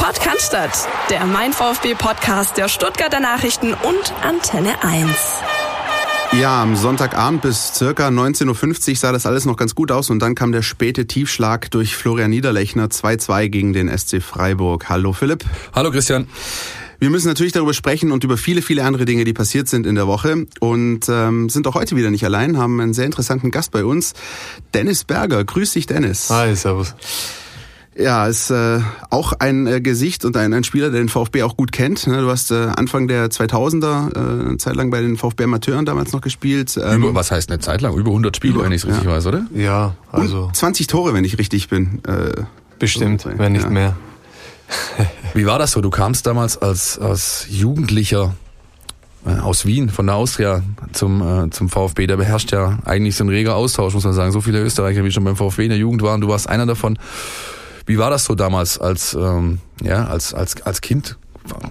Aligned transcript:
Podcast, 0.00 0.56
der 1.10 1.26
Mein 1.26 1.52
VfB 1.52 1.94
Podcast 1.94 2.56
der 2.56 2.68
Stuttgarter 2.68 3.20
Nachrichten 3.20 3.74
und 3.74 4.14
Antenne 4.22 4.82
1. 4.82 5.10
Ja, 6.40 6.62
am 6.62 6.74
Sonntagabend 6.74 7.42
bis 7.42 7.74
circa 7.74 8.08
19.50 8.08 8.90
Uhr 8.90 8.96
sah 8.96 9.12
das 9.12 9.26
alles 9.26 9.44
noch 9.44 9.58
ganz 9.58 9.74
gut 9.74 9.92
aus 9.92 10.08
und 10.08 10.20
dann 10.20 10.34
kam 10.34 10.52
der 10.52 10.62
späte 10.62 11.06
Tiefschlag 11.06 11.70
durch 11.70 11.96
Florian 11.96 12.30
Niederlechner 12.30 12.86
2-2 12.86 13.48
gegen 13.48 13.72
den 13.74 13.94
SC 13.94 14.22
Freiburg. 14.22 14.88
Hallo 14.88 15.12
Philipp. 15.12 15.44
Hallo 15.74 15.90
Christian. 15.90 16.26
Wir 16.98 17.10
müssen 17.10 17.28
natürlich 17.28 17.52
darüber 17.52 17.74
sprechen 17.74 18.10
und 18.10 18.24
über 18.24 18.38
viele, 18.38 18.62
viele 18.62 18.84
andere 18.84 19.04
Dinge, 19.04 19.24
die 19.24 19.34
passiert 19.34 19.68
sind 19.68 19.86
in 19.86 19.96
der 19.96 20.06
Woche 20.06 20.46
und 20.60 21.10
ähm, 21.10 21.50
sind 21.50 21.66
auch 21.66 21.74
heute 21.74 21.94
wieder 21.94 22.10
nicht 22.10 22.24
allein, 22.24 22.56
haben 22.56 22.80
einen 22.80 22.94
sehr 22.94 23.04
interessanten 23.04 23.50
Gast 23.50 23.70
bei 23.70 23.84
uns, 23.84 24.14
Dennis 24.72 25.04
Berger. 25.04 25.44
Grüß 25.44 25.72
dich, 25.72 25.86
Dennis. 25.86 26.30
Hi, 26.30 26.56
servus. 26.56 26.94
Ja, 27.96 28.26
ist 28.28 28.50
äh, 28.50 28.80
auch 29.10 29.32
ein 29.40 29.66
äh, 29.66 29.80
Gesicht 29.80 30.24
und 30.24 30.36
ein, 30.36 30.54
ein 30.54 30.62
Spieler, 30.62 30.90
der 30.90 31.00
den 31.00 31.08
VfB 31.08 31.42
auch 31.42 31.56
gut 31.56 31.72
kennt. 31.72 32.06
Ne? 32.06 32.20
Du 32.20 32.30
hast 32.30 32.52
äh, 32.52 32.68
Anfang 32.76 33.08
der 33.08 33.28
2000er 33.28 34.14
äh, 34.14 34.48
eine 34.48 34.56
Zeit 34.58 34.76
lang 34.76 34.90
bei 34.90 35.00
den 35.00 35.16
VfB 35.16 35.44
Amateuren 35.44 35.84
damals 35.86 36.12
noch 36.12 36.20
gespielt. 36.20 36.78
Ähm, 36.82 37.02
Über, 37.02 37.14
was 37.14 37.32
heißt 37.32 37.50
eine 37.50 37.58
Zeit 37.58 37.80
lang? 37.80 37.94
Über 37.96 38.10
100 38.10 38.36
Spiele, 38.36 38.54
über, 38.54 38.64
wenn 38.64 38.72
ich 38.72 38.82
es 38.82 38.86
richtig 38.86 39.04
ja. 39.04 39.10
weiß, 39.10 39.26
oder? 39.26 39.46
Ja, 39.52 39.96
also. 40.12 40.44
Und 40.44 40.56
20 40.56 40.86
Tore, 40.86 41.14
wenn 41.14 41.24
ich 41.24 41.38
richtig 41.38 41.68
bin. 41.68 42.00
Äh, 42.06 42.42
Bestimmt, 42.78 43.22
so, 43.22 43.30
wenn 43.36 43.52
nicht 43.52 43.64
ja. 43.64 43.70
mehr. 43.70 43.96
Wie 45.34 45.46
war 45.46 45.58
das 45.58 45.72
so? 45.72 45.80
Du 45.80 45.90
kamst 45.90 46.26
damals 46.26 46.56
als, 46.58 46.96
als 46.96 47.46
Jugendlicher 47.50 48.34
äh, 49.26 49.38
aus 49.40 49.66
Wien, 49.66 49.88
von 49.88 50.06
der 50.06 50.14
Austria 50.14 50.62
zum, 50.92 51.20
äh, 51.22 51.50
zum 51.50 51.68
VfB. 51.68 52.06
Da 52.06 52.14
beherrscht 52.14 52.52
ja 52.52 52.78
eigentlich 52.84 53.16
so 53.16 53.24
ein 53.24 53.28
reger 53.28 53.56
Austausch, 53.56 53.94
muss 53.94 54.04
man 54.04 54.14
sagen. 54.14 54.30
So 54.30 54.40
viele 54.40 54.60
Österreicher, 54.60 55.04
wie 55.04 55.10
schon 55.10 55.24
beim 55.24 55.36
VfB 55.36 55.64
in 55.64 55.70
der 55.70 55.78
Jugend 55.78 56.02
waren. 56.02 56.20
Du 56.20 56.28
warst 56.28 56.48
einer 56.48 56.66
davon. 56.66 56.98
Wie 57.90 57.98
war 57.98 58.08
das 58.08 58.24
so 58.24 58.36
damals 58.36 58.78
als, 58.78 59.14
ähm, 59.14 59.58
ja, 59.82 60.04
als, 60.04 60.32
als, 60.32 60.62
als 60.62 60.80
Kind 60.80 61.18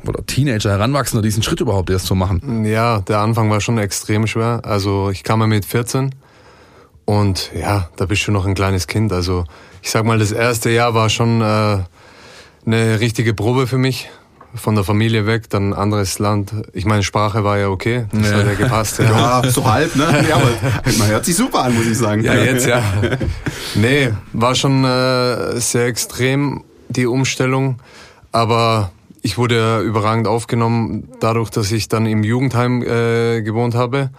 oder 0.05 0.25
Teenager, 0.25 0.69
Heranwachsender, 0.69 1.21
diesen 1.21 1.43
Schritt 1.43 1.61
überhaupt 1.61 1.89
erst 1.89 2.07
zu 2.07 2.15
machen? 2.15 2.65
Ja, 2.65 2.99
der 2.99 3.19
Anfang 3.19 3.49
war 3.49 3.61
schon 3.61 3.77
extrem 3.77 4.27
schwer. 4.27 4.59
Also 4.65 5.11
ich 5.11 5.23
kam 5.23 5.39
ja 5.39 5.47
mit 5.47 5.63
14 5.63 6.13
und 7.05 7.51
ja, 7.57 7.89
da 7.95 8.05
bist 8.05 8.27
du 8.27 8.33
noch 8.33 8.45
ein 8.45 8.53
kleines 8.53 8.87
Kind. 8.87 9.13
Also 9.13 9.45
ich 9.81 9.91
sag 9.91 10.03
mal, 10.03 10.19
das 10.19 10.33
erste 10.33 10.69
Jahr 10.71 10.93
war 10.93 11.09
schon 11.09 11.39
äh, 11.39 11.77
eine 12.65 12.99
richtige 12.99 13.33
Probe 13.33 13.65
für 13.65 13.77
mich 13.77 14.09
von 14.55 14.75
der 14.75 14.83
Familie 14.83 15.25
weg, 15.25 15.49
dann 15.49 15.69
ein 15.69 15.73
anderes 15.73 16.19
Land. 16.19 16.53
Ich 16.73 16.85
meine, 16.85 17.03
Sprache 17.03 17.43
war 17.43 17.57
ja 17.57 17.69
okay, 17.69 18.05
das 18.11 18.31
ja. 18.31 18.37
hat 18.37 18.45
ja 18.47 18.53
gepasst. 18.53 18.99
Ja, 18.99 19.41
ja 19.43 19.49
so 19.49 19.69
halb, 19.69 19.95
ne? 19.95 20.25
Ja, 20.27 20.35
aber 20.35 20.49
man 20.97 21.07
hört 21.07 21.25
sich 21.25 21.35
super 21.35 21.63
an, 21.63 21.75
muss 21.75 21.85
ich 21.85 21.97
sagen. 21.97 22.23
Ja, 22.23 22.35
jetzt 22.35 22.65
ja. 22.65 22.81
Nee, 23.75 24.11
war 24.33 24.55
schon 24.55 24.83
äh, 24.83 25.59
sehr 25.59 25.85
extrem, 25.85 26.63
die 26.89 27.05
Umstellung. 27.05 27.79
Aber 28.31 28.91
ich 29.21 29.37
wurde 29.37 29.79
überragend 29.81 30.27
aufgenommen, 30.27 31.09
dadurch, 31.19 31.49
dass 31.49 31.71
ich 31.71 31.87
dann 31.87 32.05
im 32.05 32.23
Jugendheim 32.23 32.81
äh, 32.81 33.41
gewohnt 33.41 33.75
habe. 33.75 34.09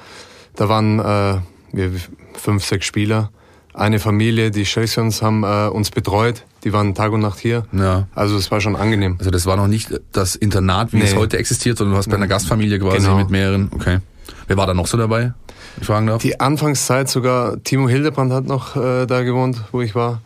Da 0.56 0.68
waren 0.68 0.98
äh, 0.98 1.38
wir 1.72 1.92
fünf, 2.34 2.64
sechs 2.64 2.86
Spieler 2.86 3.30
eine 3.74 3.98
Familie, 3.98 4.50
die 4.50 4.64
Chelseans 4.64 5.22
haben 5.22 5.44
äh, 5.44 5.68
uns 5.68 5.90
betreut. 5.90 6.44
Die 6.64 6.72
waren 6.72 6.94
Tag 6.94 7.12
und 7.12 7.20
Nacht 7.20 7.38
hier. 7.38 7.64
Ja. 7.72 8.06
Also 8.14 8.36
es 8.36 8.50
war 8.50 8.60
schon 8.60 8.76
angenehm. 8.76 9.16
Also 9.18 9.30
das 9.30 9.46
war 9.46 9.56
noch 9.56 9.66
nicht 9.66 10.00
das 10.12 10.36
Internat, 10.36 10.92
wie 10.92 10.98
nee. 10.98 11.04
es 11.04 11.16
heute 11.16 11.38
existiert, 11.38 11.78
sondern 11.78 11.94
du 11.94 11.98
hast 11.98 12.08
bei 12.08 12.16
einer 12.16 12.26
Gastfamilie 12.26 12.78
quasi 12.78 12.98
genau. 12.98 13.16
mit 13.16 13.30
mehreren. 13.30 13.70
Okay. 13.74 13.98
Wer 14.46 14.56
war 14.56 14.66
da 14.66 14.74
noch 14.74 14.86
so 14.86 14.96
dabei? 14.98 15.32
Ich 15.80 15.86
fragen 15.86 16.06
darf. 16.06 16.20
Die 16.20 16.40
Anfangszeit 16.40 17.08
sogar 17.08 17.62
Timo 17.62 17.88
Hildebrand 17.88 18.32
hat 18.32 18.46
noch 18.46 18.76
äh, 18.76 19.06
da 19.06 19.22
gewohnt, 19.22 19.62
wo 19.72 19.80
ich 19.80 19.94
war. 19.94 20.20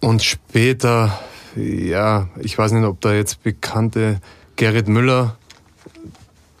Und 0.00 0.22
später, 0.22 1.18
ja, 1.56 2.28
ich 2.38 2.56
weiß 2.56 2.72
nicht, 2.72 2.84
ob 2.84 3.00
da 3.00 3.12
jetzt 3.12 3.42
bekannte 3.42 4.20
Gerrit 4.56 4.88
Müller, 4.88 5.36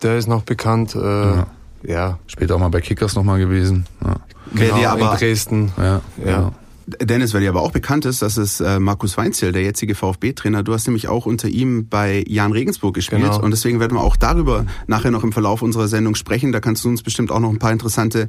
der 0.02 0.16
ist 0.16 0.28
noch 0.28 0.42
bekannt. 0.42 0.94
Äh, 0.94 0.98
ja. 0.98 1.46
ja. 1.82 2.18
Später 2.26 2.54
auch 2.54 2.60
mal 2.60 2.68
bei 2.68 2.80
Kickers 2.80 3.14
noch 3.14 3.24
mal 3.24 3.38
gewesen. 3.38 3.86
Ja. 4.04 4.16
Genau, 4.54 4.84
aber, 4.86 5.12
in 5.12 5.18
Dresden. 5.18 5.72
Ja, 5.76 6.00
ja. 6.24 6.52
Dennis, 7.00 7.34
weil 7.34 7.40
dir 7.40 7.50
aber 7.50 7.62
auch 7.62 7.72
bekannt 7.72 8.04
ist, 8.04 8.22
das 8.22 8.36
ist 8.36 8.60
äh, 8.60 8.80
Markus 8.80 9.16
Weinzel, 9.16 9.52
der 9.52 9.62
jetzige 9.62 9.94
VfB-Trainer. 9.94 10.62
Du 10.62 10.72
hast 10.72 10.86
nämlich 10.86 11.08
auch 11.08 11.26
unter 11.26 11.48
ihm 11.48 11.88
bei 11.88 12.24
Jan 12.26 12.52
Regensburg 12.52 12.94
gespielt 12.94 13.22
genau. 13.22 13.42
und 13.42 13.50
deswegen 13.50 13.80
werden 13.80 13.96
wir 13.96 14.02
auch 14.02 14.16
darüber 14.16 14.66
nachher 14.86 15.10
noch 15.10 15.24
im 15.24 15.32
Verlauf 15.32 15.62
unserer 15.62 15.88
Sendung 15.88 16.14
sprechen. 16.14 16.52
Da 16.52 16.60
kannst 16.60 16.84
du 16.84 16.88
uns 16.88 17.02
bestimmt 17.02 17.30
auch 17.30 17.40
noch 17.40 17.50
ein 17.50 17.58
paar 17.58 17.72
interessante 17.72 18.28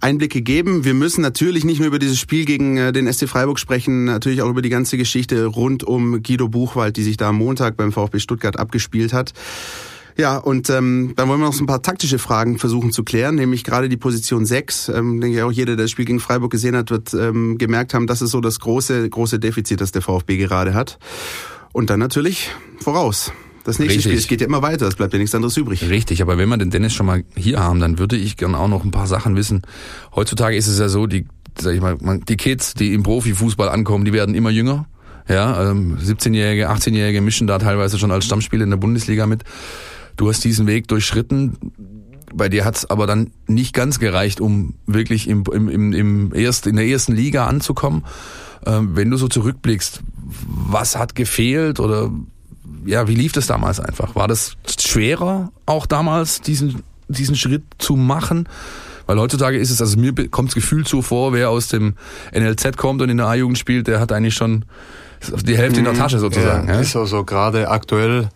Einblicke 0.00 0.42
geben. 0.42 0.84
Wir 0.84 0.94
müssen 0.94 1.22
natürlich 1.22 1.64
nicht 1.64 1.78
nur 1.78 1.88
über 1.88 1.98
dieses 1.98 2.18
Spiel 2.18 2.44
gegen 2.44 2.76
äh, 2.76 2.92
den 2.92 3.12
SC 3.12 3.28
Freiburg 3.28 3.58
sprechen, 3.58 4.04
natürlich 4.04 4.42
auch 4.42 4.50
über 4.50 4.62
die 4.62 4.68
ganze 4.68 4.96
Geschichte 4.96 5.46
rund 5.46 5.84
um 5.84 6.22
Guido 6.22 6.48
Buchwald, 6.48 6.96
die 6.96 7.02
sich 7.02 7.16
da 7.16 7.30
am 7.30 7.36
Montag 7.36 7.76
beim 7.76 7.92
VfB 7.92 8.18
Stuttgart 8.18 8.58
abgespielt 8.58 9.12
hat. 9.12 9.32
Ja, 10.16 10.38
und 10.38 10.70
ähm, 10.70 11.12
dann 11.16 11.28
wollen 11.28 11.40
wir 11.40 11.46
noch 11.46 11.52
so 11.52 11.62
ein 11.62 11.66
paar 11.66 11.82
taktische 11.82 12.18
Fragen 12.18 12.58
versuchen 12.58 12.90
zu 12.90 13.04
klären, 13.04 13.34
nämlich 13.34 13.64
gerade 13.64 13.88
die 13.88 13.98
Position 13.98 14.46
6. 14.46 14.88
Ähm, 14.88 15.20
denke 15.20 15.36
ich 15.36 15.42
auch 15.42 15.52
jeder, 15.52 15.76
der 15.76 15.84
das 15.84 15.90
Spiel 15.90 16.06
gegen 16.06 16.20
Freiburg 16.20 16.50
gesehen 16.50 16.74
hat, 16.74 16.90
wird 16.90 17.12
ähm, 17.12 17.58
gemerkt 17.58 17.92
haben, 17.92 18.06
das 18.06 18.22
ist 18.22 18.30
so 18.30 18.40
das 18.40 18.58
große, 18.60 19.08
große 19.10 19.38
Defizit, 19.38 19.80
das 19.80 19.92
der 19.92 20.00
VfB 20.00 20.38
gerade 20.38 20.72
hat. 20.72 20.98
Und 21.72 21.90
dann 21.90 22.00
natürlich 22.00 22.50
voraus. 22.80 23.32
Das 23.64 23.78
nächste 23.78 23.96
Richtig. 23.96 24.12
Spiel, 24.12 24.18
es 24.18 24.28
geht 24.28 24.40
ja 24.40 24.46
immer 24.46 24.62
weiter, 24.62 24.86
es 24.86 24.94
bleibt 24.94 25.12
ja 25.12 25.18
nichts 25.18 25.34
anderes 25.34 25.56
übrig. 25.56 25.82
Richtig, 25.90 26.22
aber 26.22 26.38
wenn 26.38 26.48
wir 26.48 26.56
den 26.56 26.70
Dennis 26.70 26.94
schon 26.94 27.04
mal 27.04 27.24
hier 27.34 27.58
haben, 27.58 27.80
dann 27.80 27.98
würde 27.98 28.16
ich 28.16 28.36
gern 28.36 28.54
auch 28.54 28.68
noch 28.68 28.84
ein 28.84 28.92
paar 28.92 29.08
Sachen 29.08 29.36
wissen. 29.36 29.62
Heutzutage 30.14 30.56
ist 30.56 30.68
es 30.68 30.78
ja 30.78 30.88
so, 30.88 31.06
die, 31.06 31.26
sag 31.58 31.74
ich 31.74 31.80
mal, 31.80 31.98
die 31.98 32.36
Kids, 32.36 32.74
die 32.74 32.94
im 32.94 33.02
Profifußball 33.02 33.68
ankommen, 33.68 34.04
die 34.04 34.12
werden 34.12 34.34
immer 34.36 34.50
jünger. 34.50 34.86
Ja, 35.28 35.70
ähm, 35.70 35.98
17-Jährige, 36.00 36.70
18-Jährige 36.70 37.20
mischen 37.20 37.48
da 37.48 37.58
teilweise 37.58 37.98
schon 37.98 38.12
als 38.12 38.24
Stammspieler 38.24 38.62
in 38.62 38.70
der 38.70 38.76
Bundesliga 38.76 39.26
mit. 39.26 39.42
Du 40.16 40.28
hast 40.28 40.44
diesen 40.44 40.66
Weg 40.66 40.88
durchschritten. 40.88 41.56
Bei 42.34 42.48
dir 42.48 42.64
hat's 42.64 42.88
aber 42.88 43.06
dann 43.06 43.32
nicht 43.46 43.72
ganz 43.72 43.98
gereicht, 43.98 44.40
um 44.40 44.74
wirklich 44.86 45.28
im, 45.28 45.44
im, 45.52 45.92
im 45.92 46.34
erst, 46.34 46.66
in 46.66 46.76
der 46.76 46.86
ersten 46.86 47.14
Liga 47.14 47.46
anzukommen. 47.46 48.04
Ähm, 48.66 48.96
wenn 48.96 49.10
du 49.10 49.16
so 49.16 49.28
zurückblickst, 49.28 50.00
was 50.46 50.96
hat 50.96 51.14
gefehlt 51.14 51.80
oder 51.80 52.10
ja, 52.84 53.08
wie 53.08 53.14
lief 53.14 53.32
das 53.32 53.46
damals 53.46 53.80
einfach? 53.80 54.14
War 54.14 54.28
das 54.28 54.56
schwerer 54.78 55.52
auch 55.66 55.86
damals, 55.86 56.40
diesen, 56.40 56.82
diesen 57.08 57.36
Schritt 57.36 57.64
zu 57.78 57.96
machen? 57.96 58.48
Weil 59.06 59.18
heutzutage 59.18 59.58
ist 59.58 59.70
es, 59.70 59.80
also 59.80 59.98
mir 59.98 60.12
kommt 60.28 60.50
das 60.50 60.54
Gefühl 60.54 60.86
so 60.86 61.00
vor, 61.00 61.32
wer 61.32 61.50
aus 61.50 61.68
dem 61.68 61.94
NLZ 62.32 62.76
kommt 62.76 63.02
und 63.02 63.08
in 63.08 63.18
der 63.18 63.26
A-Jugend 63.26 63.56
spielt, 63.56 63.86
der 63.86 64.00
hat 64.00 64.10
eigentlich 64.12 64.34
schon 64.34 64.64
die 65.42 65.56
Hälfte 65.56 65.78
in 65.78 65.84
der 65.84 65.94
mhm. 65.94 65.98
Tasche 65.98 66.18
sozusagen. 66.18 66.68
Ja, 66.68 66.74
ja? 66.74 66.80
Ist 66.80 66.96
also 66.96 67.24
gerade 67.24 67.70
aktuell 67.70 68.28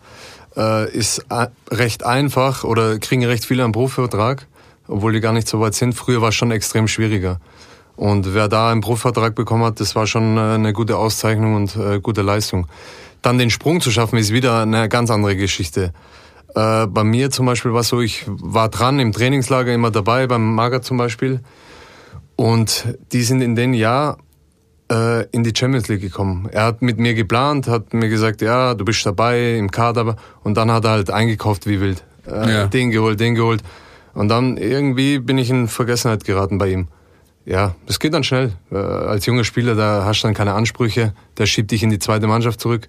äh, 0.55 0.91
ist 0.91 1.25
recht 1.69 2.05
einfach 2.05 2.63
oder 2.63 2.99
kriegen 2.99 3.25
recht 3.25 3.45
viele 3.45 3.63
einen 3.63 3.73
Profivertrag, 3.73 4.47
obwohl 4.87 5.13
die 5.13 5.21
gar 5.21 5.33
nicht 5.33 5.47
so 5.47 5.59
weit 5.59 5.75
sind. 5.75 5.93
Früher 5.93 6.21
war 6.21 6.29
es 6.29 6.35
schon 6.35 6.51
extrem 6.51 6.87
schwieriger. 6.87 7.39
Und 7.95 8.33
wer 8.33 8.47
da 8.47 8.71
einen 8.71 8.81
Profivertrag 8.81 9.35
bekommen 9.35 9.63
hat, 9.63 9.79
das 9.79 9.95
war 9.95 10.07
schon 10.07 10.37
äh, 10.37 10.41
eine 10.41 10.73
gute 10.73 10.97
Auszeichnung 10.97 11.55
und 11.55 11.75
äh, 11.75 11.99
gute 11.99 12.21
Leistung. 12.21 12.67
Dann 13.21 13.37
den 13.37 13.49
Sprung 13.49 13.81
zu 13.81 13.91
schaffen, 13.91 14.17
ist 14.17 14.33
wieder 14.33 14.61
eine 14.61 14.89
ganz 14.89 15.11
andere 15.11 15.35
Geschichte. 15.35 15.93
Äh, 16.55 16.87
bei 16.87 17.03
mir 17.03 17.29
zum 17.29 17.45
Beispiel 17.45 17.73
war 17.73 17.81
es 17.81 17.89
so, 17.89 18.01
ich 18.01 18.25
war 18.27 18.69
dran 18.69 18.99
im 18.99 19.11
Trainingslager 19.11 19.73
immer 19.73 19.91
dabei, 19.91 20.27
beim 20.27 20.55
Mager 20.55 20.81
zum 20.81 20.97
Beispiel. 20.97 21.41
Und 22.35 22.97
die 23.11 23.21
sind 23.21 23.41
in 23.41 23.55
dem 23.55 23.73
Jahr 23.73 24.17
äh, 24.91 25.25
in 25.31 25.43
die 25.43 25.53
Champions 25.55 25.87
League 25.87 26.01
gekommen. 26.01 26.49
Er 26.51 26.65
hat 26.65 26.81
mit 26.81 26.99
mir 26.99 27.13
geplant, 27.13 27.67
hat 27.67 27.93
mir 27.93 28.09
gesagt, 28.09 28.41
ja, 28.41 28.73
du 28.73 28.83
bist 28.83 29.05
dabei 29.05 29.55
im 29.55 29.71
Kader 29.71 30.17
und 30.43 30.57
dann 30.57 30.69
hat 30.69 30.83
er 30.83 30.91
halt 30.91 31.09
eingekauft 31.09 31.65
wie 31.65 31.79
wild. 31.79 32.03
Äh, 32.27 32.51
ja. 32.51 32.67
Den 32.67 32.91
geholt, 32.91 33.19
den 33.19 33.35
geholt. 33.35 33.63
Und 34.13 34.27
dann 34.27 34.57
irgendwie 34.57 35.19
bin 35.19 35.37
ich 35.37 35.49
in 35.49 35.67
Vergessenheit 35.67 36.25
geraten 36.25 36.57
bei 36.57 36.69
ihm. 36.69 36.87
Ja, 37.45 37.75
das 37.87 37.99
geht 37.99 38.13
dann 38.13 38.23
schnell. 38.23 38.51
Äh, 38.71 38.75
als 38.75 39.25
junger 39.25 39.45
Spieler, 39.45 39.75
da 39.75 40.03
hast 40.05 40.21
du 40.21 40.27
dann 40.27 40.35
keine 40.35 40.53
Ansprüche, 40.53 41.13
der 41.37 41.45
schiebt 41.45 41.71
dich 41.71 41.81
in 41.81 41.89
die 41.89 41.99
zweite 41.99 42.27
Mannschaft 42.27 42.59
zurück. 42.59 42.87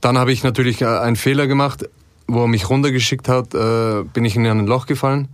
Dann 0.00 0.18
habe 0.18 0.30
ich 0.30 0.44
natürlich 0.44 0.82
äh, 0.82 0.86
einen 0.86 1.16
Fehler 1.16 1.46
gemacht, 1.46 1.88
wo 2.26 2.42
er 2.42 2.48
mich 2.48 2.68
runtergeschickt 2.68 3.28
hat, 3.28 3.54
äh, 3.54 4.04
bin 4.04 4.24
ich 4.24 4.36
in 4.36 4.46
ein 4.46 4.66
Loch 4.66 4.86
gefallen. 4.86 5.28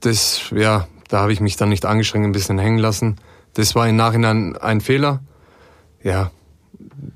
Das, 0.00 0.50
ja, 0.54 0.88
da 1.08 1.20
habe 1.20 1.32
ich 1.32 1.40
mich 1.40 1.56
dann 1.56 1.68
nicht 1.68 1.84
angestrengt, 1.84 2.24
ein 2.24 2.32
bisschen 2.32 2.58
hängen 2.58 2.78
lassen. 2.78 3.16
Das 3.56 3.74
war 3.74 3.88
im 3.88 3.96
Nachhinein 3.96 4.54
ein 4.58 4.82
Fehler. 4.82 5.20
Ja, 6.02 6.30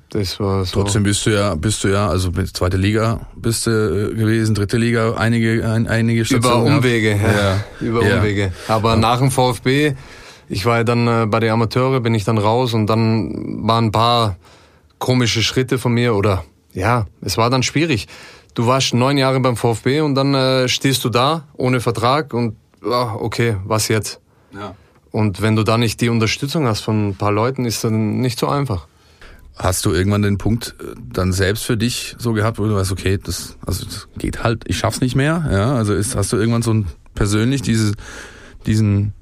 das 0.09 0.39
war 0.39 0.65
so. 0.65 0.81
Trotzdem 0.81 1.03
bist 1.03 1.23
du 1.27 1.29
ja, 1.29 1.53
bist 1.53 1.83
du 1.83 1.89
ja, 1.89 2.07
also 2.09 2.31
zweite 2.31 2.77
Liga 2.77 3.27
bist 3.35 3.67
du 3.67 3.71
äh, 4.11 4.15
gewesen, 4.15 4.55
dritte 4.55 4.77
Liga, 4.77 5.13
einige, 5.13 5.63
ein, 5.69 5.87
einige 5.87 6.25
Stationen. 6.25 6.65
Über 6.65 6.77
Umwege, 6.77 7.11
ja. 7.11 7.31
ja. 7.31 7.63
Über 7.79 8.03
ja. 8.03 8.17
Umwege. 8.17 8.51
Aber 8.67 8.91
ja. 8.91 8.95
nach 8.95 9.19
dem 9.19 9.29
VfB, 9.29 9.93
ich 10.49 10.65
war 10.65 10.77
ja 10.77 10.83
dann 10.83 11.07
äh, 11.07 11.27
bei 11.27 11.39
den 11.39 11.51
Amateure, 11.51 11.99
bin 11.99 12.15
ich 12.15 12.23
dann 12.23 12.39
raus 12.39 12.73
und 12.73 12.87
dann 12.87 13.67
waren 13.67 13.85
ein 13.85 13.91
paar 13.91 14.37
komische 14.97 15.43
Schritte 15.43 15.77
von 15.77 15.93
mir 15.93 16.15
oder 16.15 16.43
ja, 16.73 17.05
es 17.21 17.37
war 17.37 17.51
dann 17.51 17.61
schwierig. 17.61 18.07
Du 18.55 18.65
warst 18.65 18.95
neun 18.95 19.17
Jahre 19.19 19.39
beim 19.39 19.57
VfB 19.57 20.01
und 20.01 20.15
dann 20.15 20.33
äh, 20.33 20.67
stehst 20.67 21.05
du 21.05 21.09
da 21.09 21.47
ohne 21.55 21.81
Vertrag 21.81 22.33
und 22.33 22.55
oh, 22.83 23.11
okay, 23.19 23.57
was 23.63 23.89
jetzt? 23.89 24.19
Ja. 24.53 24.73
Und 25.11 25.41
wenn 25.41 25.55
du 25.55 25.63
da 25.63 25.77
nicht 25.77 25.99
die 26.01 26.09
Unterstützung 26.09 26.65
hast 26.65 26.81
von 26.81 27.09
ein 27.09 27.15
paar 27.15 27.31
Leuten, 27.31 27.65
ist 27.65 27.83
dann 27.83 28.19
nicht 28.19 28.39
so 28.39 28.47
einfach. 28.47 28.87
Hast 29.57 29.85
du 29.85 29.91
irgendwann 29.91 30.21
den 30.21 30.37
Punkt 30.37 30.75
äh, 30.79 30.95
dann 31.11 31.33
selbst 31.33 31.63
für 31.63 31.77
dich 31.77 32.15
so 32.17 32.33
gehabt, 32.33 32.57
wo 32.57 32.65
du 32.65 32.75
weißt, 32.75 32.91
okay, 32.91 33.19
das, 33.21 33.57
also 33.65 33.85
das 33.85 34.07
geht 34.17 34.43
halt, 34.43 34.63
ich 34.67 34.77
schaff's 34.77 35.01
nicht 35.01 35.15
mehr, 35.15 35.47
ja? 35.51 35.75
Also 35.75 35.93
ist, 35.93 36.15
hast 36.15 36.31
du 36.31 36.37
irgendwann 36.37 36.61
so 36.61 36.73
ein 36.73 36.87
persönlich 37.13 37.61
dieses, 37.61 37.93
diesen, 38.65 39.13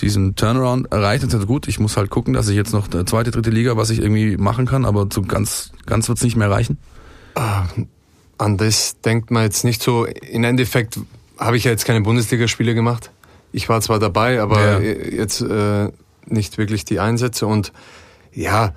diesen 0.00 0.34
Turnaround 0.34 0.90
erreicht 0.90 1.22
und 1.22 1.30
sagst, 1.30 1.46
gut, 1.46 1.68
ich 1.68 1.78
muss 1.78 1.96
halt 1.96 2.10
gucken, 2.10 2.32
dass 2.32 2.48
ich 2.48 2.56
jetzt 2.56 2.72
noch 2.72 2.90
eine 2.90 3.04
zweite, 3.04 3.30
dritte 3.30 3.50
Liga, 3.50 3.76
was 3.76 3.90
ich 3.90 4.00
irgendwie 4.00 4.38
machen 4.38 4.66
kann, 4.66 4.86
aber 4.86 5.08
so 5.12 5.20
ganz, 5.22 5.72
ganz 5.84 6.08
wird's 6.08 6.24
nicht 6.24 6.36
mehr 6.36 6.50
reichen? 6.50 6.78
Ah, 7.34 7.66
an 8.38 8.56
das 8.56 9.00
denkt 9.00 9.30
man 9.30 9.42
jetzt 9.42 9.64
nicht 9.64 9.82
so. 9.82 10.06
In 10.06 10.44
Endeffekt 10.44 10.98
habe 11.38 11.56
ich 11.56 11.64
ja 11.64 11.70
jetzt 11.70 11.84
keine 11.84 12.00
Bundesligaspiele 12.00 12.74
gemacht. 12.74 13.10
Ich 13.54 13.68
war 13.68 13.80
zwar 13.80 14.00
dabei, 14.00 14.40
aber 14.40 14.60
ja. 14.60 14.78
jetzt 14.80 15.40
äh, 15.40 15.88
nicht 16.26 16.58
wirklich 16.58 16.84
die 16.84 16.98
Einsätze 16.98 17.46
und 17.46 17.72
ja, 18.32 18.74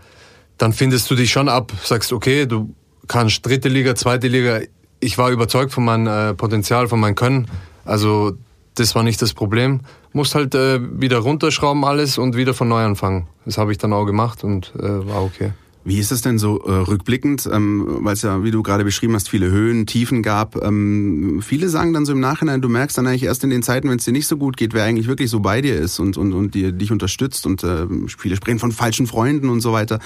dann 0.60 0.72
findest 0.72 1.10
du 1.10 1.16
dich 1.16 1.32
schon 1.32 1.50
ab, 1.50 1.72
sagst, 1.84 2.14
okay, 2.14 2.46
du 2.46 2.76
kannst 3.08 3.44
dritte 3.44 3.70
Liga, 3.70 3.96
zweite 3.96 4.28
Liga. 4.28 4.60
Ich 5.00 5.18
war 5.18 5.32
überzeugt 5.32 5.72
von 5.74 5.84
meinem 5.84 6.06
äh, 6.06 6.34
Potenzial, 6.36 6.88
von 6.88 7.00
meinem 7.00 7.16
Können. 7.16 7.48
Also 7.86 8.34
das 8.76 8.94
war 8.94 9.02
nicht 9.02 9.20
das 9.20 9.34
Problem. 9.34 9.82
Musst 10.14 10.36
halt 10.36 10.54
äh, 10.54 10.80
wieder 10.80 11.18
runterschrauben 11.18 11.84
alles 11.84 12.20
und 12.20 12.36
wieder 12.36 12.54
von 12.54 12.68
neu 12.68 12.84
anfangen. 12.84 13.28
Das 13.46 13.58
habe 13.58 13.72
ich 13.72 13.80
dann 13.80 13.94
auch 13.94 14.06
gemacht 14.06 14.44
und 14.44 14.74
äh, 14.78 15.08
war 15.08 15.24
okay. 15.24 15.54
Wie 15.88 16.00
ist 16.00 16.12
es 16.12 16.20
denn 16.20 16.38
so 16.38 16.60
äh, 16.66 16.70
rückblickend, 16.70 17.50
ähm, 17.50 17.88
weil 18.02 18.12
es 18.12 18.22
ja, 18.22 18.44
wie 18.44 18.52
du 18.52 18.62
gerade 18.62 18.84
beschrieben 18.84 19.14
hast, 19.14 19.30
viele 19.30 19.50
Höhen, 19.50 19.86
Tiefen 19.86 20.22
gab. 20.22 20.62
Ähm, 20.62 21.42
viele 21.42 21.70
sagen 21.70 21.94
dann 21.94 22.06
so 22.06 22.12
im 22.12 22.20
Nachhinein, 22.20 22.60
du 22.60 22.68
merkst 22.68 22.98
dann 22.98 23.08
eigentlich 23.08 23.24
erst 23.24 23.46
in 23.46 23.52
den 23.52 23.64
Zeiten, 23.64 23.90
wenn 23.90 23.98
es 23.98 24.04
dir 24.04 24.12
nicht 24.12 24.28
so 24.28 24.36
gut 24.36 24.58
geht, 24.58 24.74
wer 24.74 24.84
eigentlich 24.84 25.08
wirklich 25.08 25.30
so 25.30 25.40
bei 25.40 25.62
dir 25.62 25.78
ist 25.78 26.00
und, 26.00 26.18
und, 26.18 26.34
und 26.34 26.56
dir, 26.56 26.74
dich 26.74 26.92
unterstützt. 26.92 27.46
Und 27.46 27.64
äh, 27.64 27.88
viele 28.18 28.36
sprechen 28.36 28.60
von 28.60 28.74
falschen 28.74 29.08
Freunden 29.08 29.48
und 29.48 29.62
so 29.62 29.72
weiter. 29.72 30.00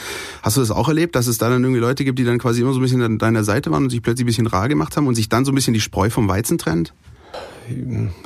Hast 0.43 0.55
du 0.55 0.61
das 0.61 0.69
auch 0.69 0.87
erlebt, 0.87 1.15
dass 1.15 1.25
es 1.25 1.39
da 1.39 1.49
dann 1.49 1.63
irgendwie 1.63 1.81
Leute 1.81 2.05
gibt, 2.05 2.19
die 2.19 2.25
dann 2.25 2.37
quasi 2.37 2.61
immer 2.61 2.73
so 2.73 2.79
ein 2.79 2.83
bisschen 2.83 3.01
an 3.01 3.17
deiner 3.17 3.43
Seite 3.43 3.71
waren 3.71 3.85
und 3.85 3.89
sich 3.89 4.03
plötzlich 4.03 4.25
ein 4.25 4.27
bisschen 4.27 4.45
rar 4.45 4.69
gemacht 4.69 4.95
haben 4.97 5.07
und 5.07 5.15
sich 5.15 5.29
dann 5.29 5.45
so 5.45 5.51
ein 5.51 5.55
bisschen 5.55 5.73
die 5.73 5.81
Spreu 5.81 6.11
vom 6.11 6.29
Weizen 6.29 6.59
trennt? 6.59 6.93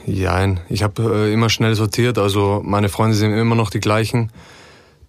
Ja, 0.05 0.45
ich 0.67 0.83
habe 0.83 1.03
äh, 1.03 1.33
immer 1.33 1.49
schnell 1.49 1.75
sortiert. 1.75 2.17
Also 2.17 2.61
meine 2.65 2.89
Freunde 2.89 3.15
sind 3.15 3.31
immer 3.31 3.55
noch 3.55 3.69
die 3.69 3.79
gleichen. 3.79 4.29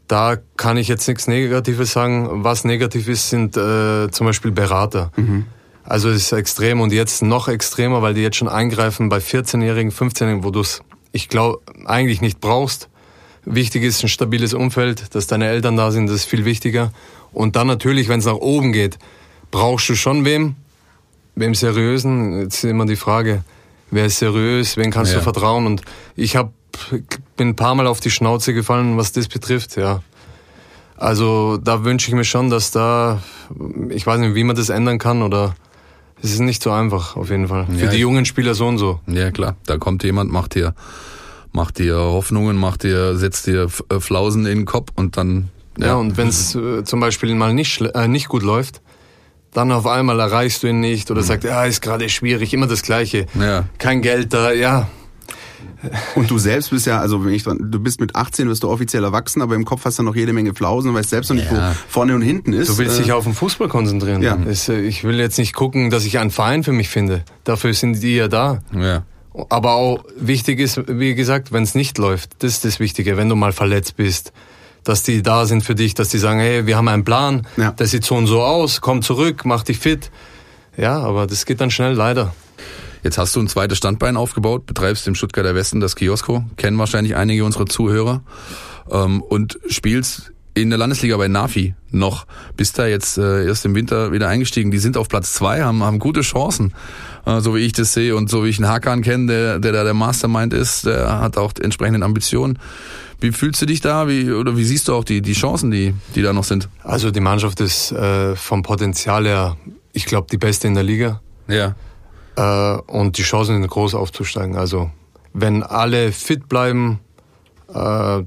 Da 0.08 0.36
kann 0.56 0.76
ich 0.76 0.88
jetzt 0.88 1.08
nichts 1.08 1.26
Negatives 1.26 1.92
sagen. 1.92 2.44
Was 2.44 2.64
negativ 2.64 3.08
ist, 3.08 3.28
sind 3.28 3.56
äh, 3.56 4.10
zum 4.10 4.26
Beispiel 4.26 4.52
Berater. 4.52 5.10
Mhm. 5.16 5.46
Also 5.82 6.10
es 6.10 6.16
ist 6.16 6.32
extrem 6.32 6.80
und 6.80 6.92
jetzt 6.92 7.22
noch 7.22 7.48
extremer, 7.48 8.02
weil 8.02 8.14
die 8.14 8.22
jetzt 8.22 8.36
schon 8.36 8.48
eingreifen 8.48 9.08
bei 9.08 9.18
14-Jährigen, 9.18 9.92
15-Jährigen, 9.92 10.42
wo 10.42 10.50
du 10.50 10.60
es, 10.60 10.82
ich 11.12 11.28
glaube, 11.28 11.60
eigentlich 11.84 12.20
nicht 12.20 12.40
brauchst. 12.40 12.88
Wichtig 13.44 13.84
ist 13.84 14.02
ein 14.02 14.08
stabiles 14.08 14.52
Umfeld, 14.52 15.14
dass 15.14 15.28
deine 15.28 15.46
Eltern 15.46 15.76
da 15.76 15.92
sind, 15.92 16.08
das 16.08 16.16
ist 16.16 16.24
viel 16.24 16.44
wichtiger. 16.44 16.92
Und 17.32 17.54
dann 17.54 17.68
natürlich, 17.68 18.08
wenn 18.08 18.18
es 18.18 18.26
nach 18.26 18.34
oben 18.34 18.72
geht, 18.72 18.98
brauchst 19.52 19.88
du 19.88 19.94
schon 19.94 20.24
wem, 20.24 20.56
wem 21.36 21.54
seriösen. 21.54 22.40
Jetzt 22.40 22.64
ist 22.64 22.64
immer 22.64 22.86
die 22.86 22.96
Frage, 22.96 23.44
wer 23.92 24.06
ist 24.06 24.18
seriös, 24.18 24.76
wen 24.76 24.90
kannst 24.90 25.12
ja. 25.12 25.18
du 25.18 25.22
vertrauen? 25.22 25.66
Und 25.66 25.82
ich 26.16 26.34
habe 26.34 26.50
bin 27.36 27.48
ein 27.48 27.56
paar 27.56 27.74
Mal 27.74 27.86
auf 27.86 28.00
die 28.00 28.10
Schnauze 28.10 28.54
gefallen, 28.54 28.96
was 28.96 29.12
das 29.12 29.28
betrifft, 29.28 29.76
ja. 29.76 30.02
Also 30.96 31.58
da 31.58 31.84
wünsche 31.84 32.08
ich 32.08 32.14
mir 32.14 32.24
schon, 32.24 32.48
dass 32.48 32.70
da, 32.70 33.22
ich 33.90 34.06
weiß 34.06 34.18
nicht, 34.18 34.34
wie 34.34 34.44
man 34.44 34.56
das 34.56 34.70
ändern 34.70 34.98
kann 34.98 35.22
oder 35.22 35.54
es 36.22 36.32
ist 36.32 36.40
nicht 36.40 36.62
so 36.62 36.70
einfach, 36.70 37.16
auf 37.16 37.30
jeden 37.30 37.48
Fall. 37.48 37.66
Für 37.66 37.84
ja, 37.84 37.90
die 37.90 37.98
jungen 37.98 38.24
Spieler 38.24 38.54
so 38.54 38.66
und 38.66 38.78
so. 38.78 39.00
Ja, 39.06 39.30
klar. 39.30 39.56
Da 39.66 39.76
kommt 39.76 40.02
jemand, 40.04 40.32
macht 40.32 40.54
dir, 40.54 40.74
macht 41.52 41.78
dir 41.78 41.96
Hoffnungen, 41.96 42.56
macht 42.56 42.82
dir, 42.84 43.16
setzt 43.16 43.46
dir 43.46 43.68
äh, 43.90 44.00
Flausen 44.00 44.46
in 44.46 44.58
den 44.58 44.64
Kopf 44.64 44.90
und 44.94 45.18
dann. 45.18 45.50
Ja, 45.78 45.88
ja 45.88 45.94
und 45.96 46.16
wenn 46.16 46.28
es 46.28 46.54
äh, 46.54 46.84
zum 46.84 47.00
Beispiel 47.00 47.34
mal 47.34 47.52
nicht, 47.52 47.82
äh, 47.82 48.08
nicht 48.08 48.28
gut 48.28 48.42
läuft, 48.42 48.80
dann 49.52 49.72
auf 49.72 49.86
einmal 49.86 50.18
erreichst 50.20 50.62
du 50.62 50.68
ihn 50.68 50.80
nicht 50.80 51.10
oder 51.10 51.20
mhm. 51.20 51.26
sagt, 51.26 51.44
ja, 51.44 51.64
ist 51.64 51.82
gerade 51.82 52.08
schwierig, 52.08 52.54
immer 52.54 52.66
das 52.66 52.82
Gleiche. 52.82 53.26
Ja. 53.38 53.64
Kein 53.78 54.00
Geld 54.00 54.32
da, 54.32 54.52
ja. 54.52 54.88
Und 56.14 56.30
du 56.30 56.38
selbst 56.38 56.70
bist 56.70 56.86
ja, 56.86 56.98
also 57.00 57.24
wenn 57.24 57.32
ich 57.32 57.44
dran, 57.44 57.58
du 57.60 57.78
bist 57.78 58.00
mit 58.00 58.14
18, 58.14 58.48
wirst 58.48 58.62
du 58.62 58.68
offiziell 58.68 59.04
erwachsen, 59.04 59.42
aber 59.42 59.54
im 59.54 59.64
Kopf 59.64 59.84
hast 59.84 59.98
du 59.98 60.02
noch 60.02 60.14
jede 60.14 60.32
Menge 60.32 60.54
Flausen 60.54 60.90
und 60.90 60.96
weißt 60.96 61.10
selbst 61.10 61.30
noch 61.30 61.36
nicht, 61.36 61.50
ja. 61.50 61.70
wo 61.70 61.76
vorne 61.88 62.14
und 62.14 62.22
hinten 62.22 62.52
ist. 62.52 62.68
Du 62.68 62.78
willst 62.78 62.98
dich 62.98 63.12
auf 63.12 63.24
den 63.24 63.34
Fußball 63.34 63.68
konzentrieren. 63.68 64.22
Ja. 64.22 64.36
Äh, 64.36 64.80
ich 64.80 65.04
will 65.04 65.18
jetzt 65.18 65.38
nicht 65.38 65.54
gucken, 65.54 65.90
dass 65.90 66.04
ich 66.04 66.18
einen 66.18 66.30
Verein 66.30 66.64
für 66.64 66.72
mich 66.72 66.88
finde. 66.88 67.24
Dafür 67.44 67.72
sind 67.74 68.02
die 68.02 68.16
ja 68.16 68.28
da. 68.28 68.60
Ja. 68.72 69.04
Aber 69.50 69.74
auch 69.74 70.04
wichtig 70.18 70.60
ist, 70.60 70.80
wie 70.88 71.14
gesagt, 71.14 71.52
wenn 71.52 71.62
es 71.62 71.74
nicht 71.74 71.98
läuft, 71.98 72.42
das 72.42 72.52
ist 72.52 72.64
das 72.64 72.80
Wichtige, 72.80 73.16
wenn 73.16 73.28
du 73.28 73.36
mal 73.36 73.52
verletzt 73.52 73.96
bist, 73.96 74.32
dass 74.82 75.02
die 75.02 75.22
da 75.22 75.46
sind 75.46 75.62
für 75.62 75.74
dich, 75.74 75.94
dass 75.94 76.08
die 76.08 76.18
sagen, 76.18 76.38
hey, 76.38 76.66
wir 76.66 76.76
haben 76.76 76.88
einen 76.88 77.04
Plan, 77.04 77.46
ja. 77.56 77.72
das 77.72 77.90
sieht 77.90 78.04
so 78.04 78.14
und 78.14 78.26
so 78.26 78.42
aus, 78.42 78.80
komm 78.80 79.02
zurück, 79.02 79.44
mach 79.44 79.62
dich 79.62 79.78
fit. 79.78 80.10
Ja, 80.76 80.98
aber 81.00 81.26
das 81.26 81.44
geht 81.44 81.60
dann 81.60 81.70
schnell, 81.70 81.92
leider. 81.92 82.34
Jetzt 83.06 83.18
hast 83.18 83.36
du 83.36 83.40
ein 83.40 83.46
zweites 83.46 83.78
Standbein 83.78 84.16
aufgebaut, 84.16 84.66
betreibst 84.66 85.06
im 85.06 85.14
Stuttgarter 85.14 85.54
Westen 85.54 85.78
das 85.78 85.94
Kiosko, 85.94 86.44
kennen 86.56 86.76
wahrscheinlich 86.76 87.14
einige 87.14 87.44
unserer 87.44 87.66
Zuhörer, 87.66 88.24
ähm, 88.90 89.22
und 89.22 89.60
spielst 89.68 90.32
in 90.54 90.70
der 90.70 90.78
Landesliga 90.80 91.16
bei 91.16 91.28
Nafi 91.28 91.76
noch. 91.92 92.26
Bist 92.56 92.80
da 92.80 92.86
jetzt 92.88 93.16
äh, 93.16 93.46
erst 93.46 93.64
im 93.64 93.76
Winter 93.76 94.10
wieder 94.10 94.26
eingestiegen. 94.26 94.72
Die 94.72 94.78
sind 94.78 94.96
auf 94.96 95.08
Platz 95.08 95.34
zwei, 95.34 95.62
haben, 95.62 95.84
haben 95.84 96.00
gute 96.00 96.22
Chancen, 96.22 96.74
äh, 97.26 97.40
so 97.40 97.54
wie 97.54 97.60
ich 97.60 97.74
das 97.74 97.92
sehe 97.92 98.16
und 98.16 98.28
so 98.28 98.44
wie 98.44 98.48
ich 98.48 98.58
einen 98.58 98.66
Hakan 98.68 99.02
kenne, 99.02 99.26
der, 99.28 99.58
der 99.60 99.70
da 99.70 99.84
der 99.84 99.94
Mastermind 99.94 100.52
ist, 100.52 100.86
der 100.86 101.20
hat 101.20 101.38
auch 101.38 101.52
entsprechenden 101.60 102.02
Ambitionen. 102.02 102.58
Wie 103.20 103.30
fühlst 103.30 103.62
du 103.62 103.66
dich 103.66 103.80
da? 103.80 104.08
Wie, 104.08 104.32
oder 104.32 104.56
wie 104.56 104.64
siehst 104.64 104.88
du 104.88 104.94
auch 104.94 105.04
die, 105.04 105.22
die 105.22 105.34
Chancen, 105.34 105.70
die, 105.70 105.94
die 106.16 106.22
da 106.22 106.32
noch 106.32 106.42
sind? 106.42 106.68
Also 106.82 107.12
die 107.12 107.20
Mannschaft 107.20 107.60
ist 107.60 107.92
äh, 107.92 108.34
vom 108.34 108.64
Potenzial 108.64 109.26
her, 109.26 109.56
ich 109.92 110.06
glaube, 110.06 110.26
die 110.28 110.38
beste 110.38 110.66
in 110.66 110.74
der 110.74 110.82
Liga. 110.82 111.20
Ja. 111.46 111.76
Äh, 112.36 112.76
und 112.86 113.18
die 113.18 113.22
Chancen 113.22 113.60
sind 113.60 113.68
groß 113.68 113.94
aufzusteigen. 113.94 114.56
Also 114.56 114.90
wenn 115.32 115.62
alle 115.62 116.12
fit 116.12 116.48
bleiben, 116.48 117.00
äh, 117.72 118.22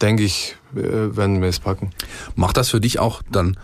denke 0.00 0.22
ich, 0.22 0.56
äh, 0.74 1.16
werden 1.16 1.40
wir 1.40 1.48
es 1.48 1.60
packen. 1.60 1.90
Macht 2.34 2.56
das 2.56 2.70
für 2.70 2.80
dich 2.80 2.98
auch 2.98 3.22
dann 3.30 3.56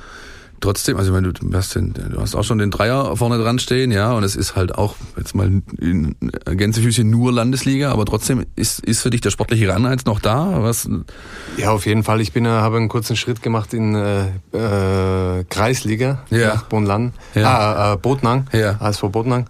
trotzdem, 0.60 0.96
also 0.96 1.12
wenn 1.14 1.24
du, 1.24 1.32
du 1.32 1.52
hast, 1.52 1.74
den, 1.74 1.92
du 1.92 2.20
hast 2.20 2.34
auch 2.34 2.44
schon 2.44 2.58
den 2.58 2.70
Dreier 2.70 3.16
vorne 3.16 3.38
dran 3.38 3.58
stehen, 3.58 3.90
ja, 3.90 4.12
und 4.12 4.24
es 4.24 4.36
ist 4.36 4.56
halt 4.56 4.74
auch 4.76 4.94
jetzt 5.16 5.34
mal 5.34 5.62
in 5.78 6.16
Gänsefüßchen 6.44 7.08
nur 7.08 7.32
Landesliga, 7.32 7.90
aber 7.92 8.04
trotzdem 8.06 8.46
ist, 8.56 8.80
ist 8.80 9.00
für 9.00 9.10
dich 9.10 9.20
der 9.20 9.30
sportliche 9.30 9.74
Anreiz 9.74 10.04
noch 10.04 10.20
da? 10.20 10.62
Was? 10.62 10.88
Ja, 11.56 11.70
auf 11.70 11.86
jeden 11.86 12.04
Fall. 12.04 12.20
Ich 12.20 12.32
bin, 12.32 12.46
habe 12.46 12.76
einen 12.76 12.88
kurzen 12.88 13.16
Schritt 13.16 13.42
gemacht 13.42 13.74
in 13.74 13.94
äh, 13.94 14.26
äh, 14.52 15.44
Kreisliga 15.44 16.22
ja. 16.30 16.54
nach 16.54 16.64
Bonlan, 16.64 17.12
ja. 17.34 17.46
ah, 17.46 17.92
äh, 17.94 17.96
Botnang, 17.96 18.46
ja. 18.52 18.76
ASV 18.80 19.02
Botnang. 19.10 19.46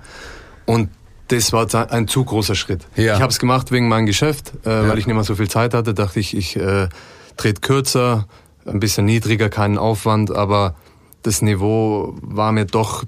Und 0.66 0.90
das 1.28 1.52
war 1.52 1.66
ein 1.92 2.08
zu 2.08 2.25
großer 2.25 2.54
Schritt. 2.54 2.87
Ja. 2.96 3.14
Ich 3.14 3.20
habe 3.20 3.30
es 3.30 3.38
gemacht 3.38 3.70
wegen 3.70 3.88
meinem 3.88 4.06
Geschäft, 4.06 4.52
äh, 4.64 4.70
ja. 4.70 4.88
weil 4.88 4.99
ich 4.99 5.06
nicht 5.06 5.14
mehr 5.14 5.25
so 5.25 5.37
viel 5.37 5.49
Zeit 5.49 5.75
hatte. 5.75 5.94
Dachte 5.94 6.18
ich, 6.20 6.37
ich 6.37 6.56
äh, 6.56 6.88
trete 7.37 7.61
kürzer, 7.61 8.26
ein 8.66 8.80
bisschen 8.80 9.04
niedriger, 9.04 9.49
keinen 9.49 9.78
Aufwand, 9.78 10.30
aber 10.30 10.75
das 11.22 11.42
Niveau 11.42 12.14
war 12.20 12.52
mir 12.52 12.64
doch 12.64 13.04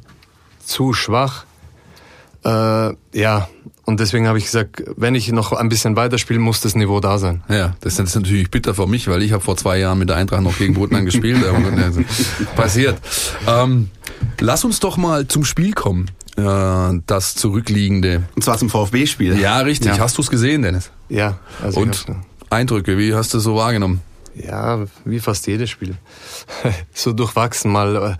zu 0.64 0.92
schwach. 0.92 1.44
Äh, 2.44 2.48
ja, 3.12 3.48
und 3.84 4.00
deswegen 4.00 4.26
habe 4.26 4.38
ich 4.38 4.44
gesagt, 4.44 4.82
wenn 4.96 5.14
ich 5.14 5.30
noch 5.32 5.52
ein 5.52 5.68
bisschen 5.68 5.96
weiterspielen 5.96 6.42
muss 6.42 6.60
das 6.60 6.74
Niveau 6.74 7.00
da 7.00 7.18
sein. 7.18 7.42
Ja, 7.48 7.74
das 7.80 7.98
ist 7.98 8.14
natürlich 8.14 8.50
bitter 8.50 8.74
für 8.74 8.86
mich, 8.86 9.08
weil 9.08 9.22
ich 9.22 9.32
habe 9.32 9.42
vor 9.42 9.56
zwei 9.56 9.78
Jahren 9.78 9.98
mit 9.98 10.08
der 10.08 10.16
Eintracht 10.16 10.42
noch 10.42 10.56
gegen 10.56 10.74
Botenang 10.74 11.04
gespielt. 11.04 11.42
passiert. 12.56 13.00
Ähm, 13.46 13.90
lass 14.40 14.64
uns 14.64 14.80
doch 14.80 14.96
mal 14.96 15.26
zum 15.28 15.44
Spiel 15.44 15.72
kommen. 15.72 16.10
Äh, 16.36 17.00
das 17.06 17.34
zurückliegende. 17.34 18.22
Und 18.34 18.42
zwar 18.42 18.58
zum 18.58 18.70
VfB-Spiel. 18.70 19.38
Ja, 19.38 19.58
richtig. 19.58 19.96
Ja. 19.96 19.98
Hast 19.98 20.16
du 20.16 20.22
es 20.22 20.30
gesehen, 20.30 20.62
Dennis? 20.62 20.90
Ja. 21.08 21.38
Also 21.62 21.80
Und 21.80 22.06
Eindrücke, 22.50 22.98
wie 22.98 23.14
hast 23.14 23.34
du 23.34 23.38
so 23.38 23.56
wahrgenommen? 23.56 24.00
Ja, 24.34 24.84
wie 25.04 25.18
fast 25.20 25.46
jedes 25.46 25.70
Spiel. 25.70 25.96
so 26.94 27.12
durchwachsen 27.12 27.70
mal. 27.70 27.96
Äh, 27.96 28.16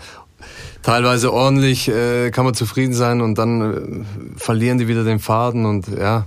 teilweise 0.82 1.32
ordentlich 1.32 1.88
äh, 1.88 2.30
kann 2.30 2.44
man 2.44 2.54
zufrieden 2.54 2.92
sein 2.94 3.20
und 3.20 3.36
dann 3.38 4.04
äh, 4.34 4.38
verlieren 4.38 4.78
die 4.78 4.88
wieder 4.88 5.04
den 5.04 5.20
Faden 5.20 5.64
und 5.64 5.86
ja, 5.88 6.26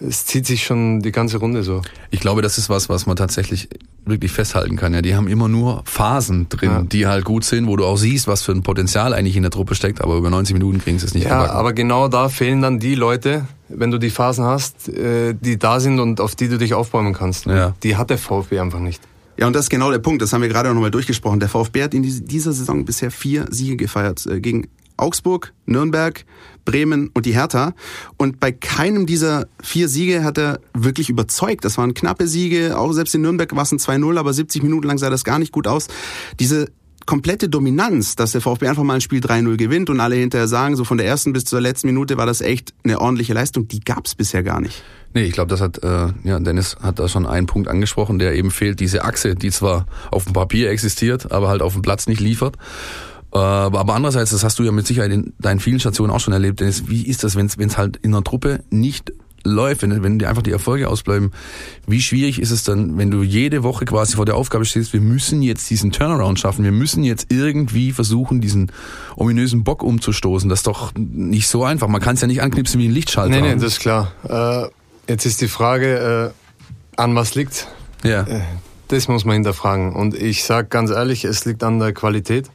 es 0.00 0.26
zieht 0.26 0.46
sich 0.46 0.64
schon 0.64 1.00
die 1.00 1.12
ganze 1.12 1.38
Runde 1.38 1.62
so. 1.62 1.80
Ich 2.10 2.20
glaube, 2.20 2.42
das 2.42 2.58
ist 2.58 2.68
was, 2.68 2.88
was 2.88 3.06
man 3.06 3.16
tatsächlich 3.16 3.68
wirklich 4.04 4.32
festhalten 4.32 4.76
kann. 4.76 4.92
Ja, 4.92 5.00
die 5.00 5.14
haben 5.14 5.28
immer 5.28 5.48
nur 5.48 5.82
Phasen 5.86 6.48
drin, 6.48 6.70
ja. 6.70 6.82
die 6.82 7.06
halt 7.06 7.24
gut 7.24 7.44
sind, 7.44 7.66
wo 7.68 7.76
du 7.76 7.86
auch 7.86 7.96
siehst, 7.96 8.26
was 8.26 8.42
für 8.42 8.52
ein 8.52 8.62
Potenzial 8.62 9.14
eigentlich 9.14 9.36
in 9.36 9.42
der 9.42 9.52
Truppe 9.52 9.74
steckt, 9.76 10.02
aber 10.02 10.16
über 10.16 10.28
90 10.28 10.52
Minuten 10.54 10.80
kriegen 10.80 10.98
sie 10.98 11.06
es 11.06 11.14
nicht 11.14 11.24
Ja, 11.24 11.42
gebacken. 11.42 11.56
aber 11.56 11.72
genau 11.72 12.08
da 12.08 12.28
fehlen 12.28 12.60
dann 12.60 12.80
die 12.80 12.96
Leute, 12.96 13.46
wenn 13.68 13.90
du 13.90 13.98
die 13.98 14.10
Phasen 14.10 14.44
hast, 14.44 14.88
äh, 14.88 15.34
die 15.40 15.58
da 15.58 15.80
sind 15.80 16.00
und 16.00 16.20
auf 16.20 16.34
die 16.34 16.48
du 16.48 16.58
dich 16.58 16.74
aufbäumen 16.74 17.14
kannst. 17.14 17.46
Ja. 17.46 17.74
Die 17.82 17.96
hat 17.96 18.10
der 18.10 18.18
VfB 18.18 18.58
einfach 18.58 18.80
nicht. 18.80 19.00
Ja, 19.36 19.46
und 19.46 19.54
das 19.54 19.66
ist 19.66 19.70
genau 19.70 19.90
der 19.90 19.98
Punkt. 19.98 20.22
Das 20.22 20.32
haben 20.32 20.42
wir 20.42 20.48
gerade 20.48 20.72
noch 20.72 20.80
mal 20.80 20.90
durchgesprochen. 20.90 21.40
Der 21.40 21.48
VfB 21.48 21.82
hat 21.82 21.94
in 21.94 22.02
dieser 22.02 22.52
Saison 22.52 22.84
bisher 22.84 23.10
vier 23.10 23.46
Siege 23.50 23.76
gefeiert. 23.76 24.26
Äh, 24.26 24.40
gegen 24.40 24.68
Augsburg, 24.96 25.52
Nürnberg, 25.66 26.24
Bremen 26.64 27.10
und 27.14 27.26
die 27.26 27.34
Hertha. 27.34 27.74
Und 28.16 28.38
bei 28.38 28.52
keinem 28.52 29.06
dieser 29.06 29.48
vier 29.60 29.88
Siege 29.88 30.22
hat 30.22 30.38
er 30.38 30.60
wirklich 30.72 31.10
überzeugt. 31.10 31.64
Das 31.64 31.78
waren 31.78 31.94
knappe 31.94 32.28
Siege. 32.28 32.78
Auch 32.78 32.92
selbst 32.92 33.14
in 33.14 33.22
Nürnberg 33.22 33.54
war 33.56 33.64
es 33.64 33.72
ein 33.72 33.78
2-0, 33.78 34.18
aber 34.18 34.32
70 34.32 34.62
Minuten 34.62 34.86
lang 34.86 34.98
sah 34.98 35.10
das 35.10 35.24
gar 35.24 35.38
nicht 35.38 35.52
gut 35.52 35.66
aus. 35.66 35.88
Diese 36.38 36.68
komplette 37.06 37.48
Dominanz, 37.48 38.16
dass 38.16 38.32
der 38.32 38.40
VfB 38.40 38.68
einfach 38.68 38.82
mal 38.82 38.94
ein 38.94 39.00
Spiel 39.00 39.20
3-0 39.20 39.56
gewinnt 39.56 39.90
und 39.90 40.00
alle 40.00 40.14
hinterher 40.14 40.48
sagen, 40.48 40.76
so 40.76 40.84
von 40.84 40.96
der 40.96 41.06
ersten 41.06 41.32
bis 41.32 41.44
zur 41.44 41.60
letzten 41.60 41.88
Minute 41.88 42.16
war 42.16 42.26
das 42.26 42.40
echt 42.40 42.72
eine 42.82 43.00
ordentliche 43.00 43.34
Leistung, 43.34 43.68
die 43.68 43.80
gab 43.80 44.06
es 44.06 44.14
bisher 44.14 44.42
gar 44.42 44.60
nicht. 44.60 44.82
Nee, 45.14 45.22
ich 45.24 45.32
glaube, 45.32 45.48
das 45.48 45.60
hat, 45.60 45.82
äh, 45.82 46.08
ja, 46.24 46.40
Dennis 46.40 46.76
hat 46.82 46.98
da 46.98 47.08
schon 47.08 47.24
einen 47.24 47.46
Punkt 47.46 47.68
angesprochen, 47.68 48.18
der 48.18 48.34
eben 48.34 48.50
fehlt, 48.50 48.80
diese 48.80 49.04
Achse, 49.04 49.36
die 49.36 49.50
zwar 49.50 49.86
auf 50.10 50.24
dem 50.24 50.32
Papier 50.32 50.70
existiert, 50.70 51.30
aber 51.30 51.48
halt 51.48 51.62
auf 51.62 51.74
dem 51.74 51.82
Platz 51.82 52.08
nicht 52.08 52.20
liefert. 52.20 52.56
Äh, 53.32 53.38
aber 53.38 53.94
andererseits, 53.94 54.32
das 54.32 54.42
hast 54.42 54.58
du 54.58 54.64
ja 54.64 54.72
mit 54.72 54.88
Sicherheit 54.88 55.12
in 55.12 55.32
deinen 55.38 55.60
vielen 55.60 55.78
Stationen 55.78 56.12
auch 56.12 56.18
schon 56.18 56.32
erlebt, 56.32 56.58
Dennis, 56.58 56.88
wie 56.88 57.02
ist 57.02 57.22
das, 57.22 57.36
wenn 57.36 57.46
es 57.46 57.78
halt 57.78 57.96
in 57.98 58.12
einer 58.12 58.24
Truppe 58.24 58.64
nicht 58.70 59.12
läuft, 59.44 59.82
wenn, 59.82 60.02
wenn 60.02 60.18
dir 60.18 60.28
einfach 60.28 60.42
die 60.42 60.50
Erfolge 60.50 60.88
ausbleiben, 60.88 61.30
wie 61.86 62.00
schwierig 62.00 62.40
ist 62.40 62.50
es 62.50 62.64
dann, 62.64 62.98
wenn 62.98 63.10
du 63.10 63.22
jede 63.22 63.62
Woche 63.62 63.84
quasi 63.84 64.16
vor 64.16 64.24
der 64.24 64.36
Aufgabe 64.36 64.64
stehst, 64.64 64.92
wir 64.92 65.00
müssen 65.00 65.42
jetzt 65.42 65.68
diesen 65.70 65.92
Turnaround 65.92 66.40
schaffen, 66.40 66.64
wir 66.64 66.72
müssen 66.72 67.04
jetzt 67.04 67.30
irgendwie 67.30 67.92
versuchen, 67.92 68.40
diesen 68.40 68.72
ominösen 69.16 69.62
Bock 69.62 69.82
umzustoßen. 69.82 70.48
Das 70.48 70.60
ist 70.60 70.66
doch 70.66 70.92
nicht 70.96 71.46
so 71.46 71.62
einfach. 71.62 71.88
Man 71.88 72.00
kann 72.00 72.14
es 72.14 72.20
ja 72.20 72.26
nicht 72.26 72.42
anknipsen 72.42 72.80
wie 72.80 72.88
ein 72.88 72.92
Lichtschalter. 72.92 73.34
Nee, 73.34 73.42
nee, 73.42 73.54
das 73.54 73.64
ist 73.64 73.80
klar. 73.80 74.12
Äh, 74.24 74.68
jetzt 75.08 75.26
ist 75.26 75.40
die 75.40 75.48
Frage, 75.48 76.32
äh, 76.96 77.00
an 77.00 77.14
was 77.14 77.34
liegt? 77.34 77.68
Ja. 78.02 78.22
Äh, 78.22 78.40
das 78.88 79.08
muss 79.08 79.24
man 79.24 79.34
hinterfragen. 79.34 79.94
Und 79.94 80.14
ich 80.14 80.44
sage 80.44 80.68
ganz 80.68 80.90
ehrlich, 80.90 81.24
es 81.24 81.44
liegt 81.44 81.62
an 81.62 81.78
der 81.78 81.92
Qualität. 81.92 82.50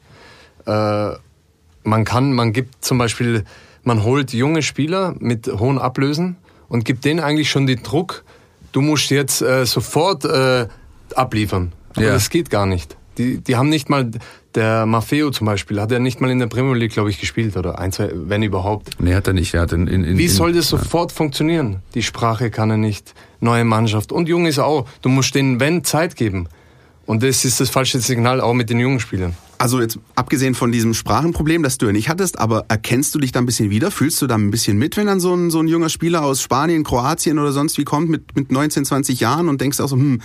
Äh, 0.65 1.11
man 1.83 2.05
kann, 2.05 2.33
man 2.33 2.53
gibt 2.53 2.83
zum 2.83 2.97
Beispiel, 2.97 3.43
man 3.83 4.03
holt 4.03 4.33
junge 4.33 4.61
Spieler 4.61 5.15
mit 5.19 5.47
hohen 5.47 5.79
Ablösen 5.79 6.37
und 6.67 6.85
gibt 6.85 7.05
denen 7.05 7.19
eigentlich 7.19 7.49
schon 7.49 7.67
den 7.67 7.81
Druck, 7.83 8.23
du 8.71 8.81
musst 8.81 9.09
jetzt 9.09 9.41
äh, 9.41 9.65
sofort 9.65 10.25
äh, 10.25 10.67
abliefern. 11.15 11.73
Aber 11.95 12.05
ja. 12.05 12.13
das 12.13 12.29
geht 12.29 12.49
gar 12.49 12.65
nicht. 12.65 12.95
Die, 13.19 13.38
die 13.38 13.57
haben 13.57 13.67
nicht 13.67 13.89
mal, 13.89 14.09
der 14.55 14.85
Maffeo 14.85 15.29
zum 15.29 15.45
Beispiel, 15.45 15.79
hat 15.79 15.91
er 15.91 15.99
nicht 15.99 16.21
mal 16.21 16.31
in 16.31 16.39
der 16.39 16.47
Premier 16.47 16.73
League, 16.73 16.93
glaube 16.93 17.09
ich, 17.09 17.19
gespielt 17.19 17.57
oder 17.57 17.77
ein, 17.77 17.91
zwei, 17.91 18.09
wenn 18.13 18.41
überhaupt. 18.41 18.91
Nee, 18.99 19.13
hat 19.13 19.27
er 19.27 19.33
nicht. 19.33 19.53
Er 19.53 19.61
hat 19.61 19.73
in, 19.73 19.88
in, 19.88 20.05
in, 20.05 20.17
Wie 20.17 20.29
soll 20.29 20.53
das 20.53 20.69
sofort 20.69 21.11
ja. 21.11 21.17
funktionieren? 21.17 21.83
Die 21.93 22.01
Sprache 22.01 22.49
kann 22.49 22.71
er 22.71 22.77
nicht, 22.77 23.13
neue 23.41 23.65
Mannschaft 23.65 24.13
und 24.13 24.29
jung 24.29 24.45
ist 24.45 24.57
auch. 24.57 24.88
Du 25.01 25.09
musst 25.09 25.35
denen, 25.35 25.59
wenn, 25.59 25.83
Zeit 25.83 26.15
geben. 26.15 26.47
Und 27.05 27.23
das 27.23 27.43
ist 27.43 27.59
das 27.59 27.69
falsche 27.69 27.99
Signal 27.99 28.39
auch 28.39 28.53
mit 28.53 28.69
den 28.69 28.79
jungen 28.79 28.99
Spielern. 28.99 29.35
Also 29.57 29.81
jetzt 29.81 29.99
abgesehen 30.15 30.55
von 30.55 30.71
diesem 30.71 30.93
Sprachenproblem, 30.93 31.63
das 31.63 31.77
du 31.77 31.88
ja 31.88 31.91
nicht 31.91 32.07
hattest, 32.07 32.39
aber 32.39 32.65
erkennst 32.69 33.13
du 33.13 33.19
dich 33.19 33.33
da 33.33 33.39
ein 33.39 33.45
bisschen 33.45 33.69
wieder? 33.69 33.91
Fühlst 33.91 34.21
du 34.21 34.27
da 34.27 34.35
ein 34.35 34.51
bisschen 34.51 34.77
mit, 34.77 34.95
wenn 34.95 35.07
dann 35.07 35.19
so 35.19 35.33
ein, 35.33 35.49
so 35.49 35.59
ein 35.59 35.67
junger 35.67 35.89
Spieler 35.89 36.23
aus 36.23 36.41
Spanien, 36.41 36.85
Kroatien 36.85 37.38
oder 37.38 37.51
sonst 37.51 37.77
wie 37.77 37.83
kommt 37.83 38.09
mit, 38.09 38.35
mit 38.35 38.51
19, 38.51 38.85
20 38.85 39.19
Jahren 39.19 39.49
und 39.49 39.59
denkst 39.59 39.81
auch 39.81 39.89
so, 39.89 39.97
hm, 39.97 40.21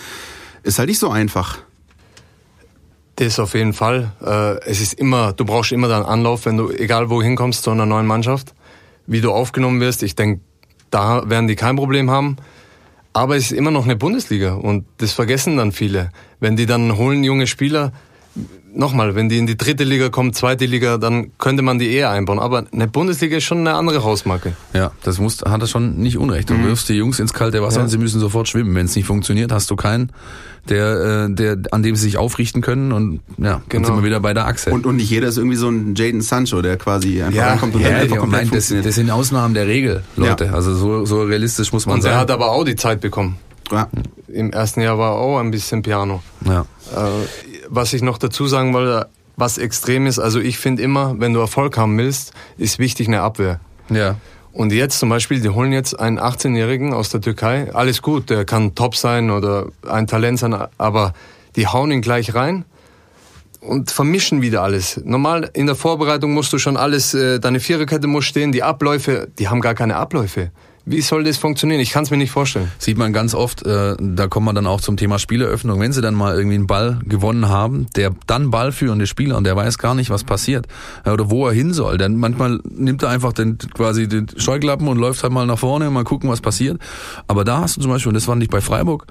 ist 0.63 0.79
halt 0.79 0.89
nicht 0.89 1.01
so 1.01 1.11
einfach. 1.11 1.59
Das 3.17 3.39
auf 3.39 3.55
jeden 3.55 3.73
Fall. 3.73 4.13
Äh, 4.25 4.69
es 4.69 4.81
ist 4.81 4.95
immer, 4.95 5.33
du 5.33 5.45
brauchst 5.45 5.73
immer 5.73 5.89
dann 5.89 6.05
Anlauf, 6.05 6.47
wenn 6.47 6.57
du, 6.57 6.71
egal 6.71 7.11
wo 7.11 7.23
hinkommst 7.23 7.63
zu 7.63 7.71
einer 7.71 7.87
neuen 7.87 8.07
Mannschaft, 8.07 8.55
wie 9.07 9.21
du 9.21 9.31
aufgenommen 9.31 9.81
wirst. 9.81 10.03
Ich 10.03 10.17
denke, 10.17 10.41
da 10.91 11.29
werden 11.29 11.47
die 11.47 11.57
kein 11.57 11.77
Problem 11.77 12.11
haben. 12.11 12.37
Aber 13.13 13.37
es 13.37 13.45
ist 13.45 13.53
immer 13.53 13.71
noch 13.71 13.85
eine 13.85 13.95
Bundesliga 13.95 14.55
und 14.55 14.87
das 14.99 15.13
vergessen 15.13 15.57
dann 15.57 15.71
viele. 15.71 16.11
Wenn 16.41 16.57
die 16.57 16.67
dann 16.67 16.97
holen 16.97 17.23
junge 17.23 17.47
Spieler, 17.47 17.93
nochmal, 18.75 19.15
wenn 19.15 19.29
die 19.29 19.39
in 19.39 19.47
die 19.47 19.57
dritte 19.57 19.85
Liga 19.85 20.09
kommen, 20.09 20.33
zweite 20.33 20.67
Liga, 20.67 20.99
dann 20.99 21.37
könnte 21.39 21.63
man 21.63 21.79
die 21.79 21.93
eher 21.93 22.11
einbauen. 22.11 22.39
Aber 22.39 22.65
eine 22.73 22.89
Bundesliga 22.89 23.37
ist 23.37 23.45
schon 23.45 23.59
eine 23.59 23.75
andere 23.75 24.05
Hausmarke. 24.05 24.55
Ja, 24.73 24.93
das 25.03 25.19
muss, 25.19 25.41
hat 25.43 25.61
er 25.61 25.67
schon 25.67 25.97
nicht 25.97 26.19
unrecht. 26.19 26.51
Du 26.51 26.55
mhm. 26.55 26.67
wirfst 26.67 26.89
die 26.89 26.95
Jungs 26.95 27.19
ins 27.21 27.33
kalte 27.33 27.63
Wasser 27.63 27.79
ja. 27.79 27.83
und 27.85 27.89
sie 27.89 27.99
müssen 27.99 28.21
sofort 28.21 28.49
schwimmen. 28.49 28.75
Wenn 28.75 28.87
es 28.87 28.97
nicht 28.97 29.07
funktioniert, 29.07 29.53
hast 29.53 29.71
du 29.71 29.77
keinen, 29.77 30.11
der, 30.69 31.27
äh, 31.29 31.35
der, 31.35 31.59
an 31.71 31.83
dem 31.83 31.97
sie 31.97 32.03
sich 32.03 32.17
aufrichten 32.17 32.63
können 32.63 32.93
und 32.93 33.21
ja, 33.39 33.63
genau. 33.69 33.69
dann 33.69 33.85
sind 33.85 33.97
wir 33.97 34.05
wieder 34.05 34.21
bei 34.21 34.35
der 34.35 34.47
Achse. 34.47 34.71
Und, 34.71 34.87
und 34.87 34.97
nicht 34.97 35.11
jeder 35.11 35.29
ist 35.29 35.39
irgendwie 35.39 35.57
so 35.57 35.69
ein 35.69 35.95
Jaden 35.95 36.21
Sancho, 36.21 36.63
der 36.63 36.77
quasi 36.77 37.23
einfach 37.23 37.37
ja, 37.37 37.49
reinkommt 37.49 37.75
und 37.75 37.83
ja, 37.83 37.91
dann 37.91 38.01
einfach 38.01 38.17
komplett 38.19 38.43
nein, 38.45 38.51
das, 38.53 38.69
das 38.69 38.95
sind 38.95 39.11
Ausnahmen 39.11 39.55
der 39.55 39.67
Regel, 39.67 40.03
Leute. 40.17 40.47
Ja. 40.47 40.53
Also 40.53 40.75
so, 40.75 41.05
so 41.05 41.23
realistisch 41.23 41.73
muss 41.73 41.87
man 41.87 41.97
und 41.97 42.03
sein. 42.03 42.13
Er 42.13 42.19
hat 42.19 42.31
aber 42.31 42.51
auch 42.51 42.65
die 42.65 42.77
Zeit 42.77 43.01
bekommen. 43.01 43.37
Ja. 43.71 43.89
Im 44.29 44.51
ersten 44.53 44.81
Jahr 44.81 44.99
war 44.99 45.13
auch 45.13 45.39
ein 45.39 45.51
bisschen 45.51 45.83
Piano. 45.83 46.23
Ja. 46.45 46.67
Äh, 46.95 47.54
was 47.69 47.93
ich 47.93 48.03
noch 48.03 48.19
dazu 48.19 48.47
sagen 48.47 48.73
wollte, 48.73 49.09
was 49.37 49.59
extrem 49.59 50.07
ist, 50.07 50.19
also 50.19 50.41
ich 50.41 50.59
finde 50.59 50.83
immer, 50.83 51.19
wenn 51.19 51.33
du 51.33 51.41
Erfolg 51.41 51.77
haben 51.77 51.99
willst, 51.99 52.33
ist 52.57 52.79
wichtig 52.79 53.09
eine 53.09 53.23
Abwehr. 53.23 53.61
Ja. 53.91 54.17
Und 54.53 54.73
jetzt 54.73 55.01
zum 55.01 55.09
Beispiel, 55.09 55.41
die 55.41 55.49
holen 55.49 55.73
jetzt 55.73 55.99
einen 55.99 56.21
18-Jährigen 56.21 56.95
aus 56.95 57.09
der 57.09 57.21
Türkei. 57.21 57.75
Alles 57.75 58.03
gut, 58.03 58.31
der 58.31 58.45
kann 58.45 58.77
top 58.77 58.95
sein 58.95 59.31
oder 59.31 59.67
ein 59.89 60.07
Talent 60.07 60.39
sein, 60.39 60.55
aber 60.79 61.13
die 61.57 61.67
hauen 61.67 61.91
ihn 61.91 62.03
gleich 62.03 62.35
rein 62.35 62.65
und 63.61 63.91
vermischen 63.91 64.43
wieder 64.43 64.63
alles. 64.63 65.01
Normal 65.05 65.51
in 65.55 65.67
der 65.67 65.75
Vorbereitung 65.75 66.33
musst 66.33 66.53
du 66.53 66.59
schon 66.59 66.77
alles, 66.77 67.15
äh, 67.15 67.41
deine 67.41 67.59
Viererkette 67.61 68.07
muss 68.07 68.27
stehen, 68.27 68.53
die 68.53 68.63
Abläufe, 68.63 69.29
die 69.39 69.49
haben 69.49 69.61
gar 69.61 69.75
keine 69.75 69.97
Abläufe. 69.97 70.53
Wie 70.87 71.01
soll 71.01 71.25
das 71.25 71.39
funktionieren? 71.39 71.81
Ich 71.81 71.91
kann 71.91 72.05
es 72.05 72.11
mir 72.11 72.19
nicht 72.19 72.31
vorstellen. 72.31 72.71
Sieht 72.79 72.99
man 72.99 73.15
ganz 73.15 73.35
oft, 73.35 73.65
äh, 73.65 73.97
da 73.99 74.27
kommt 74.27 74.45
man 74.45 74.55
dann 74.55 74.67
auch 74.67 74.83
zum 74.83 74.99
Thema 74.99 75.19
Spieleröffnung. 75.19 75.81
Wenn 75.81 75.93
sie 75.93 76.03
dann 76.03 76.15
mal 76.15 76.37
irgendwie 76.37 76.57
einen 76.57 76.67
Ball 76.67 76.99
gewonnen 77.07 77.49
haben, 77.49 77.87
der 77.97 78.15
dann 78.27 78.51
ballführende 78.51 79.07
Spieler 79.07 79.39
und 79.39 79.45
der 79.45 79.57
weiß 79.57 79.79
gar 79.79 79.95
nicht, 79.95 80.11
was 80.11 80.25
passiert 80.25 80.67
äh, 81.05 81.11
oder 81.11 81.31
wo 81.31 81.47
er 81.47 81.55
hin 81.55 81.73
soll. 81.73 81.97
Denn 81.97 82.17
manchmal 82.17 82.61
nimmt 82.69 83.03
er 83.03 83.09
einfach 83.09 83.33
den, 83.33 83.57
quasi 83.57 84.09
den 84.09 84.27
Scheuklappen 84.37 84.87
und 84.87 84.99
läuft 84.99 85.23
halt 85.23 85.33
mal 85.33 85.47
nach 85.47 85.59
vorne 85.59 85.89
und 85.89 85.95
mal 85.95 86.05
gucken, 86.05 86.29
was 86.29 86.43
passiert. 86.43 86.79
Aber 87.29 87.45
da 87.45 87.61
hast 87.61 87.79
du 87.79 87.81
zum 87.81 87.91
Beispiel, 87.91 88.11
und 88.11 88.15
das 88.15 88.29
war 88.29 88.37
nicht 88.37 88.51
bei 88.51 88.61
Freiburg, 88.61 89.07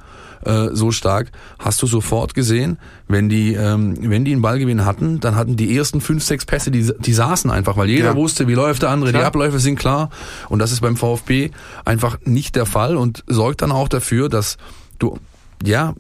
äh, 0.46 0.70
so 0.74 0.92
stark, 0.92 1.32
hast 1.60 1.82
du 1.82 1.88
sofort 1.88 2.34
gesehen, 2.34 2.78
wenn 3.08 3.30
die, 3.30 3.54
ähm, 3.54 3.96
wenn 4.02 4.26
die 4.26 4.32
einen 4.32 4.42
Ballgewinn 4.42 4.86
hatten, 4.86 5.20
dann 5.20 5.36
hatten 5.36 5.56
die 5.56 5.76
ersten 5.76 6.02
fünf, 6.02 6.24
sechs 6.24 6.46
Pässe, 6.46 6.72
die, 6.72 6.92
die 7.00 7.14
saßen 7.14 7.52
einfach, 7.52 7.78
weil 7.78 7.90
jeder 7.90 8.12
ja. 8.12 8.16
wusste, 8.16 8.48
wie 8.48 8.54
läuft 8.54 8.82
der 8.82 8.90
andere, 8.90 9.12
klar. 9.12 9.22
die 9.22 9.26
Abläufe 9.26 9.60
sind 9.60 9.78
klar. 9.78 10.10
Und 10.50 10.60
das 10.60 10.72
ist 10.72 10.82
beim 10.82 10.98
VfB 10.98 11.52
einfach 11.86 12.18
nicht 12.26 12.56
der 12.56 12.66
Fall 12.66 12.96
und 12.98 13.24
sorgt 13.28 13.62
dann 13.62 13.72
auch 13.72 13.88
dafür, 13.88 14.30
dass 14.30 14.58
du, 15.00 15.18
ja, 15.64 15.94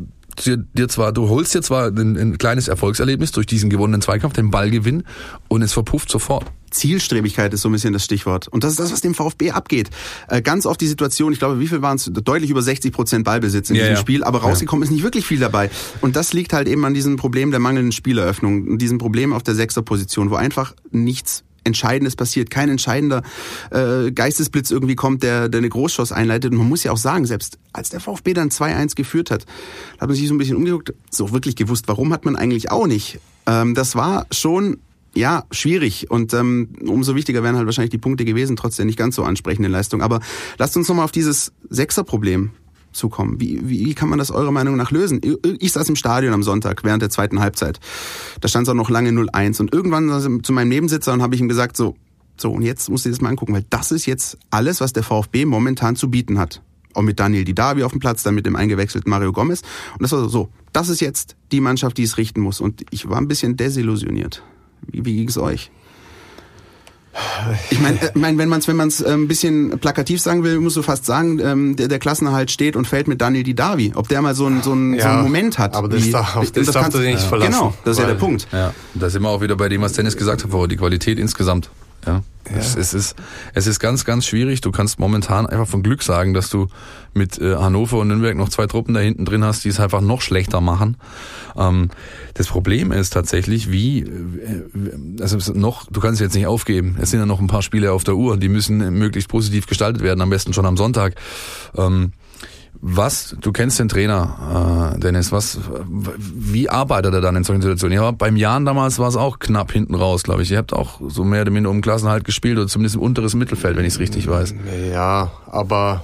dir 0.46 0.90
zwar, 0.90 1.12
du 1.12 1.30
holst 1.30 1.54
dir 1.54 1.62
zwar 1.62 1.88
ein, 1.88 2.18
ein, 2.18 2.38
kleines 2.38 2.68
Erfolgserlebnis 2.68 3.32
durch 3.32 3.46
diesen 3.46 3.70
gewonnenen 3.70 4.02
Zweikampf, 4.02 4.34
den 4.34 4.52
Ballgewinn, 4.52 5.04
und 5.48 5.62
es 5.62 5.74
verpufft 5.74 6.10
sofort. 6.10 6.46
Zielstrebigkeit 6.74 7.54
ist 7.54 7.62
so 7.62 7.70
ein 7.70 7.72
bisschen 7.72 7.94
das 7.94 8.04
Stichwort. 8.04 8.48
Und 8.48 8.64
das 8.64 8.72
ist 8.72 8.80
das, 8.80 8.92
was 8.92 9.02
dem 9.02 9.14
VfB 9.14 9.52
abgeht. 9.52 9.90
Äh, 10.28 10.42
ganz 10.42 10.66
oft 10.66 10.82
die 10.82 10.88
Situation, 10.88 11.32
ich 11.34 11.40
glaube, 11.40 11.60
wie 11.60 11.68
viel 11.68 11.82
waren 11.82 11.96
es? 11.96 12.10
Deutlich 12.12 12.50
über 12.50 12.62
60 12.62 12.92
Prozent 12.92 13.24
Ballbesitz 13.26 13.70
in 13.70 13.76
ja, 13.76 13.84
diesem 13.84 13.96
ja. 13.96 14.02
Spiel, 14.02 14.24
aber 14.24 14.42
rausgekommen 14.42 14.84
ja. 14.84 14.88
ist 14.88 14.92
nicht 14.92 15.04
wirklich 15.04 15.26
viel 15.26 15.40
dabei. 15.40 15.70
Und 16.02 16.16
das 16.16 16.34
liegt 16.34 16.54
halt 16.54 16.68
eben 16.68 16.84
an 16.86 16.94
diesem 16.94 17.16
Problem 17.16 17.52
der 17.52 17.60
mangelnden 17.60 17.92
Spieleröffnung, 17.92 18.78
diesem 18.78 18.98
Problem 18.98 19.34
auf 19.34 19.44
der 19.44 19.56
Sechserposition, 19.56 20.30
wo 20.30 20.36
einfach 20.36 20.74
nichts 20.92 21.44
Entscheidendes 21.64 22.16
passiert, 22.16 22.50
kein 22.50 22.70
entscheidender 22.70 23.24
äh, 23.72 24.12
Geistesblitz 24.12 24.72
irgendwie 24.72 24.96
kommt, 24.96 25.24
der, 25.24 25.48
der 25.48 25.60
eine 25.60 25.70
Großschoss 25.70 26.12
einleitet. 26.12 26.52
Und 26.52 26.58
man 26.58 26.68
muss 26.68 26.84
ja 26.84 26.92
auch 26.92 26.98
sagen, 26.98 27.26
selbst 27.26 27.58
als 27.72 27.90
der 27.90 28.00
VfB 28.00 28.34
dann 28.34 28.50
2-1 28.50 28.96
geführt 28.96 29.32
hat, 29.32 29.46
hat 30.00 30.10
man 30.10 30.16
sich 30.16 30.28
so 30.28 30.34
ein 30.34 30.38
bisschen 30.38 30.58
umgeguckt, 30.58 30.94
so 31.10 31.32
wirklich 31.32 31.56
gewusst, 31.56 31.88
warum 31.88 32.12
hat 32.12 32.26
man 32.26 32.36
eigentlich 32.36 32.70
auch 32.72 32.88
nicht. 32.88 33.20
Ähm, 33.48 33.76
das 33.76 33.96
war 33.96 34.28
schon 34.32 34.80
ja, 35.16 35.46
schwierig. 35.52 36.10
Und 36.10 36.34
ähm, 36.34 36.70
umso 36.86 37.16
wichtiger 37.16 37.44
wären 37.44 37.56
halt 37.56 37.66
wahrscheinlich 37.66 37.92
die 37.92 37.98
Punkte 37.98 38.26
gewesen, 38.26 38.56
trotz 38.56 38.76
der 38.78 38.86
nicht 38.86 38.98
ganz 38.98 39.16
so 39.16 39.24
ansprechenden 39.24 39.72
Leistung. 39.72 40.02
Aber 40.02 40.20
lasst 40.58 40.76
uns 40.76 40.88
nochmal 40.88 41.06
auf 41.06 41.12
dieses 41.12 41.54
Sechserproblem 41.70 42.52
zukommen? 42.94 43.40
Wie, 43.40 43.60
wie, 43.64 43.86
wie 43.86 43.94
kann 43.94 44.10
man 44.10 44.20
das 44.20 44.32
eurer 44.32 44.52
Meinung 44.52 44.76
nach 44.76 44.92
lösen? 44.92 45.22
Ich 45.60 45.72
saß 45.72 45.90
im 45.90 45.96
Stadion 45.96 46.34
am 46.34 46.44
Sonntag 46.44 46.84
während 46.84 47.02
der 47.02 47.10
zweiten 47.10 47.40
Halbzeit. 47.40 47.80
Da 48.42 48.48
stand 48.48 48.68
es 48.68 48.72
auch 48.72 48.76
noch 48.76 48.90
lange 48.90 49.10
0-1 49.10 49.60
und 49.62 49.74
irgendwann 49.74 50.44
zu 50.44 50.54
meinem 50.54 50.70
Nebensitzer 50.70 51.14
und 51.14 51.22
habe 51.22 51.36
ich 51.36 51.42
ihm 51.42 51.48
gesagt, 51.48 51.78
so, 51.78 51.96
so 52.38 52.52
und 52.52 52.64
jetzt 52.64 52.88
du 52.88 52.96
dir 52.96 53.10
das 53.10 53.22
mal 53.22 53.30
angucken, 53.30 53.54
weil 53.54 53.66
das 53.70 53.92
ist 53.92 54.06
jetzt 54.06 54.38
alles, 54.50 54.82
was 54.82 54.94
der 54.94 55.04
VfB 55.04 55.46
momentan 55.46 55.96
zu 55.96 56.10
bieten 56.10 56.40
hat. 56.40 56.62
Auch 56.96 57.02
mit 57.02 57.20
Daniel 57.20 57.44
Didavi 57.44 57.84
auf 57.84 57.92
dem 57.92 58.00
Platz, 58.00 58.22
dann 58.24 58.36
mit 58.36 58.46
dem 58.46 58.56
eingewechselten 58.56 59.10
Mario 59.10 59.32
Gomez. 59.32 59.62
Und 59.94 60.04
das 60.04 60.12
war 60.12 60.30
so, 60.30 60.50
das 60.74 60.90
ist 60.90 61.02
jetzt 61.02 61.36
die 61.52 61.60
Mannschaft, 61.60 61.98
die 61.98 62.04
es 62.04 62.18
richten 62.18 62.42
muss. 62.42 62.62
Und 62.62 62.86
ich 62.92 63.10
war 63.10 63.18
ein 63.18 63.28
bisschen 63.28 63.58
desillusioniert. 63.58 64.44
Wie, 64.88 65.06
wie 65.06 65.16
ging 65.18 65.30
es 65.30 65.38
euch? 65.38 65.72
Ich 67.70 67.80
meine, 67.80 68.02
äh, 68.02 68.12
mein, 68.16 68.38
wenn 68.38 68.50
man 68.50 68.60
es 68.60 68.68
wenn 68.68 68.76
man's 68.76 69.02
äh, 69.02 69.12
ein 69.12 69.28
bisschen 69.28 69.78
plakativ 69.80 70.20
sagen 70.20 70.44
will, 70.44 70.60
musst 70.60 70.78
du 70.78 70.82
fast 70.82 71.06
sagen, 71.06 71.40
ähm, 71.40 71.76
der, 71.76 71.88
der 71.88 72.00
Klassenerhalt 72.00 72.50
steht 72.50 72.76
und 72.76 72.88
fällt 72.88 73.08
mit 73.08 73.22
Daniel 73.22 73.44
Didavi. 73.44 73.94
Ob 73.96 74.08
der 74.08 74.22
mal 74.22 74.34
so, 74.34 74.48
ein, 74.48 74.64
so, 74.64 74.74
ein, 74.74 74.96
ja, 74.96 75.04
so 75.04 75.10
einen 75.10 75.22
Moment 75.24 75.60
hat. 75.60 75.76
Aber 75.76 75.90
das, 75.90 76.06
wie, 76.06 76.12
darf, 76.12 76.40
das, 76.40 76.52
das 76.52 76.72
darfst 76.72 76.96
du 76.96 77.00
nicht 77.00 77.14
ja. 77.14 77.18
verlassen. 77.20 77.52
Genau, 77.52 77.74
das 77.86 77.98
ist 77.98 78.02
ja 78.02 78.08
der 78.08 78.16
Punkt. 78.16 78.48
Ja, 78.52 78.74
da 78.96 79.10
sind 79.10 79.22
wir 79.22 79.30
auch 79.30 79.42
wieder 79.42 79.56
bei 79.56 79.70
dem, 79.70 79.82
was 79.82 79.94
Dennis 79.94 80.18
gesagt 80.18 80.44
hat, 80.44 80.72
die 80.72 80.78
Qualität 80.78 81.20
insgesamt. 81.20 81.70
Ja. 82.06 82.24
ja. 82.50 82.58
Es, 82.58 82.76
es, 82.76 82.94
ist, 82.94 83.16
es 83.54 83.68
ist 83.68 83.80
ganz, 83.80 84.06
ganz 84.06 84.26
schwierig. 84.26 84.62
Du 84.62 84.72
kannst 84.72 85.00
momentan 85.00 85.46
einfach 85.46 85.68
von 85.68 85.84
Glück 85.84 86.04
sagen, 86.04 86.34
dass 86.34 86.50
du 86.50 86.68
mit 87.14 87.40
äh, 87.40 87.56
Hannover 87.56 88.00
und 88.00 88.08
Nürnberg 88.10 88.36
noch 88.36 88.50
zwei 88.50 88.68
Truppen 88.68 88.94
da 88.94 89.00
hinten 89.00 89.26
drin 89.26 89.44
hast, 89.44 89.64
die 89.64 89.70
es 89.70 89.80
einfach 89.80 90.02
noch 90.02 90.22
schlechter 90.22 90.62
machen. 90.62 90.98
Ähm, 91.56 91.90
das 92.34 92.48
Problem 92.48 92.92
ist 92.92 93.12
tatsächlich, 93.12 93.72
wie, 93.72 94.02
äh, 94.02 95.22
also 95.22 95.54
noch, 95.54 95.88
du 95.90 96.00
kannst 96.00 96.20
jetzt 96.22 96.36
nicht 96.36 96.48
aufgeben. 96.48 96.98
Es 97.00 97.12
sind 97.12 97.20
ja 97.20 97.26
noch 97.26 97.40
ein 97.40 97.48
paar 97.48 97.62
Spiele 97.62 97.92
auf 97.92 98.04
der 98.04 98.16
Uhr, 98.16 98.38
die 98.38 98.50
müssen 98.50 98.78
möglichst 98.98 99.30
positiv 99.30 99.68
gestaltet 99.68 100.02
werden, 100.04 100.22
am 100.22 100.30
besten 100.30 100.54
schon 100.54 100.66
am 100.66 100.78
Sonntag. 100.78 101.16
Ähm, 101.78 102.14
Was, 102.82 103.36
du 103.40 103.52
kennst 103.52 103.80
den 103.80 103.88
Trainer, 103.88 104.94
äh, 104.96 105.00
Dennis, 105.00 105.32
was, 105.32 105.60
wie 105.88 106.70
arbeitet 106.70 107.14
er 107.14 107.22
dann 107.22 107.36
in 107.36 107.44
solchen 107.44 107.62
Situationen? 107.62 107.98
Ja, 107.98 108.12
beim 108.12 108.36
Jahren 108.36 108.66
damals 108.66 109.00
war 109.00 109.08
es 109.08 109.16
auch 109.16 109.40
knapp 109.40 109.72
hinten 109.72 109.96
raus, 109.96 110.24
glaube 110.24 110.42
ich. 110.42 110.52
Ihr 110.52 110.58
habt 110.58 110.74
auch 110.74 111.00
so 111.08 111.24
mehr 111.24 111.44
oder 111.44 111.52
minder 111.52 111.70
um 111.70 111.82
Klassenhalt 111.82 112.26
gespielt 112.26 112.58
oder 112.58 112.68
zumindest 112.68 112.96
im 112.96 113.02
unteres 113.02 113.36
Mittelfeld, 113.36 113.78
wenn 113.78 113.86
ich 113.86 113.94
es 113.94 114.00
richtig 114.00 114.28
weiß. 114.28 114.54
Ja, 114.92 115.32
aber 115.50 116.04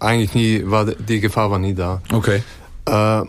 eigentlich 0.00 0.34
nie, 0.34 0.62
war, 0.66 0.84
die 0.84 1.20
Gefahr 1.20 1.50
war 1.50 1.58
nie 1.58 1.74
da. 1.74 2.02
Okay. 2.12 2.42
Äh, 2.84 3.22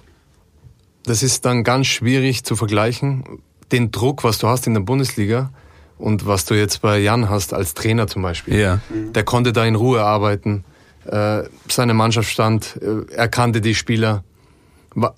das 1.05 1.23
ist 1.23 1.45
dann 1.45 1.63
ganz 1.63 1.87
schwierig 1.87 2.43
zu 2.43 2.55
vergleichen. 2.55 3.23
Den 3.71 3.91
Druck, 3.91 4.23
was 4.23 4.39
du 4.39 4.47
hast 4.47 4.67
in 4.67 4.73
der 4.73 4.81
Bundesliga 4.81 5.51
und 5.97 6.27
was 6.27 6.45
du 6.45 6.53
jetzt 6.53 6.81
bei 6.81 6.99
Jan 6.99 7.29
hast 7.29 7.53
als 7.53 7.73
Trainer 7.73 8.07
zum 8.07 8.21
Beispiel. 8.21 8.57
Ja. 8.59 8.79
Der 8.91 9.23
konnte 9.23 9.53
da 9.53 9.65
in 9.65 9.75
Ruhe 9.75 10.03
arbeiten. 10.03 10.63
Äh, 11.07 11.43
seine 11.69 11.93
Mannschaft 11.93 12.29
stand, 12.29 12.79
äh, 12.81 13.13
er 13.13 13.27
kannte 13.27 13.61
die 13.61 13.75
Spieler. 13.75 14.23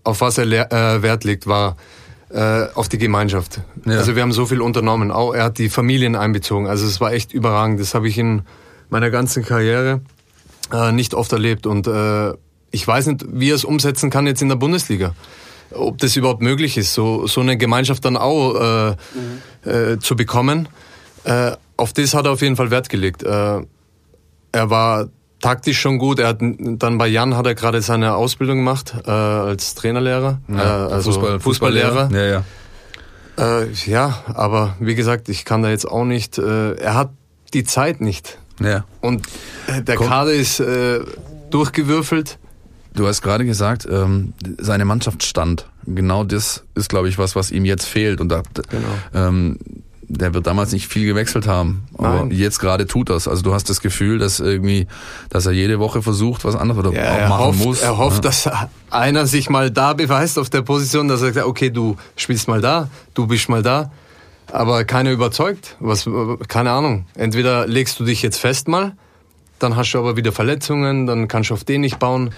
Auf 0.04 0.22
was 0.22 0.38
er 0.38 0.46
äh, 0.46 1.02
Wert 1.02 1.24
legt, 1.24 1.48
war 1.48 1.78
auf 2.76 2.88
die 2.88 3.00
Gemeinschaft. 3.00 3.62
Ja. 3.88 3.98
Also 3.98 4.16
wir 4.16 4.22
haben 4.22 4.32
so 4.32 4.46
viel 4.46 4.62
unternommen. 4.62 5.10
Auch 5.10 5.34
er 5.34 5.46
hat 5.46 5.58
die 5.58 5.68
Familien 5.68 6.16
einbezogen. 6.16 6.68
Also 6.68 6.86
es 6.86 7.02
war 7.02 7.12
echt 7.12 7.34
überragend. 7.34 7.80
Das 7.80 7.96
habe 7.96 8.08
ich 8.08 8.20
in 8.20 8.44
meiner 8.92 9.10
ganzen 9.10 9.44
Karriere 9.44 10.02
nicht 10.92 11.16
oft 11.16 11.34
erlebt. 11.34 11.66
Und 11.66 11.90
ich 12.70 12.88
weiß 12.88 13.08
nicht, 13.08 13.26
wie 13.32 13.50
er 13.50 13.56
es 13.56 13.66
umsetzen 13.66 14.12
kann 14.12 14.28
jetzt 14.28 14.44
in 14.44 14.50
der 14.50 14.58
Bundesliga 14.58 15.16
ob 15.72 16.00
das 16.00 16.16
überhaupt 16.16 16.42
möglich 16.42 16.78
ist, 16.78 16.96
so, 16.96 17.28
so 17.28 17.42
eine 17.42 17.56
Gemeinschaft 17.56 18.04
dann 18.04 18.18
auch 18.18 18.96
mhm. 19.14 19.72
äh, 19.72 20.00
zu 20.00 20.16
bekommen. 20.16 20.68
Äh, 21.24 21.52
auf 21.78 21.94
das 21.94 22.14
hat 22.14 22.26
er 22.26 22.32
auf 22.32 22.42
jeden 22.42 22.56
Fall 22.56 22.72
Wert 22.72 22.90
gelegt. 22.90 23.24
Äh, 23.24 23.62
er 24.52 24.70
war 24.70 25.10
taktisch 25.40 25.80
schon 25.80 25.98
gut. 25.98 26.20
Er 26.20 26.30
hat 26.30 26.38
dann 26.42 26.98
bei 26.98 27.08
Jan 27.08 27.36
hat 27.36 27.46
er 27.46 27.56
gerade 27.56 27.82
seine 27.82 28.16
Ausbildung 28.16 28.58
gemacht 28.58 28.94
äh, 29.06 29.12
als 29.12 29.76
Trainerlehrer, 29.76 30.40
ja, 30.48 30.88
äh, 30.88 30.92
also 30.92 31.12
Fußball, 31.12 31.40
Fußballlehrer. 31.40 32.10
Ja, 32.12 32.26
ja. 32.26 32.44
Äh, 33.62 33.72
ja, 33.86 34.24
aber 34.34 34.76
wie 34.80 34.96
gesagt, 34.96 35.30
ich 35.30 35.46
kann 35.46 35.62
da 35.62 35.70
jetzt 35.70 35.88
auch 35.88 36.06
nicht. 36.06 36.38
Äh, 36.38 36.74
er 36.74 36.96
hat 36.96 37.12
die 37.54 37.64
Zeit 37.64 38.02
nicht. 38.02 38.38
Ja. 38.60 38.84
Und 39.02 39.26
äh, 39.68 39.82
der 39.82 39.96
Komm. 39.96 40.08
Kader 40.08 40.34
ist 40.34 40.60
äh, 40.60 41.00
durchgewürfelt. 41.50 42.38
Du 42.94 43.08
hast 43.08 43.22
gerade 43.22 43.46
gesagt, 43.46 43.88
ähm, 43.90 44.34
seine 44.58 44.84
Mannschaft 44.84 45.24
stand. 45.24 45.68
Genau 45.86 46.24
das 46.24 46.64
ist, 46.76 46.90
glaube 46.90 47.08
ich, 47.08 47.18
was, 47.18 47.36
was 47.36 47.52
ihm 47.52 47.64
jetzt 47.64 47.86
fehlt. 47.86 48.20
Und 48.20 48.30
da, 48.30 48.44
genau. 48.70 48.88
ähm, 49.14 49.58
der 50.10 50.34
wird 50.34 50.48
damals 50.48 50.72
nicht 50.72 50.88
viel 50.88 51.06
gewechselt 51.06 51.48
haben. 51.48 51.84
Aber 51.98 52.26
Nein. 52.26 52.32
jetzt 52.32 52.60
gerade 52.60 52.88
tut 52.88 53.10
das. 53.10 53.28
Also 53.28 53.44
du 53.44 53.54
hast 53.54 53.70
das 53.70 53.80
Gefühl, 53.80 54.18
dass 54.18 54.40
irgendwie, 54.40 54.88
dass 55.30 55.46
er 55.46 55.52
jede 55.52 55.80
Woche 55.80 56.02
versucht, 56.02 56.44
was 56.46 56.56
anderes 56.56 56.80
oder 56.86 56.94
ja, 56.94 57.30
machen 57.30 57.46
hofft, 57.46 57.64
muss. 57.64 57.82
Er 57.82 57.98
hofft, 57.98 58.26
ja. 58.26 58.30
dass 58.30 58.50
einer 58.90 59.28
sich 59.28 59.50
mal 59.50 59.70
da 59.70 59.94
beweist 59.94 60.40
auf 60.40 60.50
der 60.50 60.64
Position, 60.64 61.08
dass 61.08 61.22
er 61.22 61.32
sagt, 61.32 61.46
okay, 61.46 61.70
du 61.70 61.96
spielst 62.16 62.48
mal 62.48 62.60
da, 62.60 62.90
du 63.14 63.28
bist 63.28 63.50
mal 63.50 63.62
da. 63.62 63.92
Aber 64.52 64.84
keiner 64.84 65.12
überzeugt. 65.12 65.76
Was, 65.80 66.10
keine 66.48 66.72
Ahnung. 66.72 67.06
Entweder 67.14 67.68
legst 67.68 68.00
du 68.00 68.04
dich 68.04 68.24
jetzt 68.24 68.40
fest 68.40 68.68
mal, 68.68 68.94
dann 69.60 69.76
hast 69.76 69.92
du 69.92 70.00
aber 70.00 70.18
wieder 70.18 70.32
Verletzungen, 70.32 71.06
dann 71.06 71.28
kannst 71.28 71.52
du 71.52 71.54
auf 71.54 71.64
den 71.64 71.82
nicht 71.82 72.00
bauen. 72.00 72.32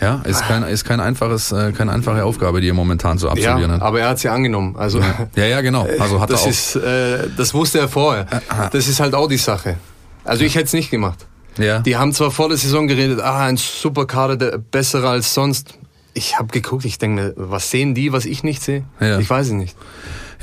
Ja, 0.00 0.20
ist 0.24 0.42
kein, 0.42 0.62
ist 0.64 0.84
kein 0.84 1.00
einfaches, 1.00 1.52
äh, 1.52 1.72
keine 1.72 1.92
einfache 1.92 2.24
Aufgabe, 2.24 2.60
die 2.60 2.68
er 2.68 2.74
momentan 2.74 3.16
so 3.18 3.28
absolvieren 3.28 3.70
ja, 3.70 3.80
Aber 3.80 4.00
er 4.00 4.10
hat 4.10 4.18
sie 4.18 4.28
angenommen. 4.28 4.76
Also 4.76 5.00
ja, 5.34 5.44
ja, 5.46 5.60
genau. 5.62 5.86
Also 5.98 6.20
hat 6.20 6.30
das 6.30 6.42
er 6.42 6.46
auch. 6.46 6.50
Ist, 6.50 6.76
äh, 6.76 7.28
das 7.36 7.54
wusste 7.54 7.78
er 7.78 7.88
vorher. 7.88 8.26
Das 8.72 8.88
ist 8.88 9.00
halt 9.00 9.14
auch 9.14 9.28
die 9.28 9.38
Sache. 9.38 9.76
Also 10.24 10.44
ich 10.44 10.54
hätte 10.54 10.66
es 10.66 10.72
nicht 10.72 10.90
gemacht. 10.90 11.26
Ja. 11.58 11.78
Die 11.78 11.96
haben 11.96 12.12
zwar 12.12 12.30
vor 12.30 12.48
der 12.48 12.58
Saison 12.58 12.86
geredet, 12.86 13.20
ah, 13.20 13.46
ein 13.46 13.56
super 13.56 14.06
Kader, 14.06 14.36
der 14.36 14.58
besserer 14.58 15.10
als 15.10 15.32
sonst. 15.32 15.78
Ich 16.12 16.38
habe 16.38 16.48
geguckt, 16.48 16.84
ich 16.84 16.98
denke, 16.98 17.34
was 17.36 17.70
sehen 17.70 17.94
die, 17.94 18.12
was 18.12 18.26
ich 18.26 18.42
nicht 18.42 18.62
sehe? 18.62 18.84
Ja. 19.00 19.18
Ich 19.18 19.28
weiß 19.28 19.46
es 19.46 19.52
nicht. 19.52 19.76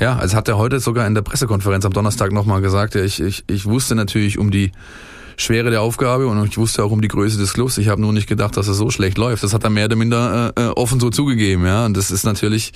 Ja, 0.00 0.16
also 0.16 0.36
hat 0.36 0.48
er 0.48 0.58
heute 0.58 0.80
sogar 0.80 1.06
in 1.06 1.14
der 1.14 1.22
Pressekonferenz 1.22 1.84
am 1.84 1.92
Donnerstag 1.92 2.32
nochmal 2.32 2.60
gesagt, 2.60 2.96
ja, 2.96 3.02
ich, 3.02 3.20
ich, 3.20 3.44
ich 3.46 3.66
wusste 3.66 3.94
natürlich 3.94 4.38
um 4.38 4.50
die 4.50 4.72
Schwere 5.36 5.70
der 5.70 5.82
Aufgabe 5.82 6.26
und 6.26 6.44
ich 6.46 6.58
wusste 6.58 6.84
auch 6.84 6.90
um 6.90 7.00
die 7.00 7.08
Größe 7.08 7.38
des 7.38 7.52
Clubs. 7.52 7.78
Ich 7.78 7.88
habe 7.88 8.00
nur 8.00 8.12
nicht 8.12 8.28
gedacht, 8.28 8.56
dass 8.56 8.68
es 8.68 8.76
so 8.76 8.90
schlecht 8.90 9.18
läuft. 9.18 9.42
Das 9.42 9.52
hat 9.52 9.64
er 9.64 9.70
mehr 9.70 9.86
oder 9.86 9.96
minder 9.96 10.52
äh, 10.56 10.62
äh, 10.62 10.68
offen 10.68 11.00
so 11.00 11.10
zugegeben, 11.10 11.66
ja. 11.66 11.86
Und 11.86 11.96
das 11.96 12.10
ist 12.10 12.24
natürlich 12.24 12.72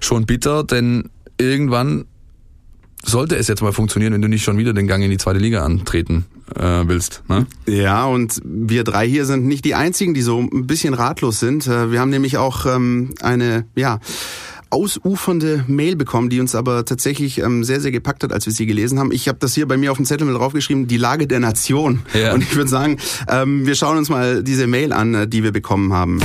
schon 0.00 0.26
bitter, 0.26 0.64
denn 0.64 1.10
irgendwann 1.38 2.06
sollte 3.04 3.36
es 3.36 3.48
jetzt 3.48 3.62
mal 3.62 3.72
funktionieren, 3.72 4.12
wenn 4.12 4.22
du 4.22 4.28
nicht 4.28 4.42
schon 4.42 4.58
wieder 4.58 4.72
den 4.72 4.86
Gang 4.86 5.02
in 5.02 5.10
die 5.10 5.16
zweite 5.16 5.38
Liga 5.38 5.64
antreten 5.64 6.26
äh, 6.54 6.82
willst. 6.86 7.22
Ne? 7.28 7.46
Ja, 7.66 8.06
und 8.06 8.40
wir 8.44 8.84
drei 8.84 9.08
hier 9.08 9.24
sind 9.24 9.46
nicht 9.46 9.64
die 9.64 9.74
einzigen, 9.74 10.14
die 10.14 10.22
so 10.22 10.40
ein 10.40 10.66
bisschen 10.66 10.94
ratlos 10.94 11.40
sind. 11.40 11.66
Äh, 11.66 11.92
wir 11.92 12.00
haben 12.00 12.10
nämlich 12.10 12.36
auch 12.36 12.66
ähm, 12.66 13.14
eine, 13.20 13.66
ja, 13.74 14.00
ausufernde 14.76 15.64
Mail 15.66 15.96
bekommen, 15.96 16.28
die 16.28 16.38
uns 16.38 16.54
aber 16.54 16.84
tatsächlich 16.84 17.38
ähm, 17.38 17.64
sehr, 17.64 17.80
sehr 17.80 17.92
gepackt 17.92 18.22
hat, 18.22 18.32
als 18.32 18.44
wir 18.44 18.52
sie 18.52 18.66
gelesen 18.66 18.98
haben. 18.98 19.10
Ich 19.10 19.26
habe 19.26 19.38
das 19.40 19.54
hier 19.54 19.66
bei 19.66 19.78
mir 19.78 19.90
auf 19.90 19.96
dem 19.96 20.04
Zettel 20.04 20.26
mit 20.26 20.36
draufgeschrieben, 20.36 20.86
die 20.86 20.98
Lage 20.98 21.26
der 21.26 21.40
Nation. 21.40 22.00
Ja. 22.12 22.34
Und 22.34 22.42
ich 22.42 22.54
würde 22.54 22.68
sagen, 22.68 22.98
ähm, 23.28 23.66
wir 23.66 23.74
schauen 23.74 23.96
uns 23.96 24.10
mal 24.10 24.42
diese 24.42 24.66
Mail 24.66 24.92
an, 24.92 25.14
äh, 25.14 25.28
die 25.28 25.42
wir 25.42 25.52
bekommen 25.52 25.94
haben. 25.94 26.20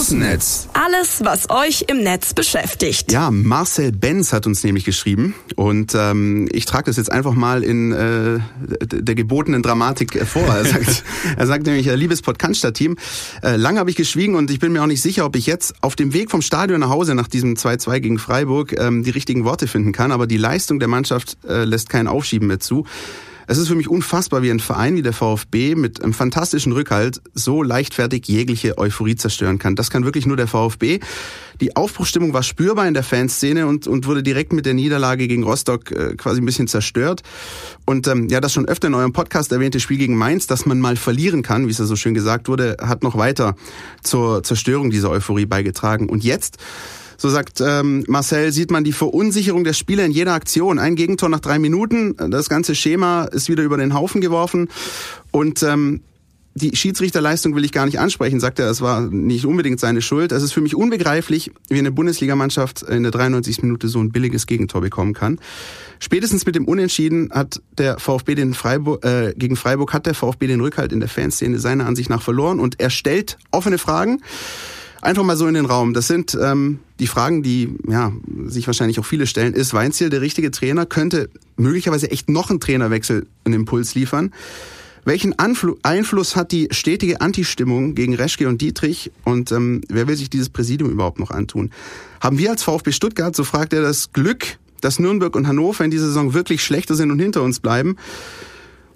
Außennetz. 0.00 0.68
Alles, 0.72 1.20
was 1.24 1.50
euch 1.50 1.84
im 1.88 2.02
Netz 2.02 2.32
beschäftigt. 2.32 3.12
Ja, 3.12 3.30
Marcel 3.30 3.92
Benz 3.92 4.32
hat 4.32 4.46
uns 4.46 4.64
nämlich 4.64 4.86
geschrieben 4.86 5.34
und 5.56 5.94
ähm, 5.94 6.48
ich 6.52 6.64
trage 6.64 6.84
das 6.84 6.96
jetzt 6.96 7.12
einfach 7.12 7.34
mal 7.34 7.62
in 7.62 7.92
äh, 7.92 8.38
der 8.80 9.14
gebotenen 9.14 9.62
Dramatik 9.62 10.26
vor. 10.26 10.46
Er 10.46 10.64
sagt, 10.64 11.04
er 11.36 11.46
sagt 11.46 11.66
nämlich, 11.66 11.86
äh, 11.86 11.96
liebes 11.96 12.22
Podcast-Team, 12.22 12.96
äh, 13.42 13.56
lange 13.56 13.78
habe 13.78 13.90
ich 13.90 13.96
geschwiegen 13.96 14.36
und 14.36 14.50
ich 14.50 14.58
bin 14.58 14.72
mir 14.72 14.82
auch 14.82 14.86
nicht 14.86 15.02
sicher, 15.02 15.26
ob 15.26 15.36
ich 15.36 15.44
jetzt 15.44 15.74
auf 15.82 15.96
dem 15.96 16.14
Weg 16.14 16.30
vom 16.30 16.40
Stadion 16.40 16.80
nach 16.80 16.88
Hause 16.88 17.14
nach 17.14 17.28
diesem 17.28 17.56
2-2 17.56 18.00
gegen 18.00 18.18
Freiburg 18.18 18.72
ähm, 18.80 19.02
die 19.02 19.10
richtigen 19.10 19.44
Worte 19.44 19.66
finden 19.66 19.92
kann, 19.92 20.12
aber 20.12 20.26
die 20.26 20.38
Leistung 20.38 20.78
der 20.78 20.88
Mannschaft 20.88 21.36
äh, 21.46 21.64
lässt 21.64 21.90
kein 21.90 22.06
Aufschieben 22.08 22.48
mehr 22.48 22.58
zu. 22.58 22.86
Es 23.50 23.58
ist 23.58 23.66
für 23.66 23.74
mich 23.74 23.88
unfassbar, 23.88 24.42
wie 24.42 24.50
ein 24.52 24.60
Verein 24.60 24.94
wie 24.94 25.02
der 25.02 25.12
VfB 25.12 25.74
mit 25.74 26.04
einem 26.04 26.12
fantastischen 26.12 26.70
Rückhalt 26.70 27.20
so 27.34 27.64
leichtfertig 27.64 28.28
jegliche 28.28 28.78
Euphorie 28.78 29.16
zerstören 29.16 29.58
kann. 29.58 29.74
Das 29.74 29.90
kann 29.90 30.04
wirklich 30.04 30.24
nur 30.24 30.36
der 30.36 30.46
VfB. 30.46 31.00
Die 31.60 31.74
Aufbruchstimmung 31.74 32.32
war 32.32 32.44
spürbar 32.44 32.86
in 32.86 32.94
der 32.94 33.02
Fanszene 33.02 33.66
und, 33.66 33.88
und 33.88 34.06
wurde 34.06 34.22
direkt 34.22 34.52
mit 34.52 34.66
der 34.66 34.74
Niederlage 34.74 35.26
gegen 35.26 35.42
Rostock 35.42 35.90
äh, 35.90 36.14
quasi 36.14 36.40
ein 36.40 36.46
bisschen 36.46 36.68
zerstört. 36.68 37.24
Und 37.86 38.06
ähm, 38.06 38.28
ja, 38.28 38.40
das 38.40 38.52
schon 38.52 38.66
öfter 38.66 38.86
in 38.86 38.94
eurem 38.94 39.12
Podcast 39.12 39.50
erwähnte 39.50 39.80
Spiel 39.80 39.98
gegen 39.98 40.16
Mainz, 40.16 40.46
dass 40.46 40.64
man 40.64 40.78
mal 40.78 40.94
verlieren 40.94 41.42
kann, 41.42 41.66
wie 41.66 41.72
es 41.72 41.78
ja 41.78 41.86
so 41.86 41.96
schön 41.96 42.14
gesagt 42.14 42.46
wurde, 42.46 42.76
hat 42.80 43.02
noch 43.02 43.18
weiter 43.18 43.56
zur 44.04 44.44
Zerstörung 44.44 44.90
dieser 44.90 45.10
Euphorie 45.10 45.46
beigetragen. 45.46 46.08
Und 46.08 46.22
jetzt 46.22 46.58
so 47.20 47.28
sagt 47.28 47.60
ähm, 47.60 48.02
Marcel, 48.08 48.50
sieht 48.50 48.70
man 48.70 48.82
die 48.82 48.92
Verunsicherung 48.92 49.62
der 49.62 49.74
Spieler 49.74 50.06
in 50.06 50.10
jeder 50.10 50.32
Aktion. 50.32 50.78
Ein 50.78 50.96
Gegentor 50.96 51.28
nach 51.28 51.40
drei 51.40 51.58
Minuten, 51.58 52.16
das 52.16 52.48
ganze 52.48 52.74
Schema 52.74 53.24
ist 53.24 53.50
wieder 53.50 53.62
über 53.62 53.76
den 53.76 53.92
Haufen 53.92 54.22
geworfen. 54.22 54.70
Und 55.30 55.62
ähm, 55.62 56.00
die 56.54 56.74
Schiedsrichterleistung 56.74 57.54
will 57.54 57.64
ich 57.66 57.72
gar 57.72 57.84
nicht 57.84 58.00
ansprechen, 58.00 58.40
sagt 58.40 58.58
er, 58.58 58.70
es 58.70 58.80
war 58.80 59.02
nicht 59.02 59.44
unbedingt 59.44 59.80
seine 59.80 60.00
Schuld. 60.00 60.32
Es 60.32 60.42
ist 60.42 60.52
für 60.52 60.62
mich 60.62 60.74
unbegreiflich, 60.74 61.52
wie 61.68 61.78
eine 61.78 61.92
Bundesligamannschaft 61.92 62.84
in 62.84 63.02
der 63.02 63.12
93. 63.12 63.62
Minute 63.64 63.88
so 63.88 64.00
ein 64.00 64.12
billiges 64.12 64.46
Gegentor 64.46 64.80
bekommen 64.80 65.12
kann. 65.12 65.38
Spätestens 65.98 66.46
mit 66.46 66.54
dem 66.54 66.64
Unentschieden 66.64 67.30
hat 67.32 67.60
der 67.76 67.98
VfB 67.98 68.34
den 68.34 68.54
Freiburg, 68.54 69.04
äh, 69.04 69.34
gegen 69.36 69.56
Freiburg 69.56 69.92
hat 69.92 70.06
der 70.06 70.14
VfB 70.14 70.46
den 70.46 70.62
Rückhalt 70.62 70.90
in 70.90 71.00
der 71.00 71.10
Fanszene 71.10 71.58
seiner 71.58 71.84
Ansicht 71.84 72.08
nach 72.08 72.22
verloren 72.22 72.60
und 72.60 72.80
er 72.80 72.88
stellt 72.88 73.36
offene 73.50 73.76
Fragen 73.76 74.22
einfach 75.00 75.24
mal 75.24 75.36
so 75.36 75.46
in 75.46 75.54
den 75.54 75.66
Raum. 75.66 75.94
Das 75.94 76.06
sind 76.06 76.36
ähm, 76.40 76.80
die 76.98 77.06
Fragen, 77.06 77.42
die 77.42 77.74
ja, 77.88 78.12
sich 78.46 78.66
wahrscheinlich 78.66 78.98
auch 78.98 79.04
viele 79.04 79.26
stellen. 79.26 79.54
Ist 79.54 79.74
Weinziel 79.74 80.10
der 80.10 80.20
richtige 80.20 80.50
Trainer? 80.50 80.86
Könnte 80.86 81.30
möglicherweise 81.56 82.10
echt 82.10 82.28
noch 82.28 82.50
ein 82.50 82.60
Trainerwechsel 82.60 83.26
einen 83.44 83.54
Impuls 83.54 83.94
liefern? 83.94 84.32
Welchen 85.04 85.38
Anfl 85.38 85.76
Einfluss 85.82 86.36
hat 86.36 86.52
die 86.52 86.68
stetige 86.72 87.20
Antistimmung 87.20 87.94
gegen 87.94 88.14
Reschke 88.14 88.48
und 88.48 88.60
Dietrich? 88.60 89.10
Und 89.24 89.50
ähm, 89.50 89.80
wer 89.88 90.06
will 90.08 90.16
sich 90.16 90.28
dieses 90.28 90.50
Präsidium 90.50 90.90
überhaupt 90.90 91.18
noch 91.18 91.30
antun? 91.30 91.70
Haben 92.20 92.38
wir 92.38 92.50
als 92.50 92.62
VfB 92.62 92.92
Stuttgart, 92.92 93.34
so 93.34 93.44
fragt 93.44 93.72
er, 93.72 93.80
das 93.80 94.12
Glück, 94.12 94.58
dass 94.82 94.98
Nürnberg 94.98 95.34
und 95.36 95.46
Hannover 95.46 95.84
in 95.84 95.90
dieser 95.90 96.06
Saison 96.06 96.34
wirklich 96.34 96.62
schlechter 96.62 96.94
sind 96.94 97.10
und 97.10 97.18
hinter 97.18 97.42
uns 97.42 97.60
bleiben? 97.60 97.96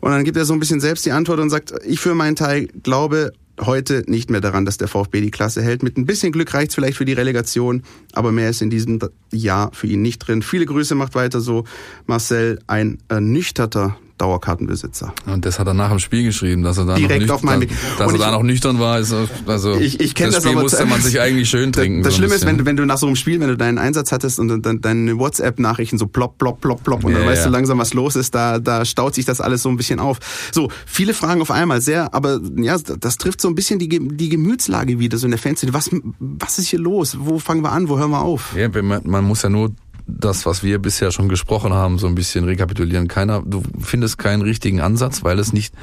Und 0.00 0.10
dann 0.10 0.24
gibt 0.24 0.36
er 0.36 0.44
so 0.44 0.52
ein 0.52 0.60
bisschen 0.60 0.80
selbst 0.80 1.06
die 1.06 1.12
Antwort 1.12 1.40
und 1.40 1.48
sagt, 1.48 1.72
ich 1.86 1.98
für 1.98 2.14
meinen 2.14 2.36
Teil 2.36 2.68
glaube 2.82 3.32
heute 3.60 4.04
nicht 4.06 4.30
mehr 4.30 4.40
daran, 4.40 4.64
dass 4.64 4.78
der 4.78 4.88
VfB 4.88 5.20
die 5.20 5.30
Klasse 5.30 5.62
hält. 5.62 5.82
Mit 5.82 5.96
ein 5.96 6.06
bisschen 6.06 6.32
Glück 6.32 6.54
reicht's 6.54 6.74
vielleicht 6.74 6.96
für 6.96 7.04
die 7.04 7.12
Relegation, 7.12 7.82
aber 8.12 8.32
mehr 8.32 8.50
ist 8.50 8.62
in 8.62 8.70
diesem 8.70 8.98
Jahr 9.32 9.70
für 9.72 9.86
ihn 9.86 10.02
nicht 10.02 10.18
drin. 10.20 10.42
Viele 10.42 10.66
Grüße, 10.66 10.94
macht 10.94 11.14
weiter 11.14 11.40
so. 11.40 11.64
Marcel, 12.06 12.58
ein 12.66 12.98
ernüchterter 13.08 13.96
Dauerkartenbesitzer. 14.18 15.12
Und 15.26 15.44
das 15.44 15.58
hat 15.58 15.66
er 15.66 15.74
nach 15.74 15.90
dem 15.90 15.98
Spiel 15.98 16.22
geschrieben, 16.22 16.62
dass 16.62 16.78
er 16.78 16.86
da 16.86 16.94
Direkt 16.94 17.26
noch 17.26 17.36
auf 17.36 17.42
meinem 17.42 17.68
dass, 17.68 17.98
dass 17.98 18.12
er 18.12 18.18
da 18.18 18.30
noch 18.30 18.42
nüchtern 18.42 18.78
war. 18.78 19.00
Ist, 19.00 19.14
also 19.46 19.74
ich, 19.74 20.00
ich 20.00 20.14
das, 20.14 20.34
das 20.34 20.42
Spiel 20.42 20.52
aber 20.52 20.62
musste 20.62 20.86
man 20.86 21.00
sich 21.00 21.20
eigentlich 21.20 21.50
schön 21.50 21.72
trinken. 21.72 22.02
Das 22.02 22.14
so 22.14 22.18
Schlimme 22.18 22.34
ist, 22.34 22.46
wenn 22.46 22.58
du, 22.58 22.64
wenn 22.64 22.76
du 22.76 22.84
nach 22.86 22.98
so 22.98 23.06
einem 23.06 23.16
Spiel, 23.16 23.40
wenn 23.40 23.48
du 23.48 23.56
deinen 23.56 23.78
Einsatz 23.78 24.12
hattest 24.12 24.38
und 24.38 24.64
dann 24.64 24.80
deine 24.80 25.18
WhatsApp-Nachrichten 25.18 25.98
so 25.98 26.06
plopp, 26.06 26.38
plopp, 26.38 26.60
plopp, 26.60 26.84
plopp 26.84 27.04
und 27.04 27.12
ja, 27.12 27.18
dann 27.18 27.28
weißt 27.28 27.42
ja. 27.42 27.46
du 27.46 27.52
langsam, 27.52 27.78
was 27.78 27.92
los 27.92 28.14
ist, 28.14 28.34
da, 28.34 28.58
da 28.58 28.84
staut 28.84 29.14
sich 29.14 29.24
das 29.24 29.40
alles 29.40 29.62
so 29.62 29.68
ein 29.68 29.76
bisschen 29.76 29.98
auf. 29.98 30.18
So, 30.52 30.68
viele 30.86 31.12
Fragen 31.12 31.40
auf 31.40 31.50
einmal, 31.50 31.80
sehr, 31.80 32.14
aber 32.14 32.40
ja, 32.56 32.78
das 32.78 33.18
trifft 33.18 33.40
so 33.40 33.48
ein 33.48 33.54
bisschen 33.54 33.78
die, 33.78 33.88
die 33.88 34.28
Gemütslage 34.28 34.98
wieder, 35.00 35.18
so 35.18 35.26
in 35.26 35.32
der 35.32 35.40
Fanszene. 35.40 35.74
Was, 35.74 35.90
was 36.18 36.58
ist 36.58 36.68
hier 36.68 36.78
los? 36.78 37.16
Wo 37.18 37.38
fangen 37.38 37.62
wir 37.62 37.72
an? 37.72 37.88
Wo 37.88 37.98
hören 37.98 38.10
wir 38.10 38.22
auf? 38.22 38.54
Ja, 38.56 38.68
man, 38.82 39.00
man 39.04 39.24
muss 39.24 39.42
ja 39.42 39.48
nur 39.48 39.72
das, 40.06 40.44
was 40.44 40.62
wir 40.62 40.78
bisher 40.78 41.10
schon 41.10 41.28
gesprochen 41.28 41.72
haben, 41.72 41.98
so 41.98 42.06
ein 42.06 42.14
bisschen 42.14 42.44
rekapitulieren. 42.44 43.08
Keiner, 43.08 43.42
du 43.44 43.62
findest 43.80 44.18
keinen 44.18 44.42
richtigen 44.42 44.80
Ansatz, 44.80 45.24
weil 45.24 45.38
es 45.38 45.52
nicht 45.52 45.74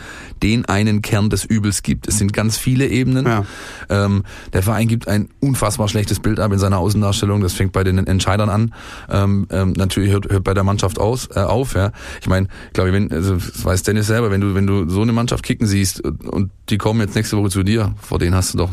den 0.43 0.65
einen 0.65 1.01
Kern 1.01 1.29
des 1.29 1.43
Übels 1.43 1.81
gibt. 1.81 2.07
Es 2.07 2.17
sind 2.17 2.33
ganz 2.33 2.57
viele 2.57 2.87
Ebenen. 2.87 3.25
Ja. 3.25 3.45
Ähm, 3.89 4.23
der 4.53 4.61
Verein 4.61 4.87
gibt 4.87 5.07
ein 5.07 5.29
unfassbar 5.39 5.87
schlechtes 5.87 6.19
Bild 6.19 6.39
ab 6.39 6.51
in 6.51 6.59
seiner 6.59 6.77
Außendarstellung. 6.77 7.41
Das 7.41 7.53
fängt 7.53 7.71
bei 7.71 7.83
den 7.83 7.97
Entscheidern 8.05 8.49
an. 8.49 8.73
Ähm, 9.09 9.47
ähm, 9.49 9.73
natürlich 9.73 10.11
hört, 10.11 10.29
hört 10.29 10.43
bei 10.43 10.53
der 10.53 10.63
Mannschaft 10.63 10.99
aus, 10.99 11.29
äh, 11.35 11.39
auf. 11.39 11.73
Ja. 11.73 11.91
Ich 12.21 12.27
meine, 12.27 12.47
glaube 12.73 12.89
ich, 12.89 12.95
wenn, 12.95 13.11
also 13.11 13.35
das 13.35 13.65
weiß 13.65 13.83
Dennis 13.83 14.07
selber, 14.07 14.29
wenn 14.29 14.41
du, 14.41 14.53
wenn 14.53 14.67
du 14.67 14.87
so 14.87 15.01
eine 15.01 15.13
Mannschaft 15.13 15.43
kicken 15.43 15.65
siehst 15.65 16.01
und 16.01 16.51
die 16.69 16.77
kommen 16.77 17.01
jetzt 17.01 17.15
nächste 17.15 17.37
Woche 17.37 17.49
zu 17.49 17.63
dir, 17.63 17.95
vor 18.01 18.19
denen 18.19 18.35
hast 18.35 18.53
du 18.53 18.59
doch, 18.59 18.71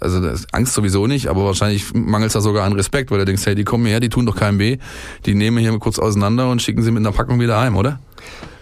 also 0.00 0.28
Angst 0.52 0.74
sowieso 0.74 1.06
nicht, 1.06 1.28
aber 1.28 1.44
wahrscheinlich 1.44 1.92
mangelt 1.92 2.28
es 2.28 2.32
da 2.34 2.40
sogar 2.40 2.64
an 2.64 2.72
Respekt, 2.72 3.10
weil 3.10 3.18
du 3.18 3.24
denkst, 3.24 3.44
hey, 3.44 3.54
die 3.54 3.64
kommen 3.64 3.86
her, 3.86 4.00
die 4.00 4.08
tun 4.08 4.26
doch 4.26 4.36
KMB, 4.44 4.80
die 5.26 5.34
nehmen 5.34 5.58
hier 5.58 5.76
kurz 5.78 5.98
auseinander 5.98 6.50
und 6.50 6.62
schicken 6.62 6.82
sie 6.82 6.90
mit 6.90 7.00
einer 7.00 7.12
Packung 7.12 7.40
wieder 7.40 7.58
heim, 7.58 7.76
oder? 7.76 8.00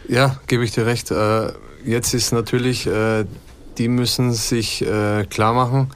Ja, 0.08 0.36
gebe 0.46 0.64
ich 0.64 0.72
dir 0.72 0.86
recht. 0.86 1.10
Äh, 1.10 1.52
jetzt 1.84 2.14
ist 2.14 2.32
natürlich, 2.32 2.86
äh, 2.86 3.24
die 3.78 3.88
müssen 3.88 4.32
sich 4.32 4.82
äh, 4.86 5.24
klar 5.24 5.54
machen, 5.54 5.90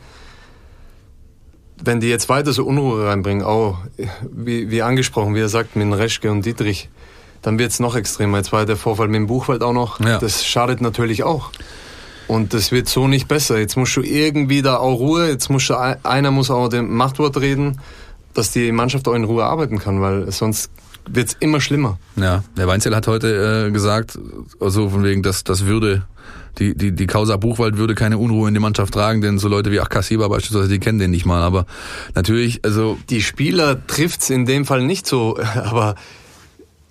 wenn 1.83 2.01
die 2.01 2.09
jetzt 2.09 2.29
weiter 2.29 2.53
so 2.53 2.64
Unruhe 2.64 3.07
reinbringen, 3.07 3.44
auch 3.44 3.79
wie, 4.22 4.70
wie 4.70 4.83
angesprochen, 4.83 5.35
wie 5.35 5.40
er 5.40 5.49
sagt, 5.49 5.77
mit 5.77 5.92
Reschke 5.92 6.31
und 6.31 6.44
Dietrich, 6.44 6.88
dann 7.42 7.59
wird 7.59 7.70
es 7.70 7.81
noch 7.81 7.94
extremer. 7.94 8.38
Jetzt 8.38 8.53
war 8.53 8.64
der 8.64 8.77
Vorfall 8.77 9.09
mit 9.09 9.16
dem 9.16 9.27
Buchwald 9.27 9.62
auch 9.62 9.75
noch. 9.75 10.01
Ja. 10.01 10.18
Das 10.18 10.46
schadet 10.46 10.81
natürlich 10.81 11.22
auch. 11.22 11.51
Und 12.29 12.55
das 12.55 12.72
wird 12.72 12.88
so 12.88 13.07
nicht 13.07 13.29
besser. 13.29 13.59
Jetzt 13.59 13.77
musst 13.77 13.94
du 13.96 14.03
irgendwie 14.03 14.62
da 14.62 14.79
auch 14.79 14.99
Ruhe, 14.99 15.29
jetzt 15.29 15.49
musst 15.49 15.70
du, 15.70 15.77
einer 15.77 16.31
muss 16.31 16.51
auch 16.51 16.68
dem 16.68 16.94
Machtwort 16.96 17.37
reden 17.40 17.79
dass 18.37 18.51
die 18.51 18.72
Mannschaft 18.72 19.09
auch 19.09 19.14
in 19.14 19.25
Ruhe 19.25 19.44
arbeiten 19.44 19.79
kann, 19.79 20.01
weil 20.01 20.31
sonst 20.31 20.70
wird 21.09 21.29
es 21.29 21.37
immer 21.40 21.61
schlimmer. 21.61 21.99
Ja, 22.16 22.42
der 22.57 22.66
Weinzel 22.66 22.94
hat 22.94 23.07
heute 23.07 23.66
äh, 23.68 23.70
gesagt, 23.70 24.18
also 24.61 24.88
von 24.90 25.05
wegen, 25.05 25.22
dass 25.22 25.44
das 25.44 25.64
würde 25.66 26.03
die, 26.59 26.75
die, 26.75 26.92
die 26.92 27.07
Causa 27.07 27.37
Buchwald 27.37 27.77
würde 27.77 27.94
keine 27.94 28.18
Unruhe 28.18 28.49
in 28.49 28.55
die 28.55 28.61
Mannschaft 28.61 28.94
tragen, 28.94 29.20
denn 29.20 29.38
so 29.38 29.49
Leute 29.49 29.70
wie 29.70 29.81
Akassiba 29.81 30.27
beispielsweise, 30.29 30.68
die 30.68 30.79
kennen 30.79 30.99
den 30.99 31.11
nicht 31.11 31.27
mal. 31.27 31.42
Aber 31.42 31.66
natürlich, 32.14 32.64
also. 32.64 32.99
Die 33.11 33.22
Spieler 33.22 33.87
trifft's 33.87 34.31
in 34.31 34.46
dem 34.46 34.64
Fall 34.64 34.83
nicht 34.83 35.07
so, 35.07 35.38
aber 35.55 35.96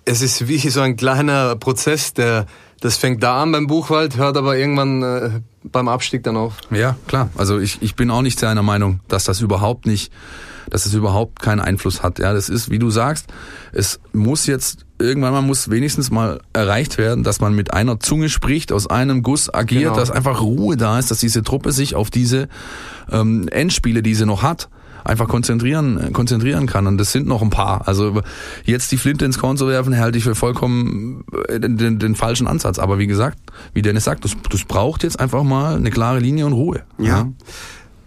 es 0.04 0.22
ist 0.22 0.46
wie 0.48 0.58
so 0.58 0.80
ein 0.80 0.96
kleiner 0.96 1.56
Prozess, 1.56 2.14
der, 2.14 2.46
das 2.80 2.96
fängt 2.96 3.22
da 3.22 3.42
an 3.42 3.50
beim 3.52 3.66
Buchwald, 3.66 4.16
hört 4.16 4.36
aber 4.36 4.56
irgendwann 4.56 5.02
äh, 5.02 5.30
beim 5.64 5.88
Abstieg 5.88 6.22
dann 6.22 6.36
auf. 6.36 6.54
Ja, 6.70 6.96
klar. 7.08 7.30
Also 7.36 7.58
ich, 7.58 7.82
ich 7.82 7.96
bin 7.96 8.10
auch 8.10 8.22
nicht 8.22 8.38
seiner 8.38 8.62
Meinung, 8.62 9.00
dass 9.08 9.24
das 9.24 9.40
überhaupt 9.40 9.86
nicht 9.86 10.12
dass 10.70 10.86
es 10.86 10.94
überhaupt 10.94 11.40
keinen 11.40 11.60
Einfluss 11.60 12.02
hat. 12.02 12.18
Ja, 12.18 12.32
das 12.32 12.48
ist, 12.48 12.70
wie 12.70 12.78
du 12.78 12.90
sagst, 12.90 13.26
es 13.72 14.00
muss 14.12 14.46
jetzt 14.46 14.86
irgendwann 14.98 15.32
mal 15.32 15.42
muss 15.42 15.70
wenigstens 15.70 16.10
mal 16.10 16.40
erreicht 16.52 16.98
werden, 16.98 17.22
dass 17.22 17.40
man 17.40 17.54
mit 17.54 17.72
einer 17.72 18.00
Zunge 18.00 18.28
spricht, 18.28 18.72
aus 18.72 18.86
einem 18.86 19.22
Guss 19.22 19.52
agiert, 19.52 19.84
genau. 19.84 19.96
dass 19.96 20.10
einfach 20.10 20.40
Ruhe 20.40 20.76
da 20.76 20.98
ist, 20.98 21.10
dass 21.10 21.18
diese 21.18 21.42
Truppe 21.42 21.72
sich 21.72 21.94
auf 21.94 22.10
diese 22.10 22.48
ähm, 23.10 23.48
Endspiele, 23.48 24.02
die 24.02 24.14
sie 24.14 24.26
noch 24.26 24.42
hat, 24.42 24.68
einfach 25.04 25.28
konzentrieren, 25.28 26.12
konzentrieren 26.12 26.66
kann. 26.66 26.86
Und 26.86 26.98
das 26.98 27.12
sind 27.12 27.26
noch 27.26 27.42
ein 27.42 27.50
paar. 27.50 27.86
Also 27.86 28.22
jetzt 28.64 28.90
die 28.92 28.96
Flinte 28.96 29.24
ins 29.24 29.38
Korn 29.38 29.56
zu 29.56 29.68
werfen, 29.68 29.96
halte 29.98 30.18
ich 30.18 30.24
für 30.24 30.34
vollkommen 30.34 31.24
äh, 31.48 31.60
den, 31.60 31.76
den, 31.76 31.98
den 31.98 32.14
falschen 32.14 32.46
Ansatz. 32.46 32.78
Aber 32.78 32.98
wie 32.98 33.06
gesagt, 33.06 33.38
wie 33.72 33.82
Dennis 33.82 34.04
sagt, 34.04 34.24
das, 34.24 34.32
das 34.50 34.64
braucht 34.64 35.02
jetzt 35.02 35.20
einfach 35.20 35.42
mal 35.42 35.76
eine 35.76 35.90
klare 35.90 36.18
Linie 36.18 36.46
und 36.46 36.52
Ruhe. 36.52 36.82
ja. 36.98 37.06
ja. 37.06 37.28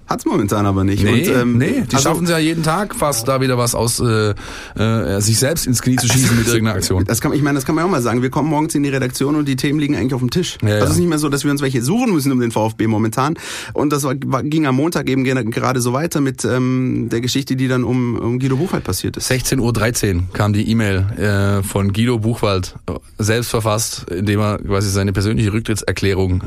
Hat's 0.09 0.25
momentan 0.25 0.65
aber 0.65 0.83
nicht. 0.83 1.03
Nee, 1.03 1.29
und, 1.29 1.35
ähm, 1.35 1.57
nee 1.59 1.83
die 1.89 1.95
also, 1.95 2.09
schaffen 2.09 2.23
es 2.23 2.31
ja 2.31 2.39
jeden 2.39 2.63
Tag 2.63 2.95
fast 2.95 3.27
da 3.27 3.41
wieder 3.41 3.59
was 3.59 3.75
aus 3.75 3.99
äh, 3.99 4.33
äh, 4.75 5.21
sich 5.21 5.37
selbst 5.37 5.67
ins 5.67 5.83
Knie 5.83 5.97
zu 5.97 6.07
schießen 6.07 6.35
mit 6.35 6.47
irgendeiner 6.47 6.77
Aktion. 6.77 7.05
Das 7.05 7.21
kann, 7.21 7.31
ich 7.33 7.43
meine, 7.43 7.57
das 7.57 7.65
kann 7.65 7.75
man 7.75 7.83
ja 7.83 7.87
auch 7.87 7.91
mal 7.91 8.01
sagen. 8.01 8.23
Wir 8.23 8.31
kommen 8.31 8.49
morgens 8.49 8.73
in 8.73 8.81
die 8.81 8.89
Redaktion 8.89 9.35
und 9.35 9.47
die 9.47 9.55
Themen 9.55 9.79
liegen 9.79 9.95
eigentlich 9.95 10.15
auf 10.15 10.21
dem 10.21 10.31
Tisch. 10.31 10.57
Ja, 10.63 10.69
also 10.69 10.85
es 10.85 10.91
ist 10.93 10.97
nicht 10.97 11.09
mehr 11.09 11.19
so, 11.19 11.29
dass 11.29 11.43
wir 11.43 11.51
uns 11.51 11.61
welche 11.61 11.83
suchen 11.83 12.11
müssen 12.11 12.31
um 12.31 12.39
den 12.39 12.51
VfB 12.51 12.87
momentan. 12.87 13.35
Und 13.73 13.93
das 13.93 14.03
war, 14.03 14.15
ging 14.15 14.65
am 14.65 14.77
Montag 14.77 15.07
eben 15.09 15.23
gerade 15.23 15.79
so 15.79 15.93
weiter 15.93 16.21
mit 16.21 16.43
ähm, 16.43 17.09
der 17.11 17.21
Geschichte, 17.21 17.55
die 17.55 17.67
dann 17.67 17.83
um, 17.83 18.17
um 18.17 18.39
Guido 18.39 18.57
Buchwald 18.57 18.83
passiert 18.83 19.15
ist. 19.15 19.29
16.13 19.29 20.15
Uhr 20.15 20.23
kam 20.33 20.53
die 20.53 20.71
E-Mail 20.71 21.59
äh, 21.59 21.63
von 21.63 21.93
Guido 21.93 22.17
Buchwald, 22.17 22.75
selbst 23.19 23.51
verfasst, 23.51 24.07
indem 24.09 24.39
er 24.39 24.57
quasi 24.57 24.89
seine 24.89 25.13
persönliche 25.13 25.53
Rücktrittserklärung 25.53 26.41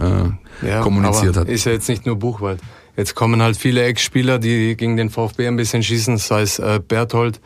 äh, 0.62 0.66
ja, 0.66 0.80
kommuniziert 0.80 1.36
hat. 1.36 1.48
Ist 1.48 1.64
ja 1.64 1.72
jetzt 1.72 1.88
nicht 1.88 2.06
nur 2.06 2.16
Buchwald. 2.16 2.58
Jetzt 2.96 3.14
kommen 3.14 3.42
halt 3.42 3.56
viele 3.56 3.82
Ex-Spieler, 3.84 4.38
die 4.38 4.76
gegen 4.76 4.96
den 4.96 5.08
VfB 5.08 5.48
ein 5.48 5.56
bisschen 5.56 5.82
schießen, 5.82 6.18
sei 6.18 6.42
es 6.42 6.58
äh, 6.58 6.80
Berthold 6.86 7.40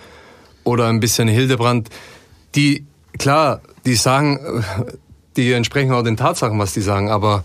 oder 0.65 0.89
ein 0.89 1.01
bisschen 1.01 1.29
Hildebrand. 1.29 1.89
Die, 2.57 2.85
klar, 3.19 3.61
die 3.85 3.95
sagen, 3.95 4.39
äh, 4.39 4.93
die 5.37 5.53
entsprechen 5.53 5.93
auch 5.93 6.03
den 6.03 6.17
Tatsachen, 6.17 6.59
was 6.59 6.73
die 6.73 6.81
sagen, 6.81 7.11
aber 7.11 7.45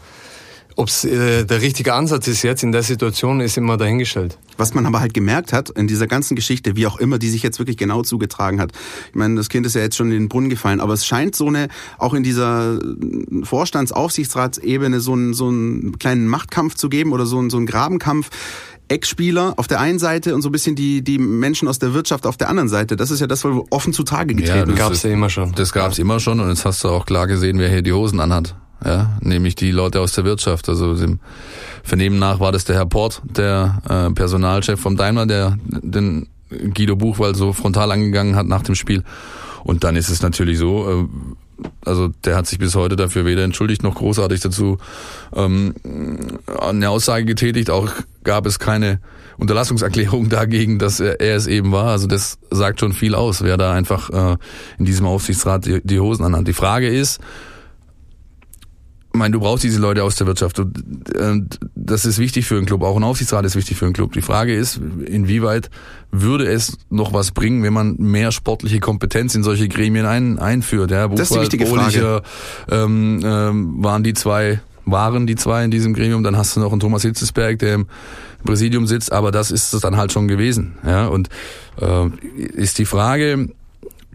ob 0.75 0.87
es 0.87 1.03
äh, 1.03 1.45
der 1.45 1.61
richtige 1.61 1.93
Ansatz 1.93 2.27
ist 2.27 2.43
jetzt 2.43 2.63
in 2.63 2.71
der 2.71 2.83
Situation, 2.83 3.41
ist 3.41 3.57
immer 3.57 3.77
dahingestellt. 3.77 4.37
Was 4.57 4.73
man 4.73 4.85
aber 4.85 4.99
halt 4.99 5.13
gemerkt 5.13 5.53
hat 5.53 5.69
in 5.69 5.87
dieser 5.87 6.07
ganzen 6.07 6.35
Geschichte, 6.35 6.75
wie 6.75 6.87
auch 6.87 6.97
immer, 6.97 7.19
die 7.19 7.29
sich 7.29 7.43
jetzt 7.43 7.59
wirklich 7.59 7.77
genau 7.77 8.03
zugetragen 8.03 8.61
hat. 8.61 8.71
Ich 9.09 9.15
meine, 9.15 9.35
das 9.35 9.49
Kind 9.49 9.65
ist 9.65 9.75
ja 9.75 9.81
jetzt 9.81 9.95
schon 9.95 10.07
in 10.07 10.13
den 10.13 10.29
Brunnen 10.29 10.49
gefallen, 10.49 10.79
aber 10.79 10.93
es 10.93 11.05
scheint 11.05 11.35
so 11.35 11.47
eine, 11.47 11.67
auch 11.97 12.13
in 12.13 12.23
dieser 12.23 12.79
Vorstandsaufsichtsratsebene 13.43 14.99
so 14.99 15.13
einen, 15.13 15.33
so 15.33 15.47
einen 15.47 15.99
kleinen 15.99 16.27
Machtkampf 16.27 16.75
zu 16.75 16.89
geben 16.89 17.11
oder 17.11 17.25
so 17.25 17.39
einen, 17.39 17.49
so 17.49 17.57
einen 17.57 17.65
Grabenkampf. 17.65 18.29
Ex-Spieler 18.87 19.53
auf 19.55 19.67
der 19.67 19.79
einen 19.79 19.99
Seite 19.99 20.35
und 20.35 20.41
so 20.41 20.49
ein 20.49 20.51
bisschen 20.51 20.75
die, 20.75 21.01
die 21.01 21.17
Menschen 21.17 21.69
aus 21.69 21.79
der 21.79 21.93
Wirtschaft 21.93 22.27
auf 22.27 22.35
der 22.35 22.49
anderen 22.49 22.67
Seite. 22.67 22.97
Das 22.97 23.09
ist 23.09 23.21
ja 23.21 23.27
das, 23.27 23.45
was 23.45 23.55
offen 23.69 23.93
zutage 23.93 24.35
getreten 24.35 24.57
ja, 24.57 24.65
das 24.65 24.75
gab's 24.75 25.03
ja 25.03 25.11
immer 25.11 25.29
schon. 25.29 25.53
Das 25.53 25.71
gab's 25.71 25.97
immer 25.97 26.19
schon 26.19 26.41
und 26.41 26.49
jetzt 26.49 26.65
hast 26.65 26.83
du 26.83 26.89
auch 26.89 27.05
klar 27.05 27.25
gesehen, 27.27 27.57
wer 27.57 27.69
hier 27.69 27.83
die 27.83 27.93
Hosen 27.93 28.19
anhat 28.19 28.53
ja, 28.83 29.17
nämlich 29.21 29.55
die 29.55 29.71
Leute 29.71 29.99
aus 29.99 30.13
der 30.13 30.25
Wirtschaft. 30.25 30.69
Also 30.69 30.95
dem 30.95 31.19
Vernehmen 31.83 32.19
nach 32.19 32.39
war 32.39 32.51
das 32.51 32.65
der 32.65 32.75
Herr 32.75 32.85
Port, 32.85 33.21
der 33.23 33.81
äh, 33.87 34.13
Personalchef 34.13 34.79
vom 34.79 34.97
Daimler, 34.97 35.25
der 35.25 35.57
den 35.69 36.27
Guido 36.49 36.95
Buchwald 36.95 37.35
so 37.35 37.53
frontal 37.53 37.91
angegangen 37.91 38.35
hat 38.35 38.47
nach 38.47 38.63
dem 38.63 38.75
Spiel. 38.75 39.03
Und 39.63 39.83
dann 39.83 39.95
ist 39.95 40.09
es 40.09 40.21
natürlich 40.21 40.57
so, 40.57 40.89
äh, 40.89 41.65
also 41.85 42.09
der 42.25 42.35
hat 42.35 42.47
sich 42.47 42.59
bis 42.59 42.75
heute 42.75 42.95
dafür 42.95 43.25
weder 43.25 43.43
entschuldigt 43.43 43.83
noch 43.83 43.95
großartig 43.95 44.39
dazu 44.39 44.77
ähm, 45.33 45.75
eine 46.59 46.89
Aussage 46.89 47.25
getätigt. 47.25 47.69
Auch 47.69 47.89
gab 48.23 48.45
es 48.45 48.59
keine 48.59 48.99
Unterlassungserklärung 49.37 50.29
dagegen, 50.29 50.79
dass 50.79 50.99
er, 50.99 51.19
er 51.19 51.35
es 51.35 51.47
eben 51.47 51.71
war. 51.71 51.87
Also 51.87 52.07
das 52.07 52.37
sagt 52.49 52.79
schon 52.79 52.93
viel 52.93 53.15
aus, 53.15 53.43
wer 53.43 53.57
da 53.57 53.73
einfach 53.73 54.09
äh, 54.09 54.37
in 54.79 54.85
diesem 54.85 55.05
Aufsichtsrat 55.05 55.65
die, 55.65 55.81
die 55.83 55.99
Hosen 55.99 56.25
anhat. 56.25 56.47
Die 56.47 56.53
Frage 56.53 56.87
ist, 56.87 57.19
ich 59.13 59.19
meine, 59.19 59.33
du 59.33 59.41
brauchst 59.41 59.63
diese 59.63 59.79
Leute 59.79 60.03
aus 60.03 60.15
der 60.15 60.25
Wirtschaft. 60.27 60.59
Und, 60.59 61.59
das 61.75 62.05
ist 62.05 62.17
wichtig 62.17 62.45
für 62.45 62.55
einen 62.55 62.65
Club. 62.65 62.81
Auch 62.83 62.95
ein 62.95 63.03
Aufsichtsrat 63.03 63.43
ist 63.43 63.55
wichtig 63.55 63.77
für 63.77 63.85
einen 63.85 63.93
Club. 63.93 64.13
Die 64.13 64.21
Frage 64.21 64.55
ist, 64.55 64.79
inwieweit 65.05 65.69
würde 66.11 66.45
es 66.45 66.77
noch 66.89 67.13
was 67.13 67.31
bringen, 67.31 67.61
wenn 67.63 67.73
man 67.73 67.95
mehr 67.97 68.31
sportliche 68.31 68.79
Kompetenz 68.79 69.35
in 69.35 69.43
solche 69.43 69.67
Gremien 69.67 70.05
ein, 70.05 70.39
einführt? 70.39 70.91
Ja, 70.91 71.07
Buchwald, 71.07 71.19
das 71.19 71.31
ist 71.31 71.35
die 71.35 71.41
wichtige 71.41 71.65
Frage. 71.65 72.21
Ähm, 72.69 73.19
ähm, 73.23 73.83
waren 73.83 74.03
die 74.03 74.13
zwei, 74.13 74.61
waren 74.85 75.27
die 75.27 75.35
zwei 75.35 75.65
in 75.65 75.71
diesem 75.71 75.93
Gremium. 75.93 76.23
Dann 76.23 76.37
hast 76.37 76.55
du 76.55 76.61
noch 76.61 76.71
einen 76.71 76.79
Thomas 76.79 77.01
Hitzesberg, 77.01 77.59
der 77.59 77.75
im 77.75 77.87
Präsidium 78.45 78.87
sitzt. 78.87 79.11
Aber 79.11 79.31
das 79.31 79.51
ist 79.51 79.73
es 79.73 79.81
dann 79.81 79.97
halt 79.97 80.13
schon 80.13 80.29
gewesen. 80.29 80.75
Ja, 80.85 81.07
und 81.07 81.27
äh, 81.81 82.07
ist 82.37 82.77
die 82.77 82.85
Frage, 82.85 83.49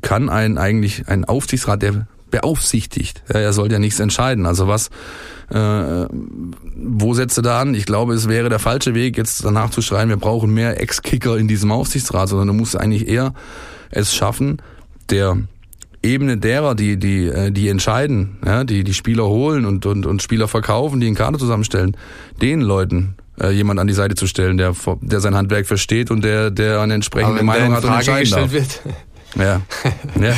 kann 0.00 0.30
ein 0.30 0.56
eigentlich 0.56 1.06
ein 1.09 1.26
Aufsichtsrat, 1.26 1.82
der 1.82 2.06
beaufsichtigt. 2.30 3.22
Er 3.28 3.52
soll 3.52 3.70
ja 3.70 3.78
nichts 3.78 4.00
entscheiden. 4.00 4.46
Also 4.46 4.68
was, 4.68 4.88
äh, 5.50 6.06
wo 6.76 7.14
setzt 7.14 7.38
er 7.38 7.42
da 7.42 7.60
an? 7.60 7.74
Ich 7.74 7.86
glaube, 7.86 8.14
es 8.14 8.28
wäre 8.28 8.48
der 8.48 8.58
falsche 8.58 8.94
Weg, 8.94 9.16
jetzt 9.16 9.44
danach 9.44 9.70
zu 9.70 9.82
schreien, 9.82 10.08
wir 10.08 10.16
brauchen 10.16 10.52
mehr 10.52 10.80
Ex-Kicker 10.80 11.36
in 11.36 11.48
diesem 11.48 11.70
Aufsichtsrat, 11.70 12.28
sondern 12.28 12.48
du 12.48 12.54
musst 12.54 12.76
eigentlich 12.76 13.08
eher 13.08 13.34
es 13.90 14.14
schaffen, 14.14 14.60
der 15.10 15.38
Ebene 16.02 16.36
derer, 16.36 16.74
die, 16.74 16.98
die, 16.98 17.26
äh, 17.26 17.50
die 17.50 17.68
entscheiden, 17.68 18.38
ja, 18.44 18.64
die, 18.64 18.84
die 18.84 18.94
Spieler 18.94 19.26
holen 19.26 19.64
und, 19.64 19.86
und, 19.86 20.06
und 20.06 20.22
Spieler 20.22 20.48
verkaufen, 20.48 21.00
die 21.00 21.06
einen 21.06 21.16
Kader 21.16 21.38
zusammenstellen, 21.38 21.96
den 22.40 22.60
Leuten 22.60 23.16
äh, 23.40 23.50
jemand 23.50 23.80
an 23.80 23.86
die 23.86 23.92
Seite 23.92 24.14
zu 24.14 24.26
stellen, 24.26 24.56
der, 24.56 24.74
der 25.00 25.20
sein 25.20 25.34
Handwerk 25.34 25.66
versteht 25.66 26.10
und 26.10 26.22
der, 26.22 26.50
der 26.50 26.80
eine 26.80 26.94
entsprechende 26.94 27.42
Meinung 27.42 27.72
hat 27.74 27.84
und 27.84 27.92
entscheiden 27.92 28.30
darf. 28.30 28.52
Wird 28.52 28.82
Ja. 29.34 29.60
ja. 30.20 30.34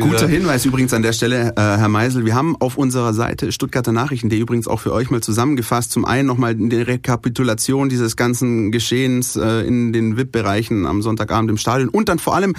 Guter 0.00 0.28
Hinweis 0.28 0.64
übrigens 0.64 0.94
an 0.94 1.02
der 1.02 1.12
Stelle, 1.12 1.52
äh, 1.56 1.60
Herr 1.60 1.88
Meisel. 1.88 2.24
Wir 2.24 2.34
haben 2.34 2.56
auf 2.60 2.78
unserer 2.78 3.12
Seite 3.12 3.52
Stuttgarter 3.52 3.92
Nachrichten, 3.92 4.28
die 4.28 4.38
übrigens 4.38 4.68
auch 4.68 4.80
für 4.80 4.92
euch 4.92 5.10
mal 5.10 5.20
zusammengefasst. 5.20 5.90
Zum 5.90 6.04
einen 6.04 6.26
nochmal 6.26 6.54
die 6.54 6.76
Rekapitulation 6.76 7.88
dieses 7.88 8.16
ganzen 8.16 8.72
Geschehens 8.72 9.36
äh, 9.36 9.66
in 9.66 9.92
den 9.92 10.16
VIP-Bereichen 10.16 10.86
am 10.86 11.02
Sonntagabend 11.02 11.50
im 11.50 11.56
Stadion 11.56 11.88
und 11.88 12.08
dann 12.08 12.18
vor 12.18 12.34
allem 12.34 12.54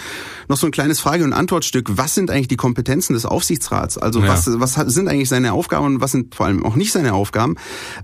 noch 0.48 0.58
so 0.58 0.68
ein 0.68 0.72
kleines 0.72 1.00
Frage- 1.00 1.24
und 1.24 1.34
Antwortstück. 1.34 1.98
Was 1.98 2.14
sind 2.14 2.30
eigentlich 2.30 2.50
die 2.50 2.58
Kompetenzen 2.58 3.14
des 3.14 3.26
Aufsichtsrats? 3.26 3.98
Also 3.98 4.22
ja. 4.22 4.28
was, 4.28 4.50
was 4.60 4.74
sind 4.74 5.08
eigentlich 5.08 5.30
seine 5.30 5.54
Aufgaben 5.54 5.86
und 5.86 6.02
was 6.02 6.12
sind 6.12 6.36
vor 6.36 6.46
allem 6.46 6.66
auch 6.66 6.76
nicht 6.76 6.92
seine 6.92 7.14
Aufgaben? 7.14 7.56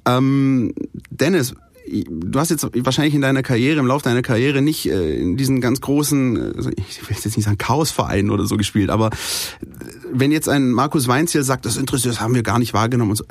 Ähm, 0.06 0.74
Dennis, 1.10 1.54
du 2.10 2.39
hast 2.39 2.49
jetzt 2.49 2.67
wahrscheinlich 2.86 3.13
in 3.13 3.21
deiner 3.21 3.43
Karriere, 3.43 3.80
im 3.80 3.88
Laufe 3.88 4.04
deiner 4.04 4.21
Karriere 4.21 4.62
nicht 4.62 4.86
äh, 4.86 5.15
in 5.15 5.38
diesen 5.38 5.62
ganz 5.62 5.82
großen, 5.82 6.56
also 6.56 6.69
ich 6.69 7.02
will 7.10 7.15
jetzt 7.15 7.25
nicht 7.25 7.45
sagen 7.45 7.58
Chaosvereinen 7.58 8.32
oder 8.32 8.45
so 8.45 8.58
gespielt, 8.58 8.89
aber 8.89 9.10
wenn 10.12 10.32
jetzt 10.32 10.49
ein 10.49 10.71
Markus 10.71 11.08
Weinziel 11.08 11.43
sagt, 11.43 11.65
das 11.65 11.78
interessiert, 11.78 12.15
das 12.15 12.21
haben 12.21 12.36
wir 12.36 12.43
gar 12.43 12.60
nicht 12.60 12.73
wahrgenommen 12.73 13.12
und 13.12 13.17
so, 13.17 13.25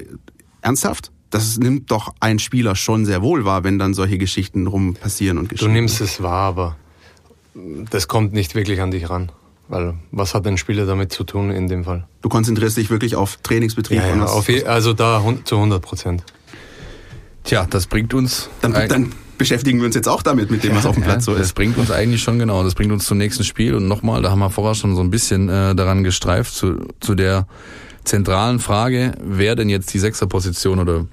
ernsthaft? 0.62 1.10
Das 1.30 1.58
nimmt 1.58 1.90
doch 1.90 2.14
ein 2.20 2.38
Spieler 2.38 2.74
schon 2.74 3.04
sehr 3.04 3.22
wohl 3.22 3.44
wahr, 3.44 3.62
wenn 3.62 3.78
dann 3.78 3.92
solche 3.92 4.16
Geschichten 4.16 4.66
rum 4.66 4.94
passieren 4.94 5.36
und 5.36 5.50
geschehen. 5.50 5.68
Du 5.68 5.72
nimmst 5.72 6.00
es 6.00 6.22
wahr, 6.22 6.48
aber 6.48 6.76
das 7.90 8.08
kommt 8.08 8.32
nicht 8.32 8.54
wirklich 8.54 8.80
an 8.80 8.90
dich 8.90 9.10
ran. 9.10 9.30
Weil 9.68 9.94
was 10.10 10.34
hat 10.34 10.46
ein 10.46 10.56
Spieler 10.56 10.86
damit 10.86 11.12
zu 11.12 11.24
tun 11.24 11.50
in 11.50 11.68
dem 11.68 11.84
Fall? 11.84 12.08
Du 12.22 12.30
konzentrierst 12.30 12.78
dich 12.78 12.88
wirklich 12.88 13.16
auf 13.16 13.36
Trainingsbetrieb. 13.42 13.98
Ja, 13.98 14.16
ja, 14.16 14.24
auf 14.24 14.48
also 14.66 14.94
da 14.94 15.22
zu 15.44 15.56
100 15.56 15.82
Prozent. 15.82 16.24
Tja, 17.48 17.66
das 17.68 17.86
bringt 17.86 18.12
uns. 18.12 18.50
Dann, 18.60 18.74
dann 18.74 19.10
beschäftigen 19.38 19.78
wir 19.78 19.86
uns 19.86 19.94
jetzt 19.94 20.06
auch 20.06 20.22
damit, 20.22 20.50
mit 20.50 20.64
dem, 20.64 20.76
was 20.76 20.84
auf 20.84 20.96
dem 20.96 21.02
Platz 21.02 21.26
ja, 21.26 21.32
so 21.32 21.32
ist. 21.32 21.40
Das 21.40 21.52
bringt 21.54 21.78
uns 21.78 21.90
eigentlich 21.90 22.22
schon 22.22 22.38
genau. 22.38 22.62
Das 22.62 22.74
bringt 22.74 22.92
uns 22.92 23.06
zum 23.06 23.16
nächsten 23.16 23.42
Spiel. 23.42 23.74
Und 23.74 23.88
nochmal, 23.88 24.20
da 24.20 24.30
haben 24.30 24.40
wir 24.40 24.50
vorher 24.50 24.74
schon 24.74 24.94
so 24.94 25.00
ein 25.00 25.08
bisschen 25.08 25.48
äh, 25.48 25.74
daran 25.74 26.04
gestreift, 26.04 26.52
zu, 26.52 26.76
zu 27.00 27.14
der 27.14 27.46
zentralen 28.04 28.58
Frage, 28.58 29.12
wer 29.24 29.56
denn 29.56 29.70
jetzt 29.70 29.94
die 29.94 29.98
Sechserposition 29.98 30.78
oder 30.78 31.06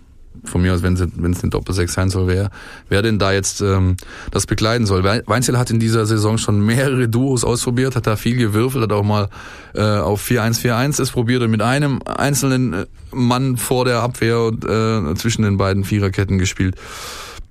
von 0.50 0.62
mir 0.62 0.74
aus, 0.74 0.84
wenn 0.84 0.94
es 0.94 1.02
eine 1.02 1.50
Doppel-Sechs 1.50 1.94
sein 1.94 2.10
soll, 2.10 2.28
wer, 2.28 2.50
wer 2.90 3.02
denn 3.02 3.20
da 3.20 3.32
jetzt 3.32 3.62
ähm, 3.62 3.98
das 4.32 4.46
begleiten 4.46 4.86
soll. 4.86 5.04
Weinzel 5.04 5.58
hat 5.58 5.70
in 5.72 5.80
dieser 5.80 6.06
Saison 6.06 6.38
schon 6.38 6.60
mehrere 6.66 7.08
Duos 7.08 7.44
ausprobiert, 7.44 7.96
hat 7.96 8.08
da 8.08 8.16
viel 8.16 8.38
gewürfelt, 8.38 8.84
hat 8.84 8.92
auch 8.92 9.04
mal 9.04 9.30
äh, 9.74 9.82
auf 9.82 10.26
4-1-4-1 10.26 11.02
es 11.02 11.12
probiert 11.12 11.42
und 11.44 11.52
mit 11.52 11.62
einem 11.62 12.02
einzelnen 12.04 12.74
äh, 12.74 12.86
Mann 13.12 13.58
vor 13.58 13.86
der 13.86 14.02
Abwehr 14.02 14.42
und 14.42 14.66
äh, 14.66 15.16
zwischen 15.16 15.44
den 15.44 15.58
beiden 15.58 15.84
Viererketten 15.84 16.38
gespielt. 16.38 16.76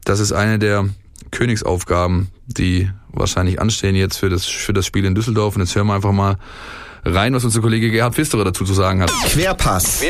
Das 0.04 0.20
ist 0.20 0.32
eine 0.32 0.58
der 0.58 0.88
Königsaufgaben, 1.30 2.28
die 2.46 2.90
wahrscheinlich 3.08 3.60
anstehen 3.60 3.96
jetzt 3.96 4.18
für 4.18 4.28
das, 4.28 4.44
für 4.44 4.72
das 4.72 4.86
Spiel 4.86 5.04
in 5.04 5.14
Düsseldorf. 5.14 5.56
Und 5.56 5.62
jetzt 5.62 5.74
hören 5.74 5.86
wir 5.86 5.94
einfach 5.94 6.12
mal 6.12 6.36
rein, 7.04 7.34
was 7.34 7.44
unser 7.44 7.60
Kollege 7.60 7.90
Gerhard 7.90 8.14
Pfisterer 8.14 8.44
dazu 8.44 8.64
zu 8.64 8.74
sagen 8.74 9.02
hat. 9.02 9.10
Querpass. 9.26 10.02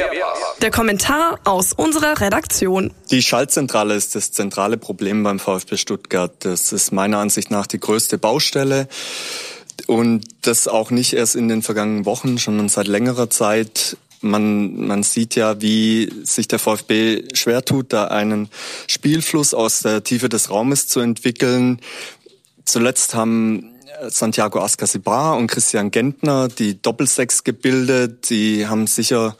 Der 0.62 0.70
Kommentar 0.70 1.38
aus 1.44 1.72
unserer 1.72 2.20
Redaktion. 2.20 2.92
Die 3.10 3.22
Schaltzentrale 3.22 3.94
ist 3.94 4.14
das 4.14 4.32
zentrale 4.32 4.76
Problem 4.76 5.22
beim 5.22 5.38
VfB 5.38 5.76
Stuttgart. 5.76 6.32
Das 6.40 6.72
ist 6.72 6.92
meiner 6.92 7.18
Ansicht 7.18 7.50
nach 7.50 7.66
die 7.66 7.80
größte 7.80 8.18
Baustelle. 8.18 8.88
Und 9.86 10.24
das 10.42 10.68
auch 10.68 10.90
nicht 10.90 11.12
erst 11.12 11.36
in 11.36 11.48
den 11.48 11.62
vergangenen 11.62 12.06
Wochen, 12.06 12.38
sondern 12.38 12.68
seit 12.68 12.86
längerer 12.86 13.28
Zeit. 13.28 13.96
Man, 14.20 14.86
man 14.86 15.02
sieht 15.02 15.34
ja, 15.34 15.60
wie 15.60 16.10
sich 16.22 16.48
der 16.48 16.58
VfB 16.58 17.24
schwer 17.34 17.62
tut, 17.64 17.92
da 17.92 18.06
einen 18.06 18.48
Spielfluss 18.86 19.52
aus 19.52 19.80
der 19.80 20.02
Tiefe 20.02 20.30
des 20.30 20.48
Raumes 20.48 20.88
zu 20.88 21.00
entwickeln. 21.00 21.80
Zuletzt 22.64 23.14
haben 23.14 23.73
Santiago 24.08 24.60
Ascasibar 24.60 25.36
und 25.36 25.46
Christian 25.46 25.90
Gentner, 25.90 26.48
die 26.48 26.80
Doppelsechs 26.80 27.44
gebildet. 27.44 28.30
Die 28.30 28.66
haben 28.66 28.86
sicher 28.86 29.36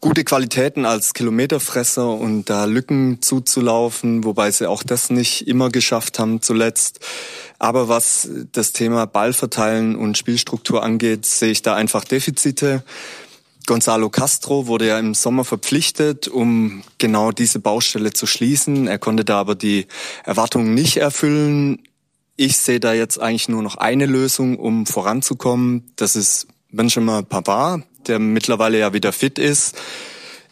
gute 0.00 0.24
Qualitäten 0.24 0.84
als 0.84 1.14
Kilometerfresser 1.14 2.08
und 2.08 2.50
da 2.50 2.64
Lücken 2.64 3.22
zuzulaufen, 3.22 4.24
wobei 4.24 4.50
sie 4.50 4.68
auch 4.68 4.82
das 4.82 5.10
nicht 5.10 5.48
immer 5.48 5.70
geschafft 5.70 6.18
haben 6.18 6.42
zuletzt. 6.42 7.00
Aber 7.58 7.88
was 7.88 8.28
das 8.52 8.72
Thema 8.72 9.06
Ballverteilen 9.06 9.96
und 9.96 10.18
Spielstruktur 10.18 10.82
angeht, 10.82 11.26
sehe 11.26 11.50
ich 11.50 11.62
da 11.62 11.74
einfach 11.74 12.04
Defizite. 12.04 12.84
Gonzalo 13.66 14.10
Castro 14.10 14.68
wurde 14.68 14.86
ja 14.86 14.98
im 14.98 15.14
Sommer 15.14 15.44
verpflichtet, 15.44 16.28
um 16.28 16.84
genau 16.98 17.32
diese 17.32 17.58
Baustelle 17.58 18.12
zu 18.12 18.26
schließen. 18.26 18.86
Er 18.86 18.98
konnte 18.98 19.24
da 19.24 19.40
aber 19.40 19.56
die 19.56 19.86
Erwartungen 20.24 20.74
nicht 20.74 20.98
erfüllen. 20.98 21.82
Ich 22.38 22.58
sehe 22.58 22.80
da 22.80 22.92
jetzt 22.92 23.18
eigentlich 23.18 23.48
nur 23.48 23.62
noch 23.62 23.76
eine 23.76 24.04
Lösung, 24.04 24.58
um 24.58 24.84
voranzukommen. 24.84 25.90
Das 25.96 26.16
ist 26.16 26.46
Benjamin 26.70 27.24
Pavard, 27.24 27.84
der 28.06 28.18
mittlerweile 28.18 28.78
ja 28.78 28.92
wieder 28.92 29.12
fit 29.12 29.38
ist. 29.38 29.74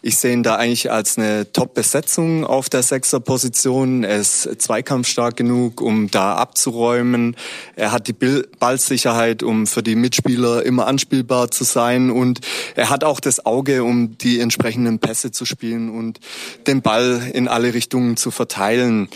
Ich 0.01 0.17
sehe 0.17 0.33
ihn 0.33 0.41
da 0.41 0.55
eigentlich 0.55 0.91
als 0.91 1.17
eine 1.17 1.51
Top-Besetzung 1.51 2.43
auf 2.43 2.69
der 2.69 2.81
Sechser-Position. 2.81 4.03
Er 4.03 4.17
ist 4.17 4.61
zweikampfstark 4.61 5.35
genug, 5.35 5.81
um 5.81 6.09
da 6.09 6.35
abzuräumen. 6.35 7.35
Er 7.75 7.91
hat 7.91 8.07
die 8.07 8.13
Ballsicherheit, 8.13 9.43
um 9.43 9.67
für 9.67 9.81
die 9.81 9.95
Mitspieler 9.95 10.63
immer 10.63 10.87
anspielbar 10.87 11.49
zu 11.49 11.63
sein. 11.63 12.09
Und 12.09 12.41
er 12.75 12.89
hat 12.91 13.03
auch 13.03 13.19
das 13.19 13.45
Auge, 13.45 13.83
um 13.83 14.17
die 14.17 14.39
entsprechenden 14.39 14.97
Pässe 14.99 15.31
zu 15.31 15.45
spielen 15.45 15.89
und 15.89 16.19
den 16.65 16.81
Ball 16.81 17.31
in 17.33 17.47
alle 17.47 17.73
Richtungen 17.75 18.15
zu 18.15 18.29
verteilen. 18.29 19.09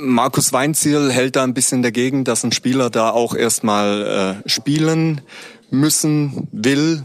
Markus 0.00 0.52
Weinziel 0.52 1.10
hält 1.10 1.34
da 1.34 1.42
ein 1.42 1.54
bisschen 1.54 1.82
dagegen, 1.82 2.22
dass 2.22 2.44
ein 2.44 2.52
Spieler 2.52 2.88
da 2.88 3.10
auch 3.10 3.34
erstmal 3.34 4.40
äh, 4.46 4.48
spielen 4.48 5.20
müssen 5.70 6.46
will. 6.52 7.02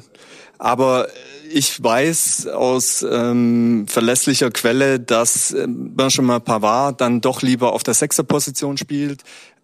Aber 0.60 1.08
ich 1.52 1.84
weiß 1.84 2.48
aus 2.48 3.04
ähm, 3.10 3.86
verlässlicher 3.88 4.52
Quelle, 4.52 5.00
dass 5.00 5.52
äh, 5.52 5.66
Benjamin 5.68 6.42
Pavard 6.42 7.02
dann 7.02 7.20
doch 7.20 7.42
lieber 7.42 7.74
auf 7.74 7.82
der 7.82 7.96
Sechserposition 7.96 8.78
spielt 8.78 9.24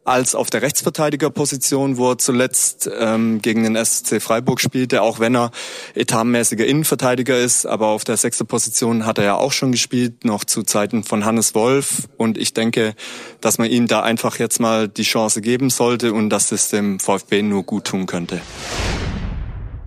als 0.10 0.34
auf 0.34 0.50
der 0.50 0.64
Rechtsverteidigerposition, 0.64 1.98
wo 1.98 2.12
er 2.12 2.18
zuletzt 2.18 2.90
ähm, 3.00 3.42
gegen 3.42 3.64
den 3.64 3.84
SC 3.84 4.22
Freiburg 4.22 4.60
spielte, 4.60 5.04
auch 5.04 5.20
wenn 5.20 5.36
er 5.36 5.52
etatmäßiger 5.94 6.66
Innenverteidiger 6.66 7.38
ist. 7.38 7.66
Aber 7.68 7.88
auf 7.88 8.04
der 8.04 8.18
sechsten 8.18 8.48
Position 8.48 9.06
hat 9.06 9.20
er 9.20 9.24
ja 9.24 9.36
auch 9.36 9.52
schon 9.52 9.72
gespielt, 9.72 10.26
noch 10.26 10.44
zu 10.44 10.64
Zeiten 10.64 11.04
von 11.04 11.26
Hannes 11.26 11.54
Wolf. 11.54 12.10
Und 12.18 12.38
ich 12.38 12.54
denke, 12.54 12.96
dass 13.40 13.60
man 13.60 13.70
ihm 13.70 13.88
da 13.88 14.02
einfach 14.02 14.40
jetzt 14.40 14.60
mal 14.60 14.88
die 14.88 15.04
Chance 15.04 15.42
geben 15.42 15.70
sollte 15.70 16.12
und 16.12 16.32
dass 16.32 16.52
es 16.52 16.70
dem 16.70 17.00
VfB 17.00 17.44
nur 17.44 17.64
gut 17.64 17.86
tun 17.86 18.08
könnte. 18.08 18.42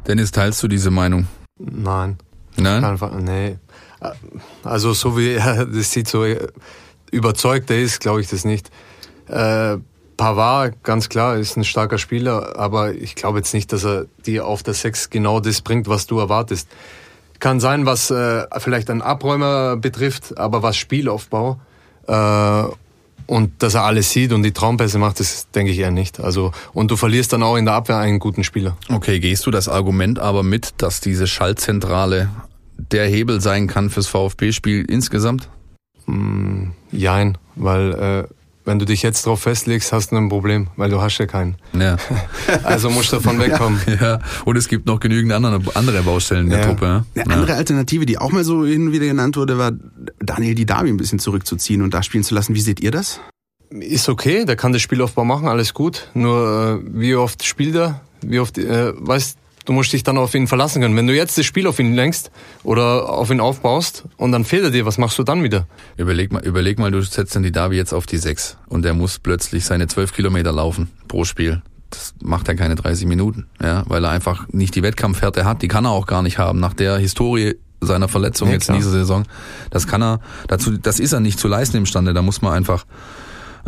Dennis, 0.06 0.30
teilst 0.30 0.62
du 0.62 0.68
diese 0.68 0.92
Meinung? 0.92 1.26
Nein. 1.58 2.18
Nein? 2.56 2.84
Einfach, 2.84 3.12
nee. 3.18 3.58
Also 4.62 4.92
so 4.92 5.18
wie 5.18 5.32
er 5.32 5.66
das 5.66 5.90
sieht, 5.90 6.06
so 6.06 6.24
überzeugt 7.10 7.70
er 7.70 7.80
ist, 7.80 8.00
glaube 8.00 8.20
ich 8.20 8.28
das 8.28 8.44
nicht. 8.44 8.70
Äh, 9.28 9.78
Pavard, 10.16 10.82
ganz 10.82 11.08
klar, 11.08 11.36
ist 11.36 11.56
ein 11.56 11.64
starker 11.64 11.98
Spieler, 11.98 12.58
aber 12.58 12.94
ich 12.94 13.14
glaube 13.14 13.38
jetzt 13.38 13.54
nicht, 13.54 13.72
dass 13.72 13.84
er 13.84 14.06
dir 14.26 14.46
auf 14.46 14.62
der 14.62 14.74
Sechs 14.74 15.10
genau 15.10 15.40
das 15.40 15.60
bringt, 15.62 15.88
was 15.88 16.06
du 16.06 16.18
erwartest. 16.18 16.68
Kann 17.38 17.60
sein, 17.60 17.86
was 17.86 18.10
äh, 18.10 18.46
vielleicht 18.58 18.88
einen 18.90 19.02
Abräumer 19.02 19.76
betrifft, 19.76 20.38
aber 20.38 20.62
was 20.62 20.76
Spielaufbau 20.76 21.60
äh, 22.06 22.62
und 23.26 23.62
dass 23.62 23.74
er 23.74 23.84
alles 23.84 24.10
sieht 24.10 24.32
und 24.32 24.42
die 24.42 24.52
Traumpässe 24.52 24.98
macht, 24.98 25.20
das 25.20 25.50
denke 25.50 25.72
ich 25.72 25.78
eher 25.78 25.90
nicht. 25.90 26.20
Also 26.20 26.52
und 26.72 26.90
du 26.90 26.96
verlierst 26.96 27.32
dann 27.32 27.42
auch 27.42 27.56
in 27.56 27.64
der 27.64 27.74
Abwehr 27.74 27.98
einen 27.98 28.18
guten 28.18 28.44
Spieler. 28.44 28.76
Okay, 28.88 29.20
gehst 29.20 29.46
du 29.46 29.50
das 29.50 29.68
Argument 29.68 30.18
aber 30.18 30.42
mit, 30.42 30.74
dass 30.78 31.00
diese 31.00 31.26
Schaltzentrale 31.26 32.28
der 32.76 33.06
Hebel 33.06 33.40
sein 33.40 33.66
kann 33.66 33.90
fürs 33.90 34.06
VfB-Spiel 34.06 34.84
insgesamt? 34.84 35.48
Mm, 36.06 36.70
jein, 36.90 37.38
weil 37.54 37.92
äh, 38.28 38.34
wenn 38.64 38.78
du 38.78 38.84
dich 38.84 39.02
jetzt 39.02 39.26
drauf 39.26 39.42
festlegst, 39.42 39.92
hast 39.92 40.12
du 40.12 40.16
ein 40.16 40.28
Problem, 40.28 40.68
weil 40.76 40.90
du 40.90 41.00
hast 41.00 41.18
ja 41.18 41.26
keinen. 41.26 41.56
Ja. 41.78 41.96
Also 42.64 42.90
musst 42.90 43.12
du 43.12 43.16
davon 43.16 43.38
wegkommen. 43.40 43.80
Ja. 43.86 43.94
ja. 43.94 44.18
Und 44.44 44.56
es 44.56 44.68
gibt 44.68 44.86
noch 44.86 45.00
genügend 45.00 45.32
andere, 45.32 45.60
andere 45.74 46.02
Baustellen 46.02 46.44
in 46.44 46.50
der 46.50 46.60
ja. 46.60 46.66
Truppe. 46.66 47.04
Eine 47.14 47.24
ja. 47.28 47.36
andere 47.36 47.54
Alternative, 47.54 48.06
die 48.06 48.18
auch 48.18 48.30
mal 48.30 48.44
so 48.44 48.64
hin 48.64 48.86
und 48.86 48.92
wieder 48.92 49.06
genannt 49.06 49.36
wurde, 49.36 49.58
war 49.58 49.72
Daniel 50.20 50.54
Didavi 50.54 50.88
ein 50.88 50.96
bisschen 50.96 51.18
zurückzuziehen 51.18 51.82
und 51.82 51.94
da 51.94 52.02
spielen 52.02 52.24
zu 52.24 52.34
lassen. 52.34 52.54
Wie 52.54 52.60
seht 52.60 52.80
ihr 52.80 52.90
das? 52.90 53.20
Ist 53.70 54.08
okay, 54.08 54.44
der 54.44 54.56
kann 54.56 54.72
das 54.72 54.82
Spielaufbau 54.82 55.24
machen, 55.24 55.48
alles 55.48 55.72
gut. 55.72 56.10
Nur 56.14 56.82
äh, 56.84 56.90
wie 56.92 57.14
oft 57.14 57.44
spielt 57.44 57.74
er? 57.74 58.00
Wie 58.20 58.38
oft, 58.38 58.58
äh, 58.58 58.92
weißt 58.96 59.38
Du 59.64 59.72
musst 59.72 59.92
dich 59.92 60.02
dann 60.02 60.18
auf 60.18 60.34
ihn 60.34 60.46
verlassen 60.46 60.82
können. 60.82 60.96
Wenn 60.96 61.06
du 61.06 61.14
jetzt 61.14 61.38
das 61.38 61.46
Spiel 61.46 61.66
auf 61.66 61.78
ihn 61.78 61.94
lenkst 61.94 62.30
oder 62.64 63.08
auf 63.08 63.30
ihn 63.30 63.40
aufbaust 63.40 64.04
und 64.16 64.32
dann 64.32 64.44
fehlt 64.44 64.64
er 64.64 64.70
dir, 64.70 64.86
was 64.86 64.98
machst 64.98 65.18
du 65.18 65.22
dann 65.22 65.42
wieder? 65.42 65.66
Überleg 65.96 66.32
mal, 66.32 66.44
überleg 66.44 66.78
mal, 66.78 66.90
du 66.90 67.00
setzt 67.02 67.34
den 67.34 67.52
Davi 67.52 67.76
jetzt 67.76 67.92
auf 67.92 68.06
die 68.06 68.18
6 68.18 68.58
und 68.68 68.84
der 68.84 68.94
muss 68.94 69.18
plötzlich 69.18 69.64
seine 69.64 69.86
12 69.86 70.12
Kilometer 70.12 70.52
laufen 70.52 70.90
pro 71.08 71.24
Spiel. 71.24 71.62
Das 71.90 72.14
macht 72.22 72.48
er 72.48 72.54
keine 72.54 72.74
30 72.74 73.06
Minuten, 73.06 73.46
ja, 73.62 73.84
weil 73.86 74.04
er 74.04 74.10
einfach 74.10 74.48
nicht 74.48 74.74
die 74.74 74.82
Wettkampfhärte 74.82 75.44
hat. 75.44 75.62
Die 75.62 75.68
kann 75.68 75.84
er 75.84 75.90
auch 75.90 76.06
gar 76.06 76.22
nicht 76.22 76.38
haben 76.38 76.58
nach 76.58 76.72
der 76.72 76.96
Historie 76.96 77.56
seiner 77.82 78.08
Verletzung 78.08 78.48
ja, 78.48 78.54
jetzt 78.54 78.64
klar. 78.64 78.76
in 78.76 78.80
dieser 78.80 78.92
Saison. 78.92 79.24
Das 79.70 79.86
kann 79.86 80.02
er, 80.02 80.20
dazu, 80.48 80.78
das 80.78 81.00
ist 81.00 81.12
er 81.12 81.20
nicht 81.20 81.38
zu 81.38 81.48
leisten 81.48 81.76
imstande. 81.76 82.14
Da 82.14 82.22
muss 82.22 82.40
man 82.40 82.54
einfach 82.54 82.86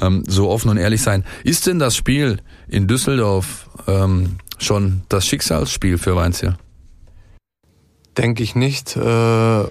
ähm, 0.00 0.24
so 0.26 0.48
offen 0.48 0.70
und 0.70 0.76
ehrlich 0.76 1.02
sein. 1.02 1.24
Ist 1.42 1.66
denn 1.66 1.78
das 1.78 1.96
Spiel 1.96 2.40
in 2.68 2.86
Düsseldorf 2.86 3.68
ähm, 3.86 4.36
schon 4.58 5.02
das 5.08 5.26
Schicksalsspiel 5.26 5.98
für 5.98 6.16
Weinziel? 6.16 6.56
Denke 8.16 8.42
ich 8.42 8.54
nicht. 8.54 8.96
Äh, 8.96 9.64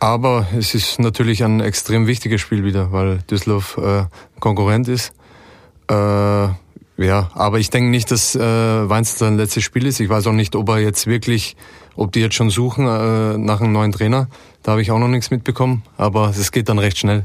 aber 0.00 0.46
es 0.56 0.74
ist 0.74 1.00
natürlich 1.00 1.42
ein 1.42 1.60
extrem 1.60 2.06
wichtiges 2.06 2.40
Spiel 2.40 2.64
wieder, 2.64 2.92
weil 2.92 3.18
Düsseldorf 3.30 3.76
äh, 3.78 4.04
Konkurrent 4.38 4.86
ist. 4.88 5.12
Äh, 5.90 5.94
ja, 5.94 7.30
aber 7.34 7.58
ich 7.58 7.70
denke 7.70 7.90
nicht, 7.90 8.10
dass 8.10 8.34
äh, 8.34 8.40
Weinzel 8.40 9.18
sein 9.18 9.36
letztes 9.36 9.64
Spiel 9.64 9.86
ist. 9.86 10.00
Ich 10.00 10.08
weiß 10.08 10.26
auch 10.26 10.32
nicht, 10.32 10.54
ob 10.56 10.68
er 10.68 10.78
jetzt 10.78 11.06
wirklich, 11.06 11.56
ob 11.96 12.12
die 12.12 12.20
jetzt 12.20 12.34
schon 12.34 12.50
suchen 12.50 12.86
äh, 12.86 13.38
nach 13.38 13.60
einem 13.60 13.72
neuen 13.72 13.92
Trainer. 13.92 14.28
Da 14.64 14.72
habe 14.72 14.82
ich 14.82 14.90
auch 14.90 14.98
noch 14.98 15.08
nichts 15.08 15.30
mitbekommen, 15.30 15.82
aber 15.96 16.30
es 16.30 16.50
geht 16.50 16.68
dann 16.68 16.80
recht 16.80 16.98
schnell. 16.98 17.24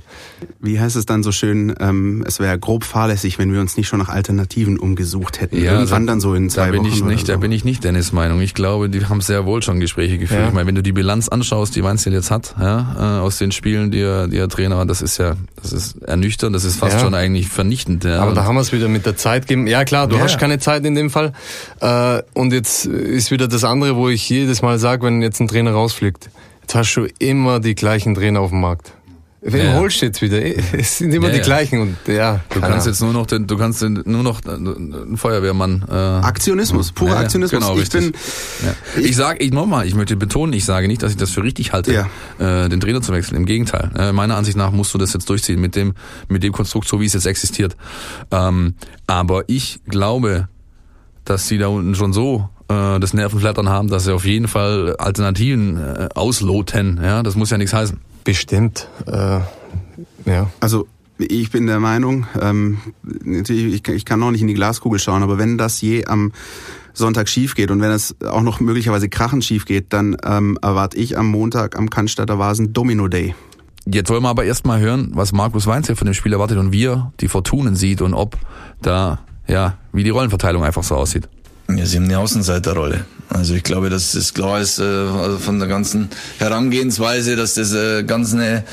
Wie 0.59 0.79
heißt 0.79 0.95
es 0.95 1.05
dann 1.05 1.23
so 1.23 1.31
schön, 1.31 1.75
ähm, 1.79 2.23
es 2.27 2.39
wäre 2.39 2.57
grob 2.59 2.83
fahrlässig, 2.83 3.39
wenn 3.39 3.51
wir 3.51 3.59
uns 3.59 3.75
nicht 3.75 3.87
schon 3.87 3.99
nach 3.99 4.09
Alternativen 4.09 4.77
umgesucht 4.77 5.41
hätten. 5.41 5.61
Ja, 5.61 5.73
Irgendwann 5.73 6.05
dann 6.05 6.21
so 6.21 6.35
in 6.35 6.51
zwei 6.51 6.67
da 6.67 6.71
bin 6.71 6.81
Wochen 6.81 6.89
ich 6.89 7.03
nicht, 7.03 7.27
so. 7.27 7.33
Da 7.33 7.39
bin 7.39 7.51
ich 7.51 7.65
nicht 7.65 7.83
Dennis 7.83 8.13
Meinung. 8.13 8.39
Ich 8.39 8.53
glaube, 8.53 8.87
die 8.87 9.03
haben 9.07 9.19
sehr 9.19 9.45
wohl 9.45 9.63
schon 9.63 9.79
Gespräche 9.79 10.19
geführt. 10.19 10.41
Ja. 10.41 10.47
Ich 10.49 10.53
meine, 10.53 10.67
wenn 10.67 10.75
du 10.75 10.83
die 10.83 10.91
Bilanz 10.91 11.27
anschaust, 11.27 11.75
die 11.75 11.83
Weinziel 11.83 12.13
jetzt 12.13 12.29
hat, 12.29 12.55
ja, 12.59 12.95
äh, 12.97 13.19
aus 13.21 13.39
den 13.39 13.51
Spielen, 13.51 13.89
die 13.89 14.01
er, 14.01 14.27
die 14.27 14.37
er 14.37 14.47
Trainer 14.47 14.77
war, 14.77 14.85
das 14.85 15.01
ist 15.01 15.17
ja, 15.17 15.35
das 15.61 15.73
ist 15.73 16.03
ernüchternd, 16.03 16.55
das 16.55 16.65
ist 16.65 16.77
fast 16.77 16.97
ja. 16.97 16.99
schon 16.99 17.15
eigentlich 17.15 17.49
vernichtend. 17.49 18.03
Ja. 18.03 18.21
Aber 18.21 18.33
da 18.35 18.43
haben 18.45 18.55
wir 18.55 18.61
es 18.61 18.71
wieder 18.71 18.87
mit 18.87 19.07
der 19.07 19.17
Zeit 19.17 19.47
gegeben. 19.47 19.65
Ja 19.65 19.85
klar, 19.85 20.07
du 20.07 20.19
hast 20.19 20.37
keine 20.37 20.59
Zeit 20.59 20.85
in 20.85 20.93
dem 20.93 21.09
Fall. 21.09 21.33
Äh, 21.81 22.21
und 22.33 22.53
jetzt 22.53 22.85
ist 22.85 23.31
wieder 23.31 23.47
das 23.47 23.63
andere, 23.63 23.95
wo 23.95 24.07
ich 24.07 24.29
jedes 24.29 24.61
Mal 24.61 24.77
sage, 24.77 25.05
wenn 25.07 25.21
jetzt 25.23 25.41
ein 25.41 25.47
Trainer 25.47 25.71
rausfliegt 25.71 26.29
Jetzt 26.63 26.75
hast 26.75 26.95
du 26.95 27.07
immer 27.19 27.59
die 27.59 27.75
gleichen 27.75 28.15
Trainer 28.15 28.41
auf 28.41 28.49
dem 28.49 28.61
Markt. 28.61 28.93
Wen 29.45 29.65
ja. 29.65 29.73
holst 29.73 30.01
du 30.01 30.05
jetzt 30.05 30.21
wieder? 30.21 30.41
Es 30.73 30.99
sind 30.99 31.13
immer 31.13 31.27
ja, 31.27 31.33
die 31.33 31.41
gleichen 31.41 31.81
und 31.81 31.97
ja. 32.07 32.39
Du 32.49 32.61
kannst 32.61 32.87
jetzt 32.87 33.01
nur 33.01 33.11
noch 33.11 33.25
den, 33.25 33.45
du 33.45 33.57
kannst 33.57 33.81
den, 33.81 34.01
nur 34.05 34.23
noch 34.23 34.39
einen 34.45 35.17
Feuerwehrmann. 35.17 35.83
Äh, 35.89 35.93
Aktionismus, 35.93 36.93
purer 36.93 37.15
ja, 37.15 37.19
Aktionismus. 37.19 37.59
Genau, 37.59 37.73
ich 37.73 37.81
richtig. 37.81 38.13
bin. 38.13 39.03
Ich, 39.03 39.09
ich 39.09 39.15
sage, 39.17 39.43
ich 39.43 39.51
nochmal, 39.51 39.85
ich 39.85 39.95
möchte 39.95 40.15
betonen, 40.15 40.53
ich 40.53 40.63
sage 40.63 40.87
nicht, 40.87 41.03
dass 41.03 41.11
ich 41.11 41.17
das 41.17 41.31
für 41.31 41.43
richtig 41.43 41.73
halte, 41.73 42.07
äh, 42.39 42.69
den 42.69 42.79
Trainer 42.79 43.01
zu 43.01 43.11
wechseln. 43.11 43.35
Im 43.35 43.45
Gegenteil. 43.45 43.91
Äh, 43.97 44.13
meiner 44.13 44.37
Ansicht 44.37 44.55
nach 44.55 44.71
musst 44.71 44.93
du 44.93 44.97
das 44.97 45.11
jetzt 45.11 45.29
durchziehen 45.29 45.59
mit 45.59 45.75
dem, 45.75 45.93
mit 46.29 46.41
dem 46.43 46.53
Konstrukt, 46.53 46.87
so 46.87 47.01
wie 47.01 47.05
es 47.05 47.13
jetzt 47.13 47.25
existiert. 47.25 47.75
Ähm, 48.31 48.75
aber 49.07 49.43
ich 49.47 49.81
glaube, 49.89 50.47
dass 51.25 51.49
sie 51.49 51.57
da 51.57 51.67
unten 51.67 51.95
schon 51.95 52.13
so 52.13 52.49
äh, 52.73 52.99
das 52.99 53.13
Nervenflattern 53.13 53.69
haben, 53.69 53.87
dass 53.87 54.05
sie 54.05 54.13
auf 54.13 54.25
jeden 54.25 54.47
Fall 54.47 54.95
Alternativen 54.97 55.77
äh, 55.77 56.09
ausloten. 56.15 56.99
Ja, 57.01 57.23
das 57.23 57.35
muss 57.35 57.49
ja 57.49 57.57
nichts 57.57 57.73
heißen. 57.73 57.99
Bestimmt. 58.23 58.87
Äh, 59.05 59.39
ja. 60.25 60.49
Also 60.59 60.87
ich 61.17 61.51
bin 61.51 61.67
der 61.67 61.79
Meinung, 61.79 62.25
ähm, 62.39 62.79
ich, 63.25 63.87
ich 63.87 64.05
kann 64.05 64.19
noch 64.19 64.31
nicht 64.31 64.41
in 64.41 64.47
die 64.47 64.53
Glaskugel 64.53 64.99
schauen, 64.99 65.23
aber 65.23 65.37
wenn 65.37 65.57
das 65.57 65.81
je 65.81 66.05
am 66.05 66.31
Sonntag 66.93 67.27
schief 67.27 67.55
geht 67.55 67.71
und 67.71 67.81
wenn 67.81 67.91
es 67.91 68.15
auch 68.21 68.41
noch 68.41 68.59
möglicherweise 68.59 69.09
krachend 69.09 69.43
schief 69.43 69.65
geht, 69.65 69.93
dann 69.93 70.17
ähm, 70.23 70.57
erwarte 70.61 70.97
ich 70.97 71.17
am 71.17 71.27
Montag 71.27 71.77
am 71.77 71.89
Cannstatter 71.89 72.39
Vasen 72.39 72.73
Domino 72.73 73.07
Day. 73.07 73.35
Jetzt 73.85 74.09
wollen 74.09 74.23
wir 74.23 74.29
aber 74.29 74.45
erstmal 74.45 74.79
hören, 74.79 75.11
was 75.13 75.33
Markus 75.33 75.67
Weinz 75.67 75.87
hier 75.87 75.95
von 75.95 76.05
dem 76.05 76.13
Spiel 76.13 76.33
erwartet 76.33 76.57
und 76.57 76.71
wie 76.71 76.85
er 76.85 77.11
die 77.19 77.27
Fortunen 77.27 77.75
sieht 77.75 78.01
und 78.01 78.13
ob 78.13 78.37
da, 78.81 79.19
ja, 79.47 79.77
wie 79.91 80.03
die 80.03 80.09
Rollenverteilung 80.09 80.63
einfach 80.63 80.83
so 80.83 80.95
aussieht. 80.95 81.27
Ja, 81.77 81.85
sie 81.85 81.97
haben 81.97 82.05
eine 82.05 82.19
Außenseiterrolle. 82.19 83.05
Also 83.33 83.55
ich 83.55 83.63
glaube, 83.63 83.89
dass 83.89 84.11
das 84.11 84.33
klar 84.33 84.61
ist 84.61 84.79
äh, 84.79 84.83
also 84.83 85.39
von 85.39 85.57
der 85.57 85.67
ganzen 85.67 86.09
Herangehensweise, 86.37 87.35
dass 87.35 87.55
das 87.55 87.73
äh, 87.73 88.03
ganz 88.03 88.33
eine 88.33 88.63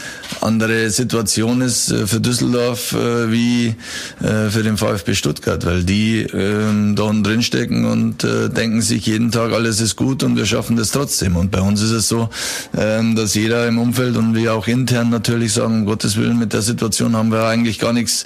andere 0.43 0.91
Situation 0.91 1.63
ist 1.63 1.91
äh, 1.91 2.07
für 2.07 2.21
Düsseldorf 2.21 2.95
wie 3.29 3.75
für 4.21 4.63
den 4.63 4.77
VfB 4.77 5.15
Stuttgart, 5.15 5.65
weil 5.65 5.85
die 5.85 6.21
äh, 6.21 6.95
da 6.95 7.11
drin 7.23 7.43
stecken 7.43 7.85
und 7.85 8.23
denken 8.23 8.83
sich 8.83 9.07
jeden 9.07 9.31
Tag, 9.31 9.53
alles 9.53 9.81
ist 9.81 9.97
gut 9.97 10.23
und 10.23 10.37
wir 10.37 10.47
schaffen 10.47 10.77
das 10.77 10.91
trotzdem. 10.91 11.37
Und 11.37 11.51
bei 11.51 11.61
uns 11.61 11.81
ist 11.81 11.91
es 11.91 12.09
so, 12.09 12.29
äh, 12.73 13.01
dass 13.15 13.35
jeder 13.35 13.67
im 13.67 13.79
Umfeld 13.79 14.17
und 14.17 14.35
wir 14.35 14.55
auch 14.55 14.67
intern 14.67 15.11
natürlich 15.11 15.53
sagen, 15.53 15.81
um 15.81 15.87
Gottes 15.87 16.17
Willen, 16.17 16.39
mit 16.39 16.53
der 16.53 16.63
Situation 16.63 17.17
haben 17.17 17.31
wir 17.31 17.47
eigentlich 17.47 17.79
gar 17.79 17.93
nichts 17.93 18.25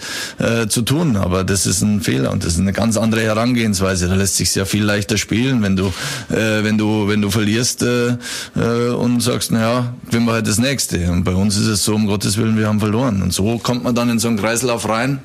zu 0.69 0.83
tun. 0.83 1.17
Aber 1.17 1.45
das 1.45 1.67
ist 1.67 1.83
ein 1.83 2.01
Fehler 2.01 2.33
und 2.33 2.45
das 2.45 2.55
ist 2.55 2.61
eine 2.61 2.73
ganz 2.73 2.97
andere 2.97 3.23
Herangehensweise. 3.23 4.09
Da 4.09 4.15
lässt 4.15 4.37
sich 4.37 4.51
sehr 4.51 4.67
viel 4.67 4.85
leichter 4.85 5.17
spielen, 5.17 5.63
wenn 5.63 5.77
du 5.77 5.93
äh, 6.31 6.65
wenn 6.65 6.79
du 6.79 7.09
wenn 7.09 7.21
du 7.23 7.31
verlierst 7.31 7.83
äh, 7.83 8.17
äh, 8.57 8.91
und 8.91 9.21
sagst, 9.21 9.53
naja, 9.53 9.95
wenn 10.11 10.25
wir 10.25 10.33
halt 10.33 10.47
das 10.47 10.59
nächste. 10.59 11.11
Und 11.11 11.25
bei 11.25 11.35
uns 11.35 11.57
ist 11.57 11.67
es 11.67 11.85
so, 11.85 11.95
um 11.95 12.07
Gottes 12.07 12.37
Willen, 12.37 12.57
wir 12.57 12.69
haben 12.69 12.81
verloren. 12.81 13.23
Und 13.23 13.33
so 13.33 13.59
kommt 13.59 13.85
man 13.85 13.95
dann 13.95 14.11
in 14.11 14.19
so 14.19 14.29
einen 14.29 14.39
Kreislauf 14.39 14.89
rein 14.89 15.21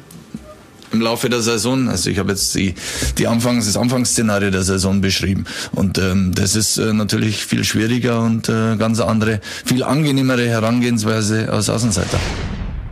im 0.92 1.02
Laufe 1.02 1.30
der 1.30 1.42
Saison. 1.42 1.88
Also 1.88 2.10
ich 2.10 2.20
habe 2.20 2.32
jetzt 2.32 2.56
die, 2.56 2.76
die 3.18 3.28
Anfangs, 3.28 3.66
das 3.66 3.78
Anfangsszenario 3.78 4.52
der 4.52 4.64
Saison 4.64 5.02
beschrieben. 5.02 5.46
Und 5.72 5.98
ähm, 5.98 6.34
das 6.34 6.56
ist 6.56 6.78
äh, 6.78 6.94
natürlich 6.94 7.46
viel 7.46 7.64
schwieriger 7.64 8.22
und 8.22 8.50
äh, 8.50 8.76
ganz 8.78 9.00
andere, 9.00 9.42
viel 9.66 9.84
angenehmere 9.84 10.48
Herangehensweise 10.48 11.52
als 11.52 11.70
Außenseiter. 11.70 12.20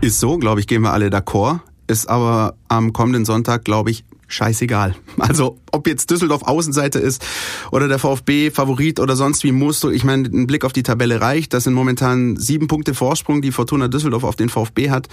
Ist 0.01 0.19
so, 0.19 0.37
glaube 0.37 0.59
ich, 0.59 0.67
gehen 0.67 0.83
wir 0.83 0.93
alle 0.93 1.07
d'accord. 1.07 1.59
Ist 1.87 2.09
aber 2.09 2.55
am 2.67 2.93
kommenden 2.93 3.25
Sonntag, 3.25 3.63
glaube 3.63 3.91
ich, 3.91 4.03
scheißegal. 4.27 4.95
Also 5.17 5.57
ob 5.71 5.87
jetzt 5.87 6.09
Düsseldorf 6.11 6.43
Außenseite 6.43 6.99
ist 6.99 7.25
oder 7.71 7.87
der 7.87 7.99
VfB 7.99 8.51
Favorit 8.51 8.99
oder 8.99 9.15
sonst 9.15 9.43
wie 9.43 9.51
musst 9.51 9.83
du, 9.83 9.89
ich 9.89 10.03
meine, 10.03 10.27
ein 10.27 10.47
Blick 10.47 10.63
auf 10.63 10.73
die 10.73 10.83
Tabelle 10.83 11.19
reicht. 11.19 11.53
Das 11.53 11.63
sind 11.63 11.73
momentan 11.73 12.37
sieben 12.37 12.67
Punkte 12.67 12.93
Vorsprung, 12.93 13.41
die 13.41 13.51
Fortuna 13.51 13.87
Düsseldorf 13.87 14.23
auf 14.23 14.35
den 14.35 14.49
VfB 14.49 14.89
hat 14.89 15.07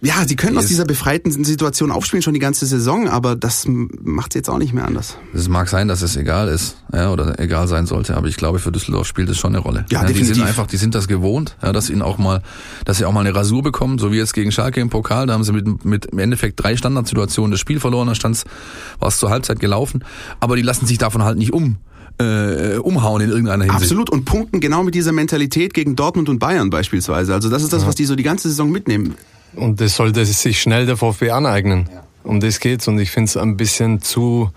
ja, 0.00 0.24
sie 0.26 0.36
können 0.36 0.56
aus 0.56 0.66
dieser 0.66 0.84
befreiten 0.84 1.32
Situation 1.44 1.90
aufspielen 1.90 2.22
schon 2.22 2.34
die 2.34 2.40
ganze 2.40 2.66
Saison, 2.66 3.08
aber 3.08 3.34
das 3.34 3.66
macht 3.66 4.32
sie 4.32 4.38
jetzt 4.38 4.48
auch 4.48 4.58
nicht 4.58 4.72
mehr 4.72 4.84
anders. 4.84 5.16
Es 5.34 5.48
mag 5.48 5.68
sein, 5.68 5.88
dass 5.88 6.02
es 6.02 6.14
egal 6.16 6.46
ist, 6.46 6.76
ja, 6.92 7.10
oder 7.10 7.40
egal 7.40 7.66
sein 7.66 7.86
sollte, 7.86 8.16
aber 8.16 8.28
ich 8.28 8.36
glaube, 8.36 8.60
für 8.60 8.70
Düsseldorf 8.70 9.08
spielt 9.08 9.28
es 9.28 9.38
schon 9.38 9.56
eine 9.56 9.58
Rolle. 9.58 9.86
Ja, 9.90 10.02
ja 10.02 10.06
definitiv. 10.06 10.28
Die 10.28 10.38
sind 10.38 10.46
einfach, 10.46 10.66
die 10.68 10.76
sind 10.76 10.94
das 10.94 11.08
gewohnt, 11.08 11.56
ja, 11.62 11.72
dass 11.72 11.90
ihnen 11.90 12.02
auch 12.02 12.16
mal, 12.16 12.42
dass 12.84 12.98
sie 12.98 13.06
auch 13.06 13.12
mal 13.12 13.20
eine 13.20 13.34
Rasur 13.34 13.62
bekommen, 13.62 13.98
so 13.98 14.12
wie 14.12 14.18
jetzt 14.18 14.34
gegen 14.34 14.52
Schalke 14.52 14.80
im 14.80 14.88
Pokal, 14.88 15.26
da 15.26 15.34
haben 15.34 15.42
sie 15.42 15.52
mit, 15.52 15.84
mit 15.84 16.06
im 16.06 16.18
Endeffekt 16.20 16.62
drei 16.62 16.76
Standardsituationen 16.76 17.50
das 17.50 17.58
Spiel 17.58 17.80
verloren, 17.80 18.06
da 18.06 18.14
stand's, 18.14 18.44
war 19.00 19.08
es 19.08 19.18
zur 19.18 19.30
Halbzeit 19.30 19.58
gelaufen, 19.58 20.04
aber 20.38 20.54
die 20.54 20.62
lassen 20.62 20.86
sich 20.86 20.98
davon 20.98 21.24
halt 21.24 21.38
nicht 21.38 21.52
um 21.52 21.78
äh, 22.20 22.76
umhauen 22.76 23.20
in 23.22 23.30
irgendeiner 23.30 23.64
Hinsicht. 23.64 23.82
Absolut 23.82 24.10
und 24.10 24.24
punkten 24.24 24.60
genau 24.60 24.84
mit 24.84 24.94
dieser 24.94 25.12
Mentalität 25.12 25.74
gegen 25.74 25.96
Dortmund 25.96 26.28
und 26.28 26.38
Bayern 26.38 26.70
beispielsweise. 26.70 27.34
Also 27.34 27.48
das 27.48 27.62
ist 27.62 27.72
das, 27.72 27.86
was 27.86 27.94
die 27.94 28.04
so 28.04 28.16
die 28.16 28.22
ganze 28.22 28.48
Saison 28.48 28.70
mitnehmen. 28.70 29.14
Und 29.58 29.80
das 29.80 29.96
sollte 29.96 30.24
sich 30.24 30.60
schnell 30.60 30.86
der 30.86 30.96
VfB 30.96 31.30
aneignen. 31.30 31.88
Ja. 31.92 32.04
Um 32.24 32.40
das 32.40 32.60
geht's. 32.60 32.88
Und 32.88 32.98
ich 32.98 33.10
finde 33.10 33.28
es 33.28 33.36
ein 33.36 33.56
bisschen 33.56 34.00
zu 34.00 34.50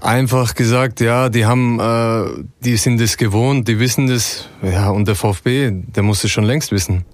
einfach 0.00 0.54
gesagt, 0.54 1.00
ja, 1.00 1.28
die 1.28 1.46
haben, 1.46 1.80
äh, 1.80 2.44
die 2.64 2.76
sind 2.76 3.00
das 3.00 3.16
gewohnt, 3.16 3.68
die 3.68 3.78
wissen 3.78 4.06
das. 4.06 4.48
Ja, 4.62 4.90
und 4.90 5.08
der 5.08 5.14
VfB, 5.14 5.70
der 5.72 6.02
muss 6.02 6.22
es 6.24 6.30
schon 6.30 6.44
längst 6.44 6.72
wissen. 6.72 7.04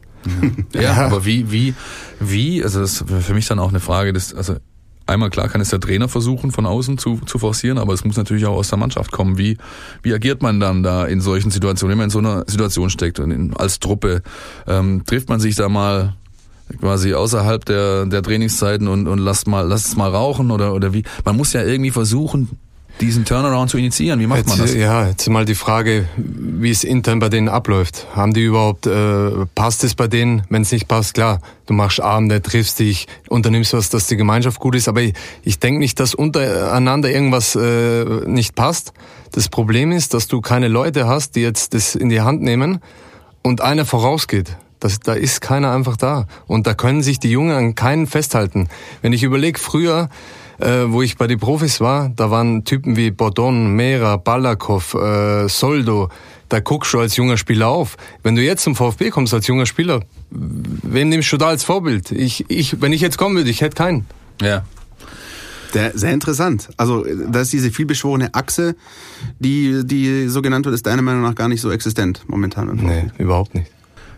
ja, 0.75 0.81
ja, 0.83 0.95
aber 1.07 1.25
wie, 1.25 1.51
wie, 1.51 1.75
wie, 2.21 2.63
also 2.63 2.81
das 2.81 3.01
ist 3.01 3.11
für 3.27 3.35
mich 3.35 3.47
dann 3.47 3.59
auch 3.59 3.71
eine 3.71 3.81
Frage, 3.81 4.13
dass, 4.13 4.35
also 4.35 4.57
einmal 5.07 5.31
klar 5.31 5.49
kann 5.49 5.61
es 5.61 5.71
der 5.71 5.81
Trainer 5.81 6.09
versuchen, 6.09 6.53
von 6.53 6.67
außen 6.67 6.99
zu, 6.99 7.21
zu 7.27 7.39
forcieren, 7.39 7.79
aber 7.79 7.93
es 7.93 8.05
muss 8.05 8.17
natürlich 8.17 8.47
auch 8.47 8.57
aus 8.57 8.69
der 8.69 8.79
Mannschaft 8.79 9.11
kommen. 9.11 9.39
Wie, 9.39 9.59
wie 10.03 10.15
agiert 10.15 10.43
man 10.43 10.61
dann 10.61 10.83
da 10.83 11.07
in 11.07 11.21
solchen 11.21 11.51
Situationen, 11.51 11.93
wenn 11.93 11.99
man 11.99 12.07
in 12.07 12.11
so 12.11 12.19
einer 12.19 12.45
Situation 12.47 12.91
steckt 12.91 13.19
und 13.19 13.31
in, 13.31 13.57
als 13.57 13.81
Truppe? 13.81 14.23
Ähm, 14.67 15.03
trifft 15.07 15.29
man 15.29 15.41
sich 15.41 15.57
da 15.57 15.69
mal 15.69 16.17
quasi 16.81 17.15
außerhalb 17.15 17.65
der, 17.65 18.07
der 18.07 18.23
Trainingszeiten 18.23 18.89
und, 18.89 19.07
und 19.07 19.19
lasst 19.19 19.47
mal, 19.47 19.67
lasst 19.67 19.89
es 19.89 19.97
mal 19.97 20.11
rauchen 20.11 20.51
oder, 20.51 20.75
oder 20.75 20.93
wie? 20.93 21.05
Man 21.25 21.37
muss 21.37 21.53
ja 21.53 21.63
irgendwie 21.63 21.91
versuchen, 21.91 22.49
diesen 23.01 23.25
Turnaround 23.25 23.71
zu 23.71 23.79
initiieren. 23.79 24.21
Wie 24.21 24.27
macht 24.27 24.39
jetzt, 24.39 24.49
man 24.49 24.59
das? 24.59 24.75
Ja, 24.75 25.09
jetzt 25.09 25.29
mal 25.29 25.45
die 25.45 25.55
Frage, 25.55 26.07
wie 26.17 26.71
es 26.71 26.85
intern 26.85 27.19
bei 27.19 27.29
denen 27.29 27.49
abläuft. 27.49 28.07
Haben 28.15 28.33
die 28.33 28.45
überhaupt, 28.45 28.87
äh, 28.87 29.47
passt 29.55 29.83
es 29.85 29.95
bei 29.95 30.09
denen? 30.09 30.43
Wenn 30.51 30.63
es 30.63 30.73
nicht 30.73 30.89
passt, 30.89 31.15
klar, 31.15 31.41
du 31.67 31.75
machst 31.75 32.01
Abende, 32.01 32.43
triffst 32.43 32.79
dich, 32.79 33.09
unternimmst 33.29 33.73
was, 33.73 33.89
dass 33.89 34.07
die 34.07 34.17
Gemeinschaft 34.17 34.61
gut 34.61 34.75
ist. 34.77 34.89
Aber 34.89 35.03
ich, 35.03 35.15
ich 35.43 35.59
denke 35.59 35.81
nicht, 35.81 35.99
dass 36.01 36.15
untereinander 36.15 37.11
irgendwas 37.11 37.57
äh, 37.57 38.05
nicht 38.27 38.55
passt. 38.55 38.93
Das 39.33 39.49
Problem 39.49 39.93
ist, 39.93 40.15
dass 40.15 40.29
du 40.29 40.41
keine 40.41 40.69
Leute 40.69 41.07
hast, 41.09 41.35
die 41.37 41.41
jetzt 41.41 41.75
das 41.75 41.95
in 41.95 42.09
die 42.09 42.21
Hand 42.21 42.43
nehmen 42.43 42.81
und 43.43 43.63
einer 43.63 43.85
vorausgeht. 43.85 44.57
Das, 44.83 44.99
da 44.99 45.13
ist 45.13 45.41
keiner 45.41 45.71
einfach 45.71 45.97
da. 45.97 46.27
Und 46.49 46.67
da 46.67 46.75
können 46.75 47.03
sich 47.03 47.21
die 47.21 47.31
Jungen 47.31 47.53
an 47.53 47.75
keinen 47.77 48.09
festhalten. 48.09 48.69
Wenn 49.01 49.13
ich 49.13 49.23
überlege, 49.23 49.57
früher, 49.57 50.09
äh, 50.59 50.87
wo 50.89 51.03
ich 51.03 51.17
bei 51.17 51.29
den 51.29 51.39
Profis 51.39 51.81
war, 51.81 52.09
da 52.09 52.33
waren 52.33 52.65
Typen 52.65 52.97
wie 52.97 53.13
Bordon, 53.13 53.77
Mera, 53.77 54.17
Balakov, 54.17 54.95
äh, 54.95 55.49
Soldo. 55.49 56.09
Da 56.49 56.59
guckst 56.59 56.93
du 56.95 56.99
als 56.99 57.15
junger 57.17 57.37
Spieler 57.37 57.69
auf. 57.69 57.97
Wenn 58.25 58.35
du 58.35 58.43
jetzt 58.43 58.65
zum 58.65 58.75
VfB 58.75 59.11
kommst 59.11 59.33
als 59.33 59.47
junger 59.47 59.67
Spieler, 59.67 60.01
wen 60.31 61.11
nimmst 61.11 61.33
du 61.33 61.37
da 61.37 61.47
als 61.47 61.63
Vorbild? 61.63 62.11
Ich, 62.11 62.45
ich, 62.49 62.83
wenn 62.83 62.93
ich 62.93 63.01
jetzt 63.01 63.19
kommen 63.19 63.37
würde, 63.37 63.51
ich 63.51 63.61
hätte 63.61 63.77
keinen. 63.77 64.05
Ja. 64.41 64.65
Der, 65.75 65.97
sehr 65.97 66.13
interessant. 66.13 66.71
Also, 66.77 67.07
da 67.31 67.41
ist 67.41 67.53
diese 67.53 67.71
vielbeschworene 67.71 68.35
Achse, 68.35 68.75
die, 69.39 69.83
die 69.85 70.27
so 70.27 70.43
genannt 70.43 70.67
wird, 70.67 70.75
ist 70.75 70.87
deiner 70.87 71.03
Meinung 71.03 71.23
nach 71.23 71.37
gar 71.37 71.49
nicht 71.49 71.61
so 71.61 71.71
existent 71.71 72.25
momentan. 72.27 72.75
Nee, 72.75 73.13
überhaupt 73.19 73.55
nicht. 73.55 73.71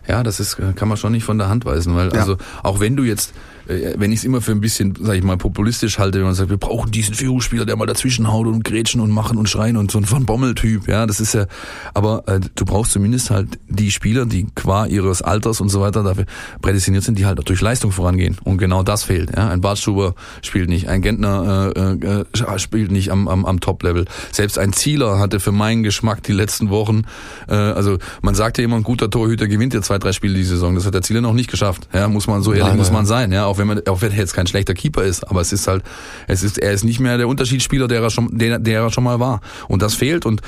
Ja, 0.06 0.22
das 0.22 0.40
ist, 0.40 0.58
kann 0.76 0.88
man 0.88 0.96
schon 0.96 1.12
nicht 1.12 1.24
von 1.24 1.38
der 1.38 1.48
Hand 1.48 1.64
weisen, 1.64 1.94
weil, 1.96 2.12
ja. 2.12 2.20
also, 2.20 2.36
auch 2.62 2.80
wenn 2.80 2.96
du 2.96 3.04
jetzt 3.04 3.30
äh, 3.30 3.53
wenn 3.66 4.12
ich 4.12 4.20
es 4.20 4.24
immer 4.24 4.40
für 4.40 4.52
ein 4.52 4.60
bisschen, 4.60 4.94
sag 5.00 5.16
ich 5.16 5.22
mal, 5.22 5.36
populistisch 5.36 5.98
halte, 5.98 6.18
wenn 6.18 6.26
man 6.26 6.34
sagt, 6.34 6.50
wir 6.50 6.56
brauchen 6.56 6.90
diesen 6.90 7.14
Führungsspieler, 7.14 7.64
der 7.64 7.76
mal 7.76 7.86
dazwischen 7.86 8.30
haut 8.30 8.46
und 8.46 8.64
grätschen 8.64 9.00
und 9.00 9.10
machen 9.10 9.38
und 9.38 9.48
schreien 9.48 9.76
und 9.76 9.90
so 9.90 9.98
ein 9.98 10.04
Von 10.04 10.26
Bommel-Typ, 10.26 10.88
ja, 10.88 11.06
das 11.06 11.20
ist 11.20 11.34
ja, 11.34 11.46
aber 11.94 12.24
äh, 12.26 12.40
du 12.54 12.64
brauchst 12.64 12.92
zumindest 12.92 13.30
halt 13.30 13.58
die 13.68 13.90
Spieler, 13.90 14.26
die 14.26 14.46
qua 14.54 14.86
ihres 14.86 15.22
Alters 15.22 15.60
und 15.60 15.68
so 15.68 15.80
weiter 15.80 16.02
dafür 16.02 16.26
prädestiniert 16.60 17.04
sind, 17.04 17.18
die 17.18 17.26
halt 17.26 17.40
durch 17.48 17.60
Leistung 17.60 17.92
vorangehen. 17.92 18.36
Und 18.44 18.58
genau 18.58 18.82
das 18.82 19.04
fehlt, 19.04 19.34
ja, 19.34 19.48
ein 19.48 19.60
Bartstuber 19.60 20.14
spielt 20.42 20.68
nicht, 20.68 20.88
ein 20.88 21.02
Gentner 21.02 21.72
äh, 21.74 22.22
äh, 22.22 22.58
spielt 22.58 22.92
nicht 22.92 23.10
am, 23.10 23.28
am, 23.28 23.46
am 23.46 23.60
Top-Level, 23.60 24.04
selbst 24.30 24.58
ein 24.58 24.72
Zieler 24.72 25.18
hatte 25.18 25.40
für 25.40 25.52
meinen 25.52 25.82
Geschmack 25.82 26.22
die 26.22 26.32
letzten 26.32 26.70
Wochen, 26.70 27.02
äh, 27.48 27.54
also 27.54 27.98
man 28.20 28.34
sagt 28.34 28.58
ja 28.58 28.64
immer, 28.64 28.76
ein 28.76 28.82
guter 28.82 29.08
Torhüter 29.08 29.46
gewinnt 29.46 29.74
ja 29.74 29.82
zwei, 29.82 29.98
drei 29.98 30.12
Spiele 30.12 30.34
die 30.34 30.44
Saison, 30.44 30.74
das 30.74 30.86
hat 30.86 30.94
der 30.94 31.02
Zieler 31.02 31.20
noch 31.20 31.32
nicht 31.32 31.50
geschafft, 31.50 31.88
ja, 31.92 32.08
muss 32.08 32.26
man 32.26 32.42
so 32.42 32.52
ehrlich 32.52 32.68
Nein, 32.68 32.76
muss 32.76 32.90
man 32.90 33.06
sein, 33.06 33.32
ja, 33.32 33.46
auch 33.54 33.58
wenn 33.58 33.66
man, 33.68 33.86
auch 33.86 34.02
wenn 34.02 34.10
er 34.12 34.18
jetzt 34.18 34.34
kein 34.34 34.46
schlechter 34.46 34.74
Keeper 34.74 35.04
ist, 35.04 35.24
aber 35.30 35.40
es 35.40 35.52
ist 35.52 35.68
halt, 35.68 35.84
es 36.26 36.42
ist, 36.42 36.58
er 36.58 36.72
ist 36.72 36.84
nicht 36.84 37.00
mehr 37.00 37.16
der 37.16 37.28
Unterschiedsspieler, 37.28 37.86
der 37.88 38.02
er 38.02 38.10
schon, 38.10 38.36
der, 38.36 38.58
der 38.58 38.80
er 38.80 38.90
schon 38.90 39.04
mal 39.04 39.20
war. 39.20 39.40
Und 39.68 39.80
das 39.82 39.94
fehlt. 39.94 40.26
Und 40.26 40.42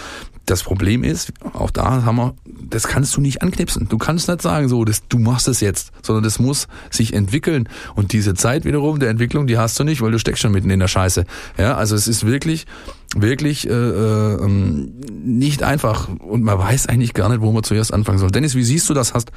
das 0.44 0.62
Problem 0.62 1.04
ist, 1.04 1.32
auch 1.52 1.70
da 1.70 2.04
haben 2.04 2.16
wir, 2.16 2.34
das 2.44 2.88
kannst 2.88 3.16
du 3.16 3.20
nicht 3.20 3.42
anknipsen. 3.42 3.88
Du 3.88 3.98
kannst 3.98 4.28
nicht 4.28 4.42
sagen, 4.42 4.68
so, 4.68 4.84
das, 4.84 5.06
du 5.08 5.18
machst 5.18 5.46
es 5.48 5.60
jetzt, 5.60 5.92
sondern 6.02 6.24
das 6.24 6.38
muss 6.38 6.66
sich 6.90 7.14
entwickeln. 7.14 7.68
Und 7.94 8.12
diese 8.12 8.34
Zeit 8.34 8.64
wiederum 8.64 8.98
der 8.98 9.10
Entwicklung, 9.10 9.46
die 9.46 9.58
hast 9.58 9.78
du 9.78 9.84
nicht, 9.84 10.00
weil 10.02 10.10
du 10.10 10.18
steckst 10.18 10.42
schon 10.42 10.52
mitten 10.52 10.70
in 10.70 10.80
der 10.80 10.88
Scheiße. 10.88 11.24
Ja, 11.58 11.76
also 11.76 11.94
es 11.94 12.08
ist 12.08 12.26
wirklich, 12.26 12.66
wirklich 13.14 13.68
äh, 13.68 13.72
äh, 13.72 14.48
nicht 14.48 15.62
einfach. 15.62 16.08
Und 16.08 16.42
man 16.42 16.58
weiß 16.58 16.88
eigentlich 16.88 17.14
gar 17.14 17.28
nicht, 17.28 17.40
wo 17.40 17.52
man 17.52 17.62
zuerst 17.62 17.94
anfangen 17.94 18.18
soll. 18.18 18.30
Dennis, 18.30 18.54
wie 18.54 18.64
siehst 18.64 18.88
du 18.88 18.94
das? 18.94 19.14
Hast 19.14 19.30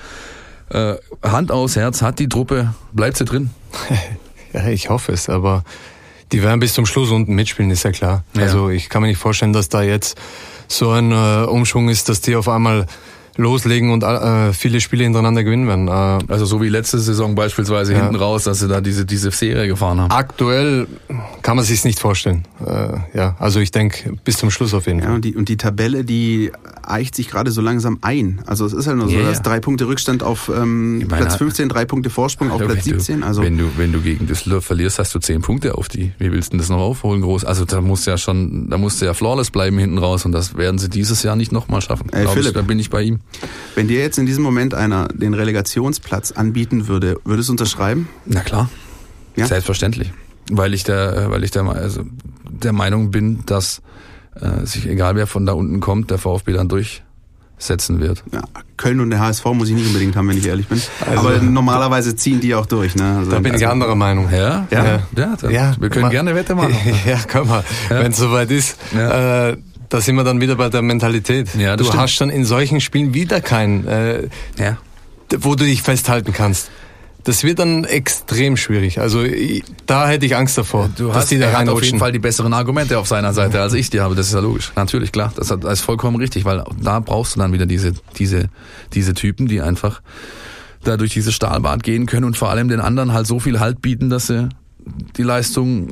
äh, 0.69 0.95
Hand 1.23 1.51
aus 1.51 1.75
Herz, 1.75 2.01
hat 2.01 2.19
die 2.19 2.29
Truppe, 2.29 2.73
bleibt 2.93 3.17
sie 3.17 3.25
drin? 3.25 3.49
Ja, 4.51 4.67
ich 4.67 4.89
hoffe 4.89 5.11
es, 5.11 5.29
aber 5.29 5.63
die 6.31 6.41
werden 6.41 6.59
bis 6.59 6.73
zum 6.73 6.87
Schluss 6.87 7.11
unten 7.11 7.35
mitspielen, 7.35 7.69
ist 7.69 7.83
ja 7.83 7.91
klar. 7.91 8.23
Ja. 8.33 8.41
Also 8.41 8.69
ich 8.69 8.89
kann 8.89 9.03
mir 9.03 9.07
nicht 9.07 9.19
vorstellen, 9.19 9.53
dass 9.53 9.69
da 9.69 9.83
jetzt 9.83 10.17
so 10.67 10.89
ein 10.89 11.11
äh, 11.11 11.45
Umschwung 11.45 11.87
ist, 11.87 12.09
dass 12.09 12.21
die 12.21 12.35
auf 12.35 12.49
einmal 12.49 12.87
loslegen 13.39 13.91
und 13.91 14.03
äh, 14.03 14.53
viele 14.53 14.81
Spiele 14.81 15.03
hintereinander 15.03 15.43
gewinnen 15.43 15.67
werden. 15.67 15.87
Äh, 15.87 16.31
also 16.31 16.45
so 16.45 16.61
wie 16.61 16.69
letzte 16.69 16.99
Saison 16.99 17.35
beispielsweise 17.35 17.93
ja. 17.93 17.99
hinten 18.01 18.15
raus, 18.15 18.43
dass 18.43 18.59
sie 18.59 18.67
da 18.67 18.81
diese, 18.81 19.05
diese 19.05 19.31
Serie 19.31 19.67
gefahren 19.67 19.99
haben. 20.01 20.11
Aktuell 20.11 20.87
kann 21.41 21.55
man 21.55 21.65
sich 21.65 21.83
nicht 21.85 21.99
vorstellen. 21.99 22.45
Äh, 22.65 23.17
ja, 23.17 23.35
also 23.39 23.59
ich 23.59 23.71
denke 23.71 24.17
bis 24.23 24.37
zum 24.37 24.51
Schluss 24.51 24.73
auf 24.73 24.87
jeden 24.87 24.99
Fall. 24.99 25.09
Ja, 25.09 25.15
und 25.15 25.25
die, 25.25 25.35
und 25.35 25.49
die 25.49 25.57
Tabelle, 25.57 26.03
die 26.03 26.51
eicht 26.83 27.15
sich 27.15 27.29
gerade 27.29 27.51
so 27.51 27.61
langsam 27.61 27.99
ein. 28.01 28.41
Also 28.45 28.65
es 28.65 28.73
ist 28.73 28.85
ja 28.85 28.93
nur 28.93 29.09
so, 29.09 29.15
yeah. 29.15 29.29
dass 29.29 29.41
drei 29.41 29.59
Punkte 29.59 29.87
Rückstand 29.87 30.23
auf 30.23 30.49
ähm, 30.49 30.99
meine, 30.99 31.07
Platz 31.07 31.35
15, 31.37 31.69
drei 31.69 31.85
Punkte 31.85 32.09
Vorsprung 32.09 32.51
auf 32.51 32.61
Platz 32.61 32.83
17. 32.83 33.21
Du, 33.21 33.27
also 33.27 33.43
wenn 33.43 33.57
du 33.57 33.65
wenn 33.77 33.91
du 33.91 34.01
gegen 34.01 34.27
Düsseldorf 34.27 34.65
verlierst, 34.65 34.99
hast 34.99 35.13
du 35.15 35.19
zehn 35.19 35.41
Punkte 35.41 35.75
auf 35.75 35.87
die. 35.87 36.11
Wie 36.17 36.31
willst 36.31 36.49
du 36.49 36.51
denn 36.51 36.59
das 36.59 36.69
noch 36.69 36.79
aufholen 36.79 37.21
groß? 37.21 37.45
Also 37.45 37.65
da 37.65 37.81
musst 37.81 38.07
ja 38.07 38.17
schon, 38.17 38.69
da 38.69 38.77
musst 38.77 39.01
du 39.01 39.05
ja 39.05 39.13
flawless 39.13 39.51
bleiben 39.51 39.77
hinten 39.77 39.97
raus 39.97 40.25
und 40.25 40.31
das 40.31 40.57
werden 40.57 40.77
sie 40.77 40.89
dieses 40.89 41.23
Jahr 41.23 41.35
nicht 41.35 41.51
nochmal 41.51 41.81
schaffen. 41.81 42.09
Ey, 42.11 42.27
Philipp, 42.27 42.47
ich, 42.47 42.53
da 42.53 42.61
bin 42.61 42.79
ich 42.79 42.89
bei 42.89 43.03
ihm. 43.03 43.19
Wenn 43.75 43.87
dir 43.87 43.99
jetzt 43.99 44.17
in 44.17 44.25
diesem 44.25 44.43
Moment 44.43 44.73
einer 44.73 45.07
den 45.07 45.33
Relegationsplatz 45.33 46.31
anbieten 46.31 46.87
würde, 46.87 47.17
würdest 47.23 47.49
du 47.49 47.53
unterschreiben? 47.53 48.09
Na 48.25 48.41
klar. 48.41 48.69
Ja? 49.35 49.47
Selbstverständlich. 49.47 50.11
Weil 50.51 50.73
ich 50.73 50.83
der, 50.83 51.29
weil 51.29 51.43
ich 51.43 51.51
der, 51.51 51.63
also 51.63 52.03
der 52.49 52.73
Meinung 52.73 53.11
bin, 53.11 53.45
dass 53.45 53.81
äh, 54.35 54.65
sich 54.65 54.87
egal 54.87 55.15
wer 55.15 55.27
von 55.27 55.45
da 55.45 55.53
unten 55.53 55.79
kommt, 55.79 56.11
der 56.11 56.17
VfB 56.17 56.53
dann 56.53 56.67
durchsetzen 56.67 57.99
wird. 57.99 58.23
Ja, 58.31 58.41
Köln 58.77 58.99
und 58.99 59.11
der 59.11 59.19
HSV 59.19 59.45
muss 59.45 59.69
ich 59.69 59.75
nicht 59.75 59.87
unbedingt 59.87 60.15
haben, 60.15 60.27
wenn 60.27 60.37
ich 60.37 60.47
ehrlich 60.47 60.67
bin. 60.67 60.81
Also, 61.05 61.27
Aber 61.27 61.41
normalerweise 61.41 62.15
ziehen 62.15 62.39
die 62.39 62.55
auch 62.55 62.65
durch. 62.65 62.95
Ne? 62.95 63.17
Also, 63.19 63.31
da 63.31 63.39
bin 63.39 63.53
ich 63.53 63.65
also, 63.65 63.67
anderer 63.67 63.95
Meinung. 63.95 64.29
Ja, 64.31 64.67
ja, 64.71 64.85
ja. 64.85 65.03
ja, 65.15 65.49
ja 65.49 65.75
wir 65.79 65.89
können 65.89 66.09
gerne 66.09 66.35
Wette 66.35 66.55
machen. 66.55 66.75
ja, 67.05 67.19
komm 67.31 67.47
mal, 67.47 67.63
ja. 67.89 68.03
wenn 68.03 68.11
es 68.11 68.17
soweit 68.17 68.51
ist. 68.51 68.77
Ja. 68.93 69.49
Äh, 69.49 69.57
da 69.89 70.01
sind 70.01 70.15
wir 70.15 70.23
dann 70.23 70.39
wieder 70.39 70.55
bei 70.55 70.69
der 70.69 70.81
Mentalität. 70.81 71.49
Ja, 71.55 71.75
du 71.75 71.83
stimmt. 71.83 71.99
hast 71.99 72.21
dann 72.21 72.29
in 72.29 72.45
solchen 72.45 72.79
Spielen 72.79 73.13
wieder 73.13 73.41
keinen, 73.41 73.87
äh, 73.87 74.27
ja. 74.57 74.77
wo 75.39 75.55
du 75.55 75.65
dich 75.65 75.81
festhalten 75.81 76.31
kannst. 76.31 76.69
Das 77.23 77.43
wird 77.43 77.59
dann 77.59 77.83
extrem 77.83 78.55
schwierig. 78.55 78.99
Also 78.99 79.25
da 79.85 80.07
hätte 80.07 80.25
ich 80.25 80.35
Angst 80.37 80.57
davor. 80.57 80.89
Du 80.95 81.13
hast, 81.13 81.29
die 81.29 81.37
da 81.37 81.51
hat 81.51 81.67
auf 81.67 81.83
jeden 81.83 81.99
Fall 81.99 82.13
die 82.13 82.19
besseren 82.19 82.53
Argumente 82.53 82.97
auf 82.97 83.07
seiner 83.07 83.33
Seite, 83.33 83.61
als 83.61 83.73
ich 83.73 83.89
die 83.89 83.99
habe. 83.99 84.15
Das 84.15 84.27
ist 84.27 84.33
ja 84.33 84.39
logisch. 84.39 84.71
Natürlich, 84.75 85.11
klar. 85.11 85.33
Das 85.35 85.51
ist 85.51 85.81
vollkommen 85.81 86.15
richtig, 86.15 86.45
weil 86.45 86.63
da 86.81 86.99
brauchst 87.01 87.35
du 87.35 87.39
dann 87.39 87.51
wieder 87.51 87.65
diese, 87.65 87.93
diese, 88.17 88.45
diese 88.93 89.13
Typen, 89.15 89.47
die 89.47 89.59
einfach 89.61 90.01
da 90.83 90.95
durch 90.95 91.11
dieses 91.11 91.33
Stahlbad 91.33 91.83
gehen 91.83 92.05
können 92.05 92.23
und 92.23 92.37
vor 92.37 92.49
allem 92.51 92.69
den 92.69 92.79
anderen 92.79 93.11
halt 93.11 93.27
so 93.27 93.39
viel 93.39 93.59
Halt 93.59 93.81
bieten, 93.81 94.09
dass 94.09 94.27
sie 94.27 94.47
die 95.17 95.23
Leistung 95.23 95.89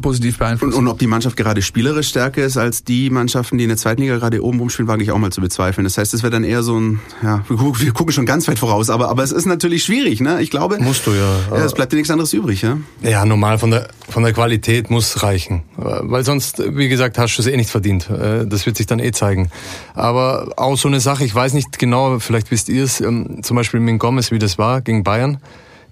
positiv 0.00 0.38
beeinflussen. 0.38 0.74
Und, 0.74 0.86
und 0.86 0.88
ob 0.88 0.98
die 0.98 1.06
Mannschaft 1.06 1.36
gerade 1.36 1.62
spielerisch 1.62 2.08
stärker 2.08 2.44
ist 2.44 2.56
als 2.56 2.84
die 2.84 3.10
Mannschaften, 3.10 3.58
die 3.58 3.64
in 3.64 3.68
der 3.68 3.76
zweiten 3.76 4.02
Liga 4.02 4.16
gerade 4.16 4.42
oben 4.42 4.58
rumspielen, 4.58 4.88
wage 4.88 5.02
ich 5.02 5.10
auch 5.10 5.18
mal 5.18 5.30
zu 5.30 5.40
bezweifeln. 5.40 5.84
Das 5.84 5.98
heißt, 5.98 6.14
es 6.14 6.22
wäre 6.22 6.30
dann 6.30 6.44
eher 6.44 6.62
so 6.62 6.78
ein, 6.78 7.00
ja, 7.22 7.44
wir 7.48 7.92
gucken 7.92 8.12
schon 8.12 8.26
ganz 8.26 8.48
weit 8.48 8.58
voraus, 8.58 8.90
aber, 8.90 9.08
aber 9.08 9.22
es 9.22 9.32
ist 9.32 9.46
natürlich 9.46 9.84
schwierig, 9.84 10.20
ne? 10.20 10.40
Ich 10.40 10.50
glaube. 10.50 10.78
Musst 10.80 11.06
du 11.06 11.12
ja. 11.12 11.36
ja 11.50 11.64
es 11.64 11.74
bleibt 11.74 11.92
dir 11.92 11.96
nichts 11.96 12.10
anderes 12.10 12.32
übrig, 12.32 12.62
ja? 12.62 12.78
Ja, 13.02 13.24
normal 13.24 13.58
von 13.58 13.70
der, 13.70 13.88
von 14.08 14.22
der 14.22 14.32
Qualität 14.32 14.90
muss 14.90 15.22
reichen. 15.22 15.62
Weil 15.76 16.24
sonst, 16.24 16.62
wie 16.76 16.88
gesagt, 16.88 17.18
hast 17.18 17.36
du 17.36 17.42
es 17.42 17.48
eh 17.48 17.56
nicht 17.56 17.70
verdient. 17.70 18.08
Äh, 18.10 18.46
das 18.46 18.66
wird 18.66 18.76
sich 18.76 18.86
dann 18.86 18.98
eh 18.98 19.12
zeigen. 19.12 19.50
Aber 19.94 20.52
auch 20.56 20.76
so 20.76 20.88
eine 20.88 21.00
Sache, 21.00 21.24
ich 21.24 21.34
weiß 21.34 21.52
nicht 21.54 21.78
genau, 21.78 22.18
vielleicht 22.18 22.50
wisst 22.50 22.68
ihr 22.68 22.84
es, 22.84 23.00
ähm, 23.00 23.42
zum 23.42 23.56
Beispiel 23.56 23.80
mit 23.80 23.98
Gomez, 23.98 24.30
wie 24.30 24.38
das 24.38 24.58
war 24.58 24.80
gegen 24.80 25.04
Bayern 25.04 25.38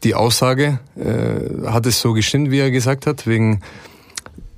die 0.05 0.15
Aussage, 0.15 0.79
äh, 0.97 1.67
hat 1.69 1.87
es 1.87 2.01
so 2.01 2.13
gestimmt, 2.13 2.51
wie 2.51 2.59
er 2.59 2.71
gesagt 2.71 3.07
hat, 3.07 3.27
wegen 3.27 3.61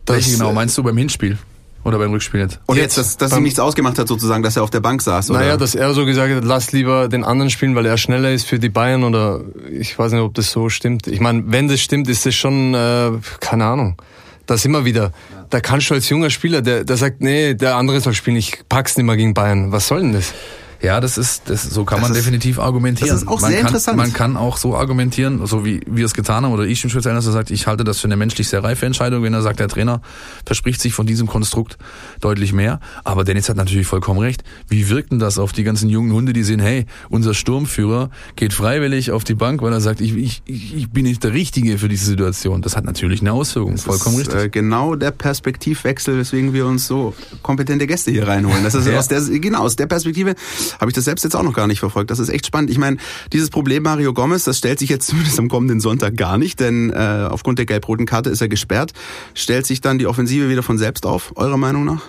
welche 0.07 0.33
genau 0.33 0.53
meinst 0.53 0.77
du 0.77 0.83
beim 0.83 0.97
Hinspiel? 0.97 1.39
Oder 1.83 1.99
beim 1.99 2.11
Rückspiel 2.11 2.41
jetzt? 2.41 2.61
Und 2.67 2.77
jetzt, 2.77 2.99
dass, 2.99 3.17
dass 3.17 3.35
ihm 3.35 3.43
nichts 3.43 3.59
ausgemacht 3.59 3.99
hat 3.99 4.07
sozusagen, 4.07 4.43
dass 4.43 4.57
er 4.57 4.63
auf 4.63 4.71
der 4.71 4.81
Bank 4.81 5.01
saß, 5.01 5.31
oder? 5.31 5.41
Naja, 5.41 5.57
dass 5.57 5.75
er 5.75 5.95
so 5.95 6.05
gesagt 6.05 6.35
hat, 6.35 6.45
lass 6.45 6.73
lieber 6.73 7.09
den 7.09 7.25
anderen 7.25 7.49
spielen, 7.49 7.75
weil 7.75 7.87
er 7.87 7.97
schneller 7.97 8.33
ist 8.33 8.47
für 8.47 8.59
die 8.59 8.69
Bayern 8.69 9.03
oder 9.03 9.41
ich 9.71 9.99
weiß 9.99 10.13
nicht, 10.13 10.21
ob 10.21 10.35
das 10.35 10.51
so 10.51 10.69
stimmt. 10.69 11.07
Ich 11.07 11.21
meine, 11.21 11.45
wenn 11.47 11.69
das 11.69 11.81
stimmt, 11.81 12.09
ist 12.09 12.27
das 12.27 12.35
schon, 12.35 12.75
äh, 12.75 13.13
keine 13.41 13.65
Ahnung. 13.65 13.97
Das 14.45 14.65
immer 14.65 14.85
wieder. 14.85 15.13
Da 15.49 15.61
kannst 15.61 15.89
du 15.89 15.95
als 15.95 16.09
junger 16.09 16.29
Spieler, 16.29 16.61
der, 16.61 16.85
der 16.85 16.97
sagt, 16.97 17.23
nee, 17.23 17.55
der 17.55 17.77
andere 17.77 18.01
soll 18.01 18.15
spielen, 18.15 18.37
ich 18.37 18.59
pack's 18.69 18.97
nicht 18.97 19.07
mehr 19.07 19.17
gegen 19.17 19.33
Bayern. 19.33 19.73
Was 19.73 19.89
soll 19.89 20.01
denn 20.01 20.13
das? 20.13 20.35
Ja, 20.83 21.01
das 21.01 21.19
ist, 21.19 21.43
das, 21.47 21.63
so 21.63 21.85
kann 21.85 22.01
das 22.01 22.09
man 22.09 22.17
ist, 22.17 22.25
definitiv 22.25 22.59
argumentieren. 22.59 23.11
Das 23.11 23.23
ist 23.23 23.29
auch 23.29 23.41
man 23.41 23.51
sehr 23.51 23.61
kann, 23.61 23.69
interessant. 23.69 23.97
Man 23.99 24.13
kann 24.13 24.37
auch 24.37 24.57
so 24.57 24.77
argumentieren, 24.77 25.45
so 25.47 25.65
wie 25.65 25.81
wir 25.87 26.07
es 26.07 26.15
getan 26.15 26.45
haben, 26.45 26.53
oder 26.53 26.65
ich 26.65 26.83
im 26.85 26.91
Speziellen, 26.91 27.17
dass 27.17 27.27
er 27.27 27.33
sagt, 27.33 27.51
ich 27.51 27.67
halte 27.67 27.85
das 27.85 28.01
für 28.01 28.07
eine 28.07 28.17
menschlich 28.17 28.49
sehr 28.49 28.65
reife 28.65 28.87
Entscheidung, 28.87 29.23
wenn 29.23 29.35
er 29.35 29.43
sagt, 29.43 29.61
der 29.61 29.69
Trainer 29.69 30.01
verspricht 30.47 30.81
sich 30.81 30.95
von 30.95 31.07
diesem 31.07 31.27
Konstrukt 31.27 31.77
deutlich 32.21 32.53
mehr. 32.53 32.81
Aber 33.05 33.25
Dennis 33.25 33.49
hat 33.51 33.57
natürlich 33.57 33.87
vollkommen 33.87 34.21
recht. 34.21 34.43
Wie 34.69 34.89
wirkt 34.89 35.13
denn 35.13 35.19
das 35.19 35.39
auf 35.39 35.53
die 35.53 35.65
ganzen 35.65 35.91
jungen 35.91 36.13
Hunde, 36.13 36.33
die 36.33 36.43
sehen, 36.43 36.61
hey, 36.61 36.87
unser 37.11 37.35
Sturmführer 37.35 38.11
geht 38.37 38.55
freiwillig 38.55 39.11
auf 39.11 39.25
die 39.25 39.35
Bank, 39.35 39.61
weil 39.61 39.73
er 39.73 39.81
sagt, 39.81 40.01
ich, 40.01 40.17
ich, 40.17 40.43
ich 40.47 40.91
bin 40.91 41.05
nicht 41.05 41.23
der 41.25 41.35
Richtige 41.35 41.77
für 41.77 41.89
diese 41.89 42.07
Situation. 42.07 42.63
Das 42.63 42.77
hat 42.77 42.85
natürlich 42.85 43.21
eine 43.21 43.33
Auswirkung, 43.33 43.73
das 43.73 43.83
vollkommen 43.83 44.19
ist, 44.19 44.29
richtig. 44.29 44.45
Äh, 44.45 44.49
genau 44.49 44.95
der 44.95 45.11
Perspektivwechsel, 45.11 46.17
weswegen 46.17 46.55
wir 46.55 46.65
uns 46.67 46.87
so 46.87 47.15
kompetente 47.43 47.87
Gäste 47.87 48.11
hier 48.11 48.27
reinholen. 48.27 48.65
Das 48.65 48.75
ist 48.75 48.87
ja. 48.91 48.99
aus 48.99 49.09
der, 49.09 49.21
genau, 49.21 49.61
aus 49.61 49.77
der 49.77 49.87
Perspektive 49.87 50.35
habe 50.79 50.91
ich 50.91 50.95
das 50.95 51.05
selbst 51.05 51.23
jetzt 51.25 51.35
auch 51.35 51.43
noch 51.43 51.55
gar 51.55 51.67
nicht 51.67 51.81
verfolgt. 51.81 52.11
Das 52.11 52.19
ist 52.19 52.29
echt 52.29 52.47
spannend. 52.47 52.71
Ich 52.71 52.79
meine, 52.79 52.99
dieses 53.33 53.51
Problem 53.51 53.83
Mario 53.83 54.13
Gomez, 54.13 54.45
das 54.45 54.59
stellt 54.59 54.79
sich 54.79 54.91
jetzt 54.91 55.07
zumindest 55.09 55.39
am 55.39 55.49
kommenden 55.49 55.81
Sonntag 55.81 56.17
gar 56.17 56.39
nicht, 56.39 56.61
denn 56.61 56.91
äh, 56.91 57.29
aufgrund 57.31 57.59
der 57.59 57.67
gelb-roten 57.67 58.07
Karte 58.07 58.31
ist 58.31 58.41
er 58.41 58.49
gesperrt. 58.49 58.93
Stellt 59.35 59.67
sich 59.67 59.81
dann 59.81 59.99
die 59.99 60.07
Offensive 60.07 60.49
wieder 60.49 60.63
von 60.63 60.79
selbst 60.79 61.07
auf, 61.07 61.33
eurer 61.37 61.57
Meinung 61.57 61.85
nach? 61.85 62.03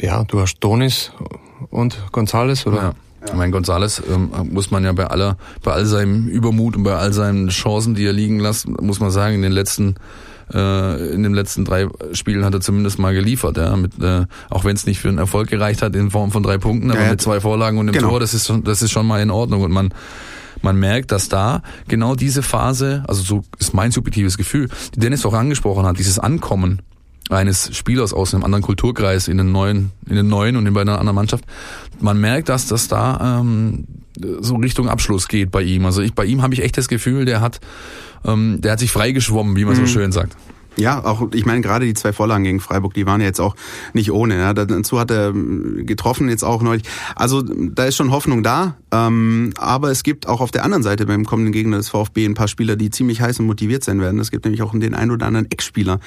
Ja, 0.00 0.24
du 0.24 0.40
hast 0.40 0.58
Donis 0.58 1.12
und 1.70 1.98
Gonzales, 2.12 2.66
oder? 2.66 2.76
Ja. 2.76 2.94
Ja. 3.26 3.34
Mein 3.34 3.52
Gonzales 3.52 4.02
ähm, 4.10 4.30
muss 4.50 4.70
man 4.70 4.84
ja 4.84 4.92
bei 4.92 5.06
aller, 5.06 5.38
bei 5.62 5.72
all 5.72 5.86
seinem 5.86 6.28
Übermut 6.28 6.76
und 6.76 6.82
bei 6.82 6.94
all 6.94 7.12
seinen 7.12 7.48
Chancen, 7.48 7.94
die 7.94 8.04
er 8.04 8.12
liegen 8.12 8.38
lässt, 8.38 8.68
muss 8.68 9.00
man 9.00 9.10
sagen, 9.10 9.36
in 9.36 9.42
den 9.42 9.52
letzten 9.52 9.94
äh, 10.52 11.14
in 11.14 11.22
den 11.22 11.34
letzten 11.34 11.64
drei 11.64 11.88
Spielen 12.12 12.44
hat 12.44 12.54
er 12.54 12.60
zumindest 12.60 12.98
mal 12.98 13.14
geliefert, 13.14 13.56
ja, 13.56 13.76
mit, 13.76 14.00
äh, 14.02 14.26
auch 14.50 14.64
wenn 14.64 14.76
es 14.76 14.86
nicht 14.86 15.00
für 15.00 15.08
einen 15.08 15.18
Erfolg 15.18 15.48
gereicht 15.48 15.82
hat 15.82 15.94
in 15.96 16.10
Form 16.10 16.30
von 16.30 16.42
drei 16.42 16.58
Punkten, 16.58 16.90
aber 16.90 17.02
ja, 17.02 17.10
mit 17.10 17.20
zwei 17.20 17.40
Vorlagen 17.40 17.78
und 17.78 17.88
einem 17.88 17.94
genau. 17.94 18.10
Tor, 18.10 18.20
das 18.20 18.34
ist, 18.34 18.52
das 18.64 18.82
ist 18.82 18.90
schon 18.90 19.06
mal 19.06 19.20
in 19.20 19.30
Ordnung. 19.30 19.62
Und 19.62 19.72
man 19.72 19.90
man 20.62 20.78
merkt, 20.78 21.12
dass 21.12 21.28
da 21.28 21.62
genau 21.88 22.14
diese 22.14 22.42
Phase, 22.42 23.04
also 23.06 23.22
so 23.22 23.44
ist 23.58 23.74
mein 23.74 23.90
subjektives 23.90 24.38
Gefühl, 24.38 24.70
die 24.94 25.00
Dennis 25.00 25.26
auch 25.26 25.34
angesprochen 25.34 25.84
hat, 25.84 25.98
dieses 25.98 26.18
Ankommen 26.18 26.80
eines 27.30 27.74
Spielers 27.76 28.12
aus 28.12 28.34
einem 28.34 28.44
anderen 28.44 28.62
Kulturkreis 28.62 29.28
in 29.28 29.38
den 29.38 29.52
neuen, 29.52 29.92
in 30.08 30.16
den 30.16 30.28
neuen 30.28 30.56
und 30.56 30.66
in 30.66 30.74
bei 30.74 30.82
einer 30.82 30.98
anderen 30.98 31.14
Mannschaft. 31.14 31.44
Man 32.00 32.20
merkt, 32.20 32.48
dass 32.48 32.66
das 32.66 32.88
da 32.88 33.40
ähm, 33.40 33.86
so 34.40 34.56
Richtung 34.56 34.88
Abschluss 34.88 35.28
geht 35.28 35.50
bei 35.50 35.62
ihm. 35.62 35.86
Also 35.86 36.02
ich, 36.02 36.14
bei 36.14 36.24
ihm 36.24 36.42
habe 36.42 36.54
ich 36.54 36.62
echt 36.62 36.76
das 36.76 36.88
Gefühl, 36.88 37.24
der 37.24 37.40
hat, 37.40 37.60
ähm, 38.24 38.60
der 38.60 38.72
hat 38.72 38.78
sich 38.78 38.92
freigeschwommen, 38.92 39.56
wie 39.56 39.64
man 39.64 39.74
mhm. 39.74 39.80
so 39.80 39.86
schön 39.86 40.12
sagt. 40.12 40.36
Ja, 40.76 41.04
auch 41.04 41.28
ich 41.32 41.46
meine 41.46 41.60
gerade 41.60 41.86
die 41.86 41.94
zwei 41.94 42.12
Vorlagen 42.12 42.44
gegen 42.44 42.60
Freiburg, 42.60 42.94
die 42.94 43.06
waren 43.06 43.20
ja 43.20 43.26
jetzt 43.26 43.40
auch 43.40 43.54
nicht 43.92 44.10
ohne. 44.10 44.36
Ja. 44.36 44.54
Dazu 44.54 44.98
hat 44.98 45.10
er 45.10 45.28
ähm, 45.28 45.86
getroffen 45.86 46.28
jetzt 46.28 46.44
auch 46.44 46.62
neulich. 46.62 46.84
Also 47.14 47.42
da 47.42 47.84
ist 47.84 47.96
schon 47.96 48.10
Hoffnung 48.10 48.42
da. 48.42 48.76
Ähm, 48.92 49.52
aber 49.56 49.90
es 49.90 50.02
gibt 50.02 50.28
auch 50.28 50.40
auf 50.40 50.50
der 50.50 50.64
anderen 50.64 50.82
Seite 50.82 51.06
beim 51.06 51.24
kommenden 51.24 51.52
Gegner 51.52 51.76
des 51.76 51.88
VfB 51.88 52.26
ein 52.26 52.34
paar 52.34 52.48
Spieler, 52.48 52.76
die 52.76 52.90
ziemlich 52.90 53.20
heiß 53.20 53.40
und 53.40 53.46
motiviert 53.46 53.84
sein 53.84 54.00
werden. 54.00 54.20
Es 54.20 54.30
gibt 54.30 54.44
nämlich 54.44 54.62
auch 54.62 54.72
den 54.72 54.94
einen 54.94 55.10
oder 55.10 55.26
anderen 55.26 55.50
Ex-Spieler, 55.50 56.00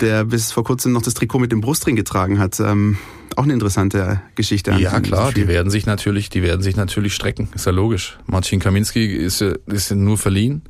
der 0.00 0.24
bis 0.24 0.52
vor 0.52 0.64
kurzem 0.64 0.92
noch 0.92 1.02
das 1.02 1.14
Trikot 1.14 1.38
mit 1.38 1.52
dem 1.52 1.60
Brustring 1.60 1.96
getragen 1.96 2.38
hat. 2.38 2.58
Ähm, 2.60 2.98
auch 3.36 3.44
eine 3.44 3.52
interessante 3.52 4.20
Geschichte. 4.34 4.72
Ja 4.72 5.00
klar, 5.00 5.32
die 5.32 5.48
werden 5.48 5.70
sich 5.70 5.86
natürlich, 5.86 6.28
die 6.28 6.42
werden 6.42 6.62
sich 6.62 6.76
natürlich 6.76 7.14
strecken. 7.14 7.48
Ist 7.54 7.66
ja 7.66 7.72
logisch. 7.72 8.18
Marcin 8.26 8.60
Kaminski 8.60 9.06
ist, 9.06 9.40
ist 9.40 9.90
nur 9.92 10.18
verliehen. 10.18 10.62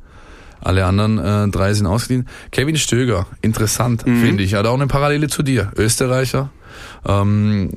Alle 0.63 0.85
anderen 0.85 1.19
äh, 1.19 1.49
drei 1.49 1.73
sind 1.73 1.85
ausgeliehen. 1.87 2.27
Kevin 2.51 2.77
Stöger, 2.77 3.27
interessant, 3.41 4.07
mhm. 4.07 4.21
finde 4.21 4.43
ich. 4.43 4.53
Hat 4.53 4.65
auch 4.65 4.73
eine 4.73 4.87
Parallele 4.87 5.27
zu 5.27 5.43
dir. 5.43 5.71
Österreicher. 5.75 6.49
Ähm, 7.05 7.69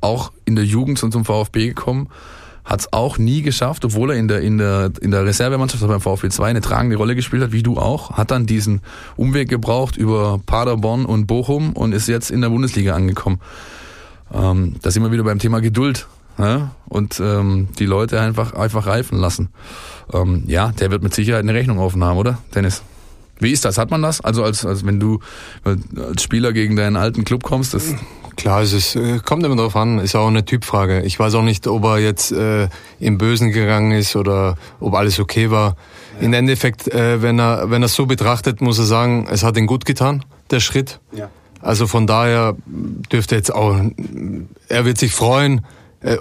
auch 0.00 0.32
in 0.46 0.56
der 0.56 0.64
Jugend 0.64 0.98
zum 0.98 1.24
VfB 1.24 1.68
gekommen. 1.68 2.08
Hat 2.64 2.80
es 2.80 2.92
auch 2.92 3.18
nie 3.18 3.42
geschafft, 3.42 3.84
obwohl 3.84 4.10
er 4.10 4.16
in 4.16 4.28
der, 4.28 4.40
in 4.40 4.56
der, 4.56 4.92
in 5.00 5.10
der 5.10 5.24
Reservemannschaft 5.24 5.86
beim 5.86 6.00
VfB 6.00 6.30
2 6.30 6.46
eine 6.46 6.60
tragende 6.60 6.96
Rolle 6.96 7.14
gespielt 7.14 7.42
hat, 7.42 7.52
wie 7.52 7.62
du 7.62 7.76
auch. 7.76 8.12
Hat 8.12 8.30
dann 8.30 8.46
diesen 8.46 8.80
Umweg 9.16 9.48
gebraucht 9.48 9.96
über 9.96 10.40
Paderborn 10.44 11.04
und 11.04 11.26
Bochum 11.26 11.74
und 11.74 11.92
ist 11.92 12.08
jetzt 12.08 12.30
in 12.30 12.40
der 12.40 12.48
Bundesliga 12.48 12.94
angekommen. 12.94 13.40
Ähm, 14.32 14.76
da 14.80 14.90
sind 14.90 15.02
wir 15.02 15.12
wieder 15.12 15.24
beim 15.24 15.38
Thema 15.38 15.60
Geduld. 15.60 16.06
Ja? 16.38 16.74
Und 16.88 17.20
ähm, 17.20 17.68
die 17.78 17.86
Leute 17.86 18.20
einfach, 18.20 18.54
einfach 18.54 18.86
reifen 18.86 19.18
lassen 19.18 19.50
ähm, 20.12 20.44
ja, 20.46 20.72
der 20.72 20.90
wird 20.90 21.02
mit 21.02 21.14
Sicherheit 21.14 21.42
eine 21.42 21.54
Rechnung 21.54 21.78
offen 21.78 22.02
haben, 22.04 22.18
oder, 22.18 22.38
Dennis? 22.54 22.82
Wie 23.38 23.52
ist 23.52 23.64
das? 23.64 23.78
Hat 23.78 23.90
man 23.90 24.02
das? 24.02 24.20
Also 24.20 24.44
als, 24.44 24.66
als 24.66 24.84
wenn 24.84 25.00
du 25.00 25.20
als 25.64 26.22
Spieler 26.22 26.52
gegen 26.52 26.76
deinen 26.76 26.96
alten 26.96 27.24
Club 27.24 27.42
kommst, 27.42 27.74
das 27.74 27.94
Klar, 28.36 28.62
es 28.62 28.72
ist, 28.72 28.96
äh, 28.96 29.18
kommt 29.18 29.44
immer 29.44 29.56
drauf 29.56 29.76
an, 29.76 29.98
ist 29.98 30.14
auch 30.14 30.28
eine 30.28 30.44
Typfrage. 30.44 31.02
Ich 31.02 31.18
weiß 31.18 31.34
auch 31.34 31.42
nicht, 31.42 31.66
ob 31.66 31.84
er 31.84 31.98
jetzt 31.98 32.32
äh, 32.32 32.68
im 32.98 33.18
Bösen 33.18 33.50
gegangen 33.50 33.92
ist 33.92 34.16
oder 34.16 34.56
ob 34.78 34.94
alles 34.94 35.18
okay 35.18 35.50
war. 35.50 35.76
Ja. 36.18 36.26
Im 36.26 36.32
Endeffekt, 36.32 36.88
äh, 36.88 37.20
wenn 37.20 37.38
er 37.38 37.70
wenn 37.70 37.82
er 37.82 37.88
so 37.88 38.06
betrachtet, 38.06 38.62
muss 38.62 38.78
er 38.78 38.84
sagen, 38.84 39.26
es 39.30 39.42
hat 39.42 39.58
ihn 39.58 39.66
gut 39.66 39.84
getan, 39.84 40.24
der 40.50 40.60
Schritt. 40.60 41.00
Ja. 41.12 41.28
Also 41.60 41.86
von 41.86 42.06
daher 42.06 42.56
dürfte 43.12 43.34
jetzt 43.34 43.52
auch, 43.52 43.78
er 44.68 44.84
wird 44.86 44.96
sich 44.96 45.12
freuen, 45.12 45.62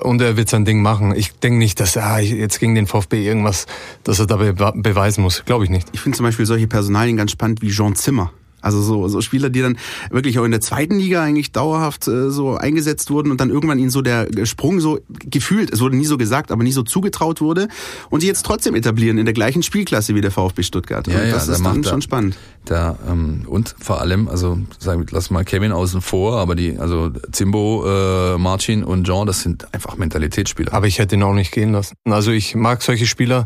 und 0.01 0.21
er 0.21 0.37
wird 0.37 0.49
sein 0.49 0.65
Ding 0.65 0.81
machen. 0.81 1.13
Ich 1.15 1.33
denke 1.39 1.57
nicht, 1.57 1.79
dass 1.79 1.95
er 1.95 2.05
ah, 2.05 2.19
jetzt 2.19 2.59
gegen 2.59 2.75
den 2.75 2.87
VfB 2.87 3.25
irgendwas, 3.25 3.65
dass 4.03 4.19
er 4.19 4.27
da 4.27 4.35
beweisen 4.37 5.21
muss. 5.21 5.45
Glaube 5.45 5.63
ich 5.63 5.69
nicht. 5.69 5.87
Ich 5.93 6.01
finde 6.01 6.17
zum 6.17 6.25
Beispiel 6.25 6.45
solche 6.45 6.67
Personalien 6.67 7.17
ganz 7.17 7.31
spannend 7.31 7.61
wie 7.61 7.69
Jean 7.69 7.95
Zimmer. 7.95 8.31
Also 8.61 8.81
so, 8.81 9.07
so 9.07 9.21
Spieler, 9.21 9.49
die 9.49 9.61
dann 9.61 9.77
wirklich 10.09 10.39
auch 10.39 10.43
in 10.43 10.51
der 10.51 10.61
zweiten 10.61 10.97
Liga 10.97 11.23
eigentlich 11.23 11.51
dauerhaft 11.51 12.07
äh, 12.07 12.29
so 12.29 12.55
eingesetzt 12.55 13.09
wurden 13.11 13.31
und 13.31 13.39
dann 13.39 13.49
irgendwann 13.49 13.79
ihnen 13.79 13.89
so 13.89 14.01
der 14.01 14.27
Sprung 14.43 14.79
so 14.79 14.99
gefühlt, 15.09 15.71
es 15.71 15.79
wurde 15.79 15.95
nie 15.95 16.05
so 16.05 16.17
gesagt, 16.17 16.51
aber 16.51 16.63
nie 16.63 16.71
so 16.71 16.83
zugetraut 16.83 17.41
wurde 17.41 17.67
und 18.09 18.23
die 18.23 18.27
jetzt 18.27 18.45
trotzdem 18.45 18.75
etablieren 18.75 19.17
in 19.17 19.25
der 19.25 19.33
gleichen 19.33 19.63
Spielklasse 19.63 20.15
wie 20.15 20.21
der 20.21 20.31
VfB 20.31 20.63
Stuttgart. 20.63 21.07
Ja, 21.07 21.19
und 21.19 21.27
ja, 21.27 21.33
das 21.33 21.47
ist 21.47 21.63
dann 21.63 21.83
schon 21.83 22.01
spannend. 22.01 22.37
Da, 22.65 22.97
ähm, 23.09 23.45
und 23.47 23.75
vor 23.79 24.01
allem, 24.01 24.27
also 24.27 24.59
sagen, 24.77 25.05
lass 25.11 25.31
mal 25.31 25.43
Kevin 25.45 25.71
außen 25.71 26.01
vor, 26.01 26.37
aber 26.37 26.55
die, 26.55 26.77
also 26.77 27.09
Zimbo, 27.31 27.85
äh, 27.87 28.37
Marcin 28.37 28.83
und 28.83 29.05
Jean, 29.05 29.25
das 29.25 29.41
sind 29.41 29.73
einfach 29.73 29.97
Mentalitätsspieler. 29.97 30.73
Aber 30.73 30.87
ich 30.87 30.99
hätte 30.99 31.15
ihn 31.15 31.23
auch 31.23 31.33
nicht 31.33 31.51
gehen 31.51 31.71
lassen. 31.71 31.95
Also 32.05 32.31
ich 32.31 32.55
mag 32.55 32.81
solche 32.81 33.05
Spieler, 33.05 33.45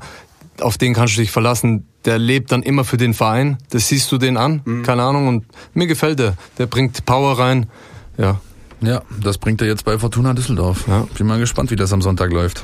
auf 0.61 0.77
den 0.77 0.93
kannst 0.93 1.15
du 1.17 1.21
dich 1.21 1.31
verlassen. 1.31 1.87
Der 2.05 2.17
lebt 2.17 2.51
dann 2.51 2.63
immer 2.63 2.83
für 2.83 2.97
den 2.97 3.13
Verein. 3.13 3.57
Das 3.69 3.87
siehst 3.87 4.11
du 4.11 4.17
den 4.17 4.37
an. 4.37 4.61
Mhm. 4.65 4.83
Keine 4.83 5.03
Ahnung. 5.03 5.27
Und 5.27 5.45
mir 5.73 5.87
gefällt 5.87 6.19
der. 6.19 6.35
Der 6.57 6.67
bringt 6.67 7.05
Power 7.05 7.39
rein. 7.39 7.67
Ja. 8.17 8.39
Ja, 8.81 9.01
das 9.21 9.37
bringt 9.37 9.61
er 9.61 9.67
jetzt 9.67 9.85
bei 9.85 9.97
Fortuna 9.97 10.33
Düsseldorf. 10.33 10.87
Ja. 10.87 11.07
Bin 11.17 11.25
mal 11.25 11.39
gespannt, 11.39 11.71
wie 11.71 11.77
das 11.77 11.93
am 11.93 12.01
Sonntag 12.01 12.31
läuft. 12.31 12.63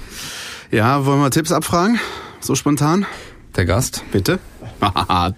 Ja, 0.69 1.05
wollen 1.05 1.21
wir 1.21 1.31
Tipps 1.31 1.51
abfragen? 1.51 1.99
So 2.41 2.55
spontan? 2.55 3.05
Der 3.55 3.65
Gast? 3.65 4.03
Bitte? 4.11 4.39
da 4.79 5.33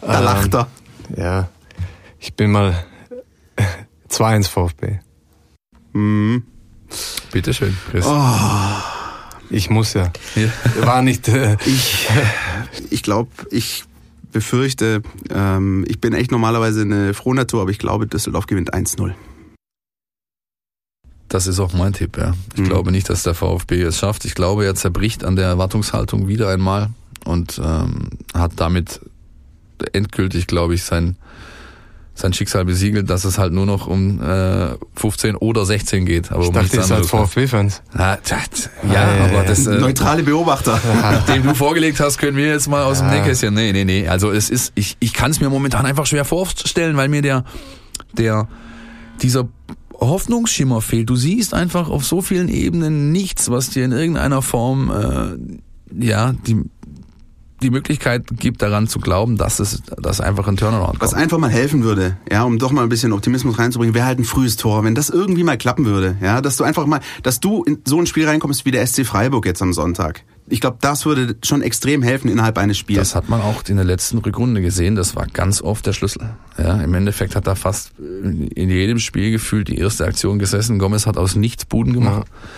lacht 0.00 0.54
er. 0.54 0.66
Ähm, 1.10 1.22
ja. 1.22 1.48
Ich 2.18 2.34
bin 2.34 2.50
mal 2.50 2.84
2-1 4.10 4.48
VfB. 4.48 4.98
Mhm. 5.92 6.42
Bitteschön, 7.30 7.76
Chris. 7.90 8.04
Oh. 8.06 8.95
Ich 9.50 9.70
muss 9.70 9.94
ja. 9.94 10.12
ja. 10.34 10.48
War 10.86 11.02
nicht. 11.02 11.28
Äh 11.28 11.56
ich 11.66 12.08
ich 12.90 13.02
glaube, 13.02 13.30
ich 13.50 13.84
befürchte, 14.32 15.02
ähm, 15.30 15.84
ich 15.88 16.00
bin 16.00 16.12
echt 16.12 16.30
normalerweise 16.30 16.82
eine 16.82 17.14
Frohnatur, 17.14 17.62
aber 17.62 17.70
ich 17.70 17.78
glaube, 17.78 18.06
Düsseldorf 18.06 18.46
gewinnt 18.46 18.74
1-0. 18.74 19.14
Das 21.28 21.46
ist 21.46 21.58
auch 21.58 21.72
mein 21.72 21.92
Tipp, 21.92 22.16
ja. 22.18 22.34
Ich 22.54 22.60
mhm. 22.60 22.64
glaube 22.68 22.92
nicht, 22.92 23.08
dass 23.08 23.22
der 23.22 23.34
VfB 23.34 23.82
es 23.82 23.98
schafft. 23.98 24.24
Ich 24.24 24.34
glaube, 24.34 24.64
er 24.64 24.74
zerbricht 24.74 25.24
an 25.24 25.36
der 25.36 25.46
Erwartungshaltung 25.46 26.28
wieder 26.28 26.48
einmal 26.48 26.90
und 27.24 27.60
ähm, 27.64 28.10
hat 28.34 28.52
damit 28.56 29.00
endgültig, 29.92 30.46
glaube 30.46 30.74
ich, 30.74 30.84
sein 30.84 31.16
sein 32.16 32.32
Schicksal 32.32 32.64
besiegelt, 32.64 33.10
dass 33.10 33.24
es 33.24 33.38
halt 33.38 33.52
nur 33.52 33.66
noch 33.66 33.86
um 33.86 34.20
äh, 34.22 34.70
15 34.94 35.36
oder 35.36 35.66
16 35.66 36.06
geht. 36.06 36.32
Aber 36.32 36.42
ich 36.42 36.48
um 36.48 36.54
dachte, 36.54 36.76
ihr 36.76 36.82
seid 36.82 37.04
VfB-Fans. 37.04 37.82
Ja, 38.90 38.92
ja, 38.92 39.24
aber 39.26 39.42
das... 39.42 39.66
Äh, 39.66 39.78
Neutrale 39.78 40.22
Beobachter. 40.22 40.80
Nachdem 41.02 41.42
du 41.42 41.54
vorgelegt 41.54 42.00
hast, 42.00 42.16
können 42.16 42.38
wir 42.38 42.46
jetzt 42.46 42.68
mal 42.68 42.84
aus 42.84 43.00
dem 43.00 43.10
Nähkästchen... 43.10 43.52
Nee, 43.52 43.72
nee, 43.72 43.84
nee. 43.84 44.08
Also 44.08 44.30
es 44.30 44.48
ist... 44.48 44.72
Ich, 44.74 44.96
ich 44.98 45.12
kann 45.12 45.30
es 45.30 45.40
mir 45.40 45.50
momentan 45.50 45.84
einfach 45.84 46.06
schwer 46.06 46.24
vorstellen, 46.24 46.96
weil 46.96 47.08
mir 47.08 47.22
der... 47.22 47.44
der 48.16 48.48
dieser 49.22 49.48
Hoffnungsschimmer 49.98 50.82
fehlt. 50.82 51.08
Du 51.08 51.16
siehst 51.16 51.54
einfach 51.54 51.88
auf 51.88 52.04
so 52.04 52.20
vielen 52.20 52.48
Ebenen 52.48 53.12
nichts, 53.12 53.50
was 53.50 53.70
dir 53.70 53.84
in 53.84 53.92
irgendeiner 53.92 54.40
Form... 54.40 54.90
Äh, 54.90 56.04
ja, 56.04 56.32
die 56.46 56.62
die 57.62 57.70
Möglichkeit 57.70 58.24
gibt, 58.38 58.62
daran 58.62 58.86
zu 58.86 58.98
glauben, 58.98 59.36
dass 59.36 59.60
es 59.60 59.82
dass 60.00 60.20
einfach 60.20 60.46
ein 60.48 60.56
Turnaround 60.56 60.98
kommt. 60.98 61.00
Was 61.00 61.14
einfach 61.14 61.38
mal 61.38 61.50
helfen 61.50 61.82
würde, 61.82 62.16
ja, 62.30 62.44
um 62.44 62.58
doch 62.58 62.72
mal 62.72 62.82
ein 62.82 62.88
bisschen 62.88 63.12
Optimismus 63.12 63.58
reinzubringen, 63.58 63.94
wäre 63.94 64.06
halt 64.06 64.18
ein 64.18 64.24
frühes 64.24 64.56
Tor. 64.56 64.84
Wenn 64.84 64.94
das 64.94 65.10
irgendwie 65.10 65.42
mal 65.42 65.56
klappen 65.56 65.86
würde, 65.86 66.16
ja, 66.20 66.40
dass 66.40 66.56
du 66.56 66.64
einfach 66.64 66.86
mal, 66.86 67.00
dass 67.22 67.40
du 67.40 67.64
in 67.64 67.78
so 67.86 67.98
ein 67.98 68.06
Spiel 68.06 68.26
reinkommst 68.28 68.64
wie 68.66 68.70
der 68.70 68.86
SC 68.86 69.06
Freiburg 69.06 69.46
jetzt 69.46 69.62
am 69.62 69.72
Sonntag. 69.72 70.22
Ich 70.48 70.60
glaube, 70.60 70.78
das 70.80 71.06
würde 71.06 71.36
schon 71.42 71.60
extrem 71.60 72.02
helfen 72.02 72.30
innerhalb 72.30 72.56
eines 72.58 72.78
Spiels. 72.78 73.00
Das 73.00 73.14
hat 73.16 73.28
man 73.28 73.40
auch 73.40 73.64
in 73.66 73.76
der 73.76 73.84
letzten 73.84 74.18
Rückrunde 74.18 74.62
gesehen. 74.62 74.94
Das 74.94 75.16
war 75.16 75.26
ganz 75.26 75.60
oft 75.60 75.84
der 75.86 75.92
Schlüssel. 75.92 76.30
Ja, 76.56 76.80
Im 76.80 76.94
Endeffekt 76.94 77.34
hat 77.34 77.48
da 77.48 77.56
fast 77.56 77.92
in 77.98 78.70
jedem 78.70 79.00
Spiel 79.00 79.32
gefühlt 79.32 79.66
die 79.66 79.78
erste 79.78 80.04
Aktion 80.04 80.38
gesessen. 80.38 80.78
Gomez 80.78 81.06
hat 81.06 81.16
aus 81.16 81.34
nichts 81.34 81.64
Buden 81.64 81.94
gemacht. 81.94 82.28
Ja. 82.28 82.48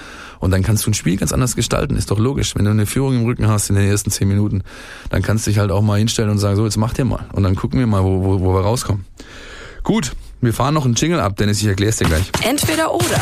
Und 0.40 0.50
dann 0.50 0.62
kannst 0.62 0.86
du 0.86 0.90
ein 0.90 0.94
Spiel 0.94 1.16
ganz 1.16 1.32
anders 1.32 1.56
gestalten, 1.56 1.96
ist 1.96 2.10
doch 2.10 2.18
logisch. 2.18 2.54
Wenn 2.54 2.64
du 2.64 2.70
eine 2.70 2.86
Führung 2.86 3.16
im 3.16 3.24
Rücken 3.24 3.48
hast 3.48 3.70
in 3.70 3.76
den 3.76 3.88
ersten 3.88 4.10
zehn 4.10 4.28
Minuten, 4.28 4.62
dann 5.10 5.22
kannst 5.22 5.46
du 5.46 5.50
dich 5.50 5.58
halt 5.58 5.70
auch 5.70 5.82
mal 5.82 5.98
hinstellen 5.98 6.30
und 6.30 6.38
sagen, 6.38 6.56
so, 6.56 6.64
jetzt 6.64 6.76
mach 6.76 6.92
dir 6.92 7.04
mal. 7.04 7.26
Und 7.32 7.42
dann 7.42 7.56
gucken 7.56 7.78
wir 7.78 7.86
mal, 7.86 8.04
wo, 8.04 8.22
wo, 8.22 8.40
wo 8.40 8.54
wir 8.54 8.60
rauskommen. 8.60 9.04
Gut, 9.82 10.12
wir 10.40 10.52
fahren 10.52 10.74
noch 10.74 10.84
einen 10.84 10.94
Jingle 10.94 11.20
ab, 11.20 11.36
Dennis, 11.36 11.60
ich 11.60 11.66
erklär's 11.66 11.96
dir 11.96 12.06
gleich. 12.06 12.30
Entweder 12.44 12.94
oder. 12.94 13.20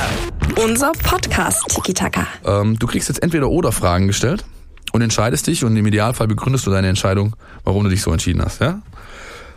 Unser 0.62 0.92
Podcast 0.92 1.64
Tiki 1.68 1.94
Taka. 1.94 2.26
Ähm, 2.44 2.78
du 2.78 2.86
kriegst 2.86 3.08
jetzt 3.08 3.22
entweder 3.22 3.48
oder 3.48 3.72
Fragen 3.72 4.06
gestellt 4.06 4.44
und 4.92 5.02
entscheidest 5.02 5.46
dich 5.46 5.64
und 5.64 5.76
im 5.76 5.86
Idealfall 5.86 6.28
begründest 6.28 6.66
du 6.66 6.70
deine 6.70 6.88
Entscheidung, 6.88 7.36
warum 7.64 7.84
du 7.84 7.90
dich 7.90 8.02
so 8.02 8.12
entschieden 8.12 8.42
hast, 8.42 8.60
ja? 8.60 8.82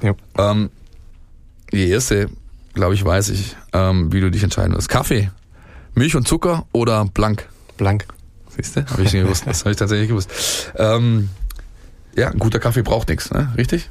Ja. 0.01 0.13
Ähm, 0.37 0.69
die 1.71 1.89
erste, 1.89 2.29
glaube 2.73 2.93
ich, 2.93 3.03
weiß 3.03 3.29
ich, 3.29 3.55
ähm, 3.73 4.11
wie 4.13 4.21
du 4.21 4.31
dich 4.31 4.43
entscheiden 4.43 4.73
wirst. 4.75 4.89
Kaffee 4.89 5.29
Milch 5.95 6.15
und 6.15 6.27
Zucker 6.27 6.65
oder 6.71 7.05
blank? 7.05 7.47
Blank. 7.77 8.05
Siehst 8.55 8.75
du? 8.75 8.85
Habe 8.85 9.03
ich 9.03 9.13
nicht 9.13 9.23
gewusst. 9.23 9.43
Das 9.45 9.61
habe 9.61 9.71
ich 9.71 9.77
tatsächlich 9.77 10.09
gewusst. 10.09 10.71
Ähm, 10.75 11.29
ja, 12.15 12.29
ein 12.29 12.39
guter 12.39 12.59
Kaffee 12.59 12.81
braucht 12.81 13.09
nichts, 13.09 13.31
ne? 13.31 13.53
Richtig? 13.57 13.89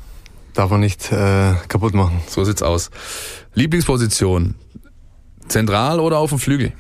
Darf 0.54 0.70
man 0.70 0.80
nicht 0.80 1.12
äh, 1.12 1.54
kaputt 1.68 1.94
machen. 1.94 2.20
So 2.28 2.44
sieht's 2.44 2.62
aus. 2.62 2.90
Lieblingsposition. 3.54 4.54
Zentral 5.48 6.00
oder 6.00 6.18
auf 6.18 6.30
dem 6.30 6.38
Flügel? 6.38 6.72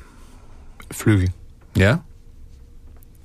Flügel. 0.90 1.30
Ja? 1.76 2.02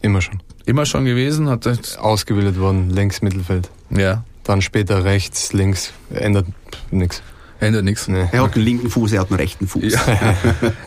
Immer 0.02 0.22
schon. 0.22 0.42
Immer 0.66 0.86
schon 0.86 1.06
gewesen? 1.06 1.50
Hat 1.50 1.68
Ausgebildet 1.98 2.60
worden, 2.60 2.90
längs 2.90 3.22
Mittelfeld. 3.22 3.70
Ja. 3.90 4.24
Dann 4.44 4.62
später 4.62 5.06
rechts, 5.06 5.54
links, 5.54 5.94
ändert 6.14 6.48
nichts. 6.92 7.22
Ändert 7.64 7.86
nichts. 7.86 8.08
Nee. 8.08 8.28
Er 8.32 8.44
hat 8.44 8.56
einen 8.56 8.64
linken 8.64 8.90
Fuß, 8.90 9.14
er 9.14 9.22
hat 9.22 9.30
einen 9.30 9.40
rechten 9.40 9.68
Fuß. 9.68 9.94
Ja. 9.94 10.02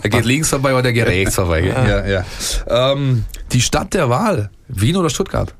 er 0.02 0.10
geht 0.10 0.24
links 0.24 0.50
vorbei 0.50 0.74
oder 0.74 0.86
er 0.86 0.92
geht 0.92 1.06
rechts 1.06 1.34
vorbei. 1.34 1.60
Ja, 1.60 2.06
ja. 2.06 2.24
Ähm, 2.68 3.24
die 3.52 3.60
Stadt 3.60 3.94
der 3.94 4.08
Wahl, 4.08 4.50
Wien 4.68 4.96
oder 4.96 5.10
Stuttgart? 5.10 5.54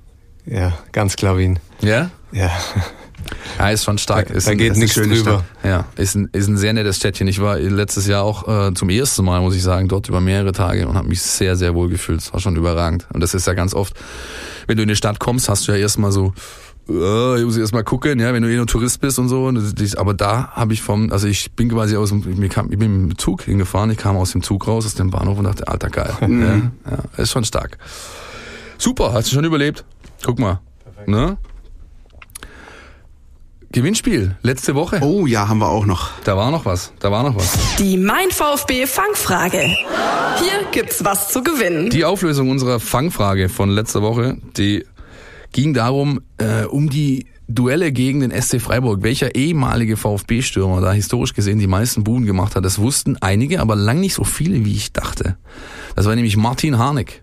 Ja, 0.44 0.78
ganz 0.92 1.16
klar 1.16 1.38
Wien. 1.38 1.58
Ja? 1.80 2.10
Ja. 2.32 2.50
Ja, 3.58 3.70
ist 3.70 3.84
schon 3.84 3.98
stark. 3.98 4.28
Da, 4.28 4.34
ist 4.34 4.46
da 4.46 4.52
ein, 4.52 4.58
geht 4.58 4.76
nichts 4.76 4.94
drüber. 4.94 5.44
Ja, 5.64 5.86
ist 5.96 6.14
ein, 6.14 6.28
ist 6.32 6.46
ein 6.46 6.56
sehr 6.56 6.72
nettes 6.72 6.96
Städtchen. 6.96 7.26
Ich 7.26 7.40
war 7.40 7.58
letztes 7.58 8.06
Jahr 8.06 8.22
auch 8.22 8.68
äh, 8.68 8.74
zum 8.74 8.90
ersten 8.90 9.24
Mal, 9.24 9.40
muss 9.40 9.56
ich 9.56 9.62
sagen, 9.62 9.88
dort 9.88 10.08
über 10.08 10.20
mehrere 10.20 10.52
Tage 10.52 10.86
und 10.86 10.96
habe 10.96 11.08
mich 11.08 11.22
sehr, 11.22 11.56
sehr 11.56 11.74
wohl 11.74 11.88
gefühlt. 11.88 12.20
Es 12.20 12.32
war 12.32 12.40
schon 12.40 12.56
überragend. 12.56 13.06
Und 13.12 13.20
das 13.20 13.34
ist 13.34 13.46
ja 13.46 13.54
ganz 13.54 13.74
oft, 13.74 13.94
wenn 14.66 14.76
du 14.76 14.82
in 14.82 14.88
die 14.88 14.96
Stadt 14.96 15.18
kommst, 15.18 15.48
hast 15.48 15.66
du 15.66 15.72
ja 15.72 15.78
erstmal 15.78 16.12
so 16.12 16.34
äh, 16.88 17.38
ich 17.38 17.44
muss 17.44 17.56
erst 17.56 17.72
mal 17.72 17.84
gucken, 17.84 18.20
ja, 18.20 18.32
wenn 18.32 18.42
du 18.42 18.50
eh 18.50 18.56
nur 18.56 18.66
Tourist 18.66 19.00
bist 19.00 19.18
und 19.18 19.28
so. 19.28 19.52
Aber 19.96 20.14
da 20.14 20.48
habe 20.52 20.72
ich 20.72 20.82
vom, 20.82 21.12
also 21.12 21.26
ich 21.26 21.52
bin 21.52 21.68
quasi 21.68 21.96
aus 21.96 22.10
dem, 22.10 22.42
ich, 22.42 22.50
kam, 22.50 22.70
ich 22.70 22.78
bin 22.78 23.10
im 23.10 23.18
Zug 23.18 23.42
hingefahren, 23.42 23.90
ich 23.90 23.98
kam 23.98 24.16
aus 24.16 24.32
dem 24.32 24.42
Zug 24.42 24.66
raus, 24.66 24.86
aus 24.86 24.94
dem 24.94 25.10
Bahnhof 25.10 25.38
und 25.38 25.44
dachte, 25.44 25.68
alter 25.68 25.90
geil. 25.90 26.12
Mhm. 26.20 26.70
Ja, 26.84 26.92
ja, 26.92 27.22
ist 27.22 27.32
schon 27.32 27.44
stark. 27.44 27.78
Super, 28.78 29.12
hast 29.12 29.30
du 29.30 29.34
schon 29.34 29.44
überlebt? 29.44 29.84
Guck 30.24 30.38
mal. 30.38 30.60
Perfekt. 30.84 31.08
Ne? 31.08 31.38
Gewinnspiel, 33.72 34.36
letzte 34.42 34.74
Woche. 34.74 35.00
Oh 35.02 35.26
ja, 35.26 35.48
haben 35.48 35.58
wir 35.58 35.68
auch 35.68 35.84
noch. 35.86 36.10
Da 36.24 36.36
war 36.36 36.50
noch 36.50 36.64
was, 36.64 36.92
da 36.98 37.10
war 37.10 37.22
noch 37.22 37.36
was. 37.36 37.58
Die 37.78 37.98
Mein 37.98 38.30
VfB 38.30 38.86
Fangfrage. 38.86 39.60
Hier 39.60 40.66
gibt's 40.72 41.04
was 41.04 41.28
zu 41.28 41.42
gewinnen. 41.42 41.90
Die 41.90 42.04
Auflösung 42.04 42.50
unserer 42.50 42.80
Fangfrage 42.80 43.48
von 43.48 43.68
letzter 43.68 44.02
Woche, 44.02 44.38
die 44.56 44.86
ging 45.56 45.72
darum, 45.72 46.20
äh, 46.36 46.64
um 46.64 46.90
die 46.90 47.26
Duelle 47.48 47.90
gegen 47.90 48.20
den 48.20 48.30
SC 48.30 48.60
Freiburg. 48.60 49.02
Welcher 49.02 49.34
ehemalige 49.34 49.96
VfB-Stürmer 49.96 50.82
da 50.82 50.92
historisch 50.92 51.32
gesehen 51.32 51.58
die 51.58 51.66
meisten 51.66 52.04
Buden 52.04 52.26
gemacht 52.26 52.56
hat, 52.56 52.64
das 52.64 52.78
wussten 52.78 53.16
einige, 53.22 53.60
aber 53.60 53.74
lang 53.74 53.98
nicht 53.98 54.12
so 54.12 54.22
viele, 54.22 54.66
wie 54.66 54.74
ich 54.74 54.92
dachte. 54.92 55.38
Das 55.94 56.04
war 56.04 56.14
nämlich 56.14 56.36
Martin 56.36 56.78
Harnik 56.78 57.22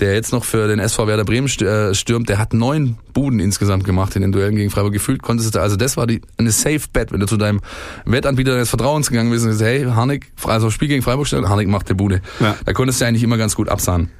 der 0.00 0.14
jetzt 0.14 0.30
noch 0.30 0.44
für 0.44 0.68
den 0.68 0.78
SV 0.78 1.08
Werder 1.08 1.24
Bremen 1.24 1.48
äh, 1.48 1.92
stürmt, 1.92 2.28
der 2.28 2.38
hat 2.38 2.54
neun 2.54 2.98
Buden 3.12 3.40
insgesamt 3.40 3.82
gemacht 3.82 4.14
in 4.14 4.22
den 4.22 4.30
Duellen 4.30 4.54
gegen 4.54 4.70
Freiburg. 4.70 4.92
Gefühlt 4.92 5.22
konntest 5.22 5.56
du, 5.56 5.60
also 5.60 5.74
das 5.74 5.96
war 5.96 6.06
die, 6.06 6.20
eine 6.36 6.52
Safe 6.52 6.82
Bet, 6.92 7.10
wenn 7.10 7.18
du 7.18 7.26
zu 7.26 7.36
deinem 7.36 7.60
Wettanbieter 8.04 8.56
des 8.56 8.68
Vertrauens 8.68 9.10
gegangen 9.10 9.32
bist 9.32 9.44
und 9.44 9.50
gesagt, 9.50 9.68
hey, 9.68 9.84
Harnik, 9.86 10.30
also 10.44 10.70
Spiel 10.70 10.86
gegen 10.86 11.02
Freiburg 11.02 11.26
stellen, 11.26 11.48
Harnik 11.48 11.66
macht 11.66 11.88
der 11.88 11.94
Bude. 11.94 12.20
Ja. 12.38 12.54
Da 12.64 12.72
konntest 12.74 13.00
du 13.00 13.06
eigentlich 13.06 13.24
immer 13.24 13.38
ganz 13.38 13.56
gut 13.56 13.68
absahen. 13.68 14.10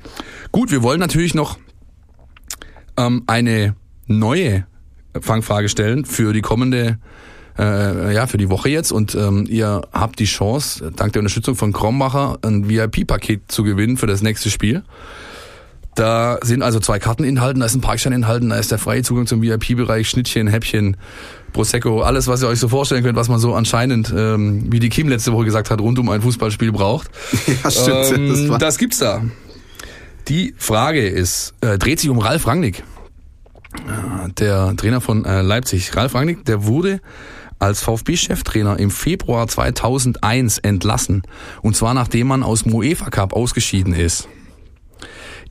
Gut, 0.50 0.72
wir 0.72 0.82
wollen 0.82 0.98
natürlich 0.98 1.32
noch 1.32 1.58
ähm, 2.98 3.22
eine 3.26 3.74
neue 4.06 4.66
Fangfrage 5.18 5.68
stellen 5.68 6.04
für 6.04 6.32
die 6.32 6.42
kommende 6.42 6.98
äh, 7.58 8.14
ja, 8.14 8.26
für 8.26 8.38
die 8.38 8.50
Woche 8.50 8.68
jetzt 8.68 8.92
und 8.92 9.14
ähm, 9.14 9.44
ihr 9.48 9.82
habt 9.92 10.20
die 10.20 10.26
Chance, 10.26 10.92
dank 10.94 11.12
der 11.12 11.20
Unterstützung 11.20 11.56
von 11.56 11.72
Krombacher 11.72 12.38
ein 12.42 12.68
VIP-Paket 12.68 13.50
zu 13.50 13.64
gewinnen 13.64 13.96
für 13.96 14.06
das 14.06 14.22
nächste 14.22 14.48
Spiel. 14.50 14.84
Da 15.96 16.38
sind 16.42 16.62
also 16.62 16.78
zwei 16.78 17.00
Karten 17.00 17.24
enthalten, 17.24 17.58
da 17.58 17.66
ist 17.66 17.74
ein 17.74 17.80
Parkschein 17.80 18.12
enthalten, 18.12 18.50
da 18.50 18.56
ist 18.56 18.70
der 18.70 18.78
freie 18.78 19.02
Zugang 19.02 19.26
zum 19.26 19.42
VIP-Bereich, 19.42 20.08
Schnittchen, 20.08 20.46
Häppchen, 20.46 20.96
Prosecco, 21.52 22.02
alles, 22.02 22.28
was 22.28 22.40
ihr 22.42 22.48
euch 22.48 22.60
so 22.60 22.68
vorstellen 22.68 23.02
könnt, 23.02 23.16
was 23.16 23.28
man 23.28 23.40
so 23.40 23.52
anscheinend, 23.54 24.14
ähm, 24.16 24.70
wie 24.70 24.78
die 24.78 24.90
Kim 24.90 25.08
letzte 25.08 25.32
Woche 25.32 25.46
gesagt 25.46 25.70
hat, 25.70 25.80
rund 25.80 25.98
um 25.98 26.08
ein 26.10 26.22
Fußballspiel 26.22 26.70
braucht. 26.70 27.10
Ja, 27.64 27.70
stimmt. 27.72 28.12
Ähm, 28.16 28.48
das, 28.50 28.58
das, 28.58 28.78
gibt's 28.78 28.98
da. 28.98 29.22
Die 30.28 30.54
Frage 30.58 31.06
ist, 31.06 31.54
äh, 31.62 31.78
dreht 31.78 32.00
sich 32.00 32.10
um 32.10 32.18
Ralf 32.18 32.46
Rangnick, 32.46 32.84
äh, 33.76 34.28
der 34.32 34.76
Trainer 34.76 35.00
von 35.00 35.24
äh, 35.24 35.40
Leipzig. 35.40 35.96
Ralf 35.96 36.14
Rangnick, 36.14 36.44
der 36.44 36.66
wurde 36.66 37.00
als 37.58 37.80
VfB-Cheftrainer 37.80 38.78
im 38.78 38.90
Februar 38.90 39.48
2001 39.48 40.58
entlassen. 40.58 41.22
Und 41.62 41.76
zwar 41.76 41.94
nachdem 41.94 42.26
man 42.26 42.42
aus 42.42 42.64
dem 42.64 42.74
UEFA 42.74 43.08
Cup 43.08 43.32
ausgeschieden 43.32 43.94
ist. 43.94 44.28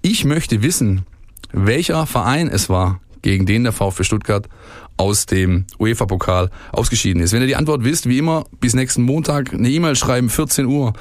Ich 0.03 0.25
möchte 0.25 0.61
wissen, 0.61 1.05
welcher 1.51 2.05
Verein 2.05 2.47
es 2.47 2.69
war, 2.69 3.01
gegen 3.27 3.45
den 3.45 3.63
der 3.65 3.73
VfB 3.73 4.05
Stuttgart 4.05 4.47
aus 4.95 5.25
dem 5.25 5.65
UEFA-Pokal 5.79 6.49
ausgeschieden 6.71 7.21
ist. 7.21 7.33
Wenn 7.33 7.41
ihr 7.41 7.47
die 7.47 7.57
Antwort 7.57 7.83
wisst, 7.83 8.07
wie 8.07 8.17
immer, 8.17 8.45
bis 8.61 8.73
nächsten 8.73 9.03
Montag 9.03 9.53
eine 9.53 9.69
E-Mail 9.69 9.97
schreiben, 9.97 10.29
14 10.29 10.65
Uhr, 10.65 10.93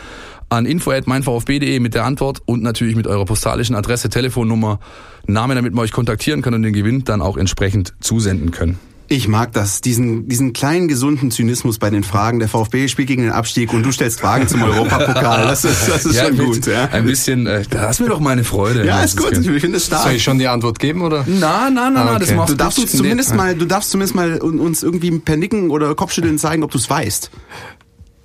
an 0.48 0.66
info.meinvfb.de 0.66 1.78
mit 1.78 1.94
der 1.94 2.04
Antwort 2.04 2.42
und 2.44 2.64
natürlich 2.64 2.96
mit 2.96 3.06
eurer 3.06 3.24
postalischen 3.24 3.76
Adresse, 3.76 4.08
Telefonnummer, 4.08 4.80
Name, 5.26 5.54
damit 5.54 5.72
man 5.72 5.84
euch 5.84 5.92
kontaktieren 5.92 6.42
kann 6.42 6.54
und 6.54 6.62
den 6.62 6.72
Gewinn 6.72 7.04
dann 7.04 7.22
auch 7.22 7.36
entsprechend 7.36 7.94
zusenden 8.00 8.50
können. 8.50 8.80
Ich 9.08 9.28
mag 9.28 9.52
das, 9.52 9.80
diesen, 9.80 10.28
diesen 10.28 10.52
kleinen 10.52 10.88
gesunden 10.88 11.30
Zynismus 11.30 11.78
bei 11.78 11.90
den 11.90 12.02
Fragen. 12.02 12.40
Der 12.40 12.48
VfB 12.48 12.88
spielt 12.88 13.06
gegen 13.06 13.22
den 13.22 13.30
Abstieg 13.30 13.72
und 13.72 13.84
du 13.84 13.92
stellst 13.92 14.20
Fragen 14.20 14.48
zum 14.48 14.62
Europapokal. 14.64 15.46
Das 15.46 15.64
ist, 15.64 15.88
das 15.88 16.04
ist 16.04 16.16
ja, 16.16 16.26
schon 16.26 16.38
gut. 16.38 16.66
Ja. 16.66 16.86
Ein 16.86 17.04
bisschen, 17.04 17.46
äh, 17.46 17.62
da 17.70 17.82
hast 17.82 18.00
mir 18.00 18.08
doch 18.08 18.18
meine 18.18 18.42
Freude. 18.42 18.84
Ja, 18.84 19.02
ist 19.02 19.16
gut. 19.16 19.32
Ich 19.32 19.60
finde 19.60 19.76
es 19.76 19.86
stark. 19.86 20.02
Soll 20.02 20.12
ich 20.12 20.24
schon 20.24 20.38
die 20.38 20.48
Antwort 20.48 20.80
geben 20.80 21.02
oder? 21.02 21.24
Na, 21.26 21.70
na, 21.70 21.88
na, 21.88 22.02
ah, 22.02 22.10
okay. 22.10 22.18
das 22.20 22.34
machst 22.34 22.52
du. 22.52 22.56
Darfst 22.56 22.78
uns 22.80 22.92
zumindest 22.92 23.34
mal, 23.34 23.54
du 23.54 23.64
darfst 23.64 23.90
zumindest 23.90 24.16
mal 24.16 24.38
uns 24.38 24.82
irgendwie 24.82 25.12
per 25.18 25.36
Nicken 25.36 25.70
oder 25.70 25.94
Kopfschütteln 25.94 26.38
zeigen, 26.38 26.64
ob 26.64 26.72
du 26.72 26.78
es 26.78 26.90
weißt. 26.90 27.30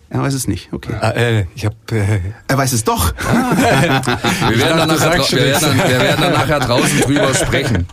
Er 0.10 0.22
weiß 0.22 0.34
es 0.34 0.46
nicht. 0.46 0.74
Okay. 0.74 0.94
Ah, 1.00 1.12
äh, 1.12 1.46
ich 1.56 1.66
hab, 1.66 1.74
äh, 1.92 2.20
er 2.48 2.58
weiß 2.58 2.74
es 2.74 2.84
doch. 2.84 3.14
Ah. 3.24 3.56
wir, 4.50 4.60
werden 4.60 4.78
dann 4.78 4.88
nachher, 4.90 5.14
wir, 5.14 5.38
werden 5.38 5.62
dann, 5.62 5.78
wir 5.78 6.00
werden 6.00 6.22
dann 6.22 6.34
nachher 6.34 6.60
draußen 6.60 7.00
drüber 7.02 7.34
sprechen. 7.34 7.88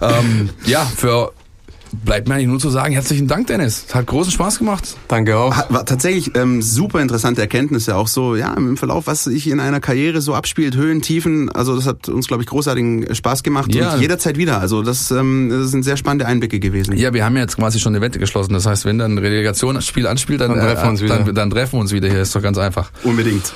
Ähm, 0.00 0.48
ja, 0.64 0.84
für 0.84 1.32
bleibt 2.04 2.28
mir 2.28 2.34
eigentlich 2.34 2.48
nur 2.48 2.58
zu 2.58 2.70
sagen, 2.70 2.92
herzlichen 2.92 3.26
Dank, 3.26 3.46
Dennis. 3.46 3.84
Es 3.88 3.94
hat 3.94 4.06
großen 4.06 4.32
Spaß 4.32 4.58
gemacht. 4.58 4.96
Danke 5.08 5.36
auch. 5.36 5.56
War 5.70 5.84
tatsächlich 5.84 6.34
ähm, 6.36 6.62
super 6.62 7.00
interessante 7.00 7.40
Erkenntnisse, 7.40 7.96
auch 7.96 8.08
so, 8.08 8.36
ja, 8.36 8.52
im 8.54 8.76
Verlauf, 8.76 9.06
was 9.06 9.24
sich 9.24 9.48
in 9.48 9.60
einer 9.60 9.80
Karriere 9.80 10.20
so 10.20 10.34
abspielt, 10.34 10.76
Höhen, 10.76 11.02
Tiefen, 11.02 11.50
also 11.50 11.76
das 11.76 11.86
hat 11.86 12.08
uns, 12.08 12.28
glaube 12.28 12.42
ich, 12.42 12.48
großartigen 12.48 13.14
Spaß 13.14 13.42
gemacht 13.42 13.74
ja. 13.74 13.94
und 13.94 14.00
jederzeit 14.00 14.36
wieder. 14.36 14.60
Also 14.60 14.82
das, 14.82 15.10
ähm, 15.10 15.48
das 15.50 15.70
sind 15.70 15.82
sehr 15.82 15.96
spannende 15.96 16.26
Einblicke 16.26 16.60
gewesen. 16.60 16.96
Ja, 16.96 17.12
wir 17.12 17.24
haben 17.24 17.36
jetzt 17.36 17.56
quasi 17.56 17.80
schon 17.80 17.94
eine 17.94 18.00
Wette 18.00 18.18
geschlossen. 18.18 18.52
Das 18.52 18.66
heißt, 18.66 18.84
wenn 18.84 18.98
dann 18.98 19.14
ein 19.14 19.18
Relegationsspiel 19.18 20.06
anspielt, 20.06 20.40
dann, 20.40 20.50
dann, 20.54 20.60
treffen, 20.60 20.82
wir 20.82 20.90
uns 20.90 21.02
wieder. 21.02 21.18
Dann, 21.18 21.34
dann 21.34 21.50
treffen 21.50 21.72
wir 21.74 21.80
uns 21.80 21.92
wieder 21.92 22.08
hier. 22.08 22.22
Ist 22.22 22.34
doch 22.34 22.42
ganz 22.42 22.58
einfach. 22.58 22.90
Unbedingt. 23.04 23.52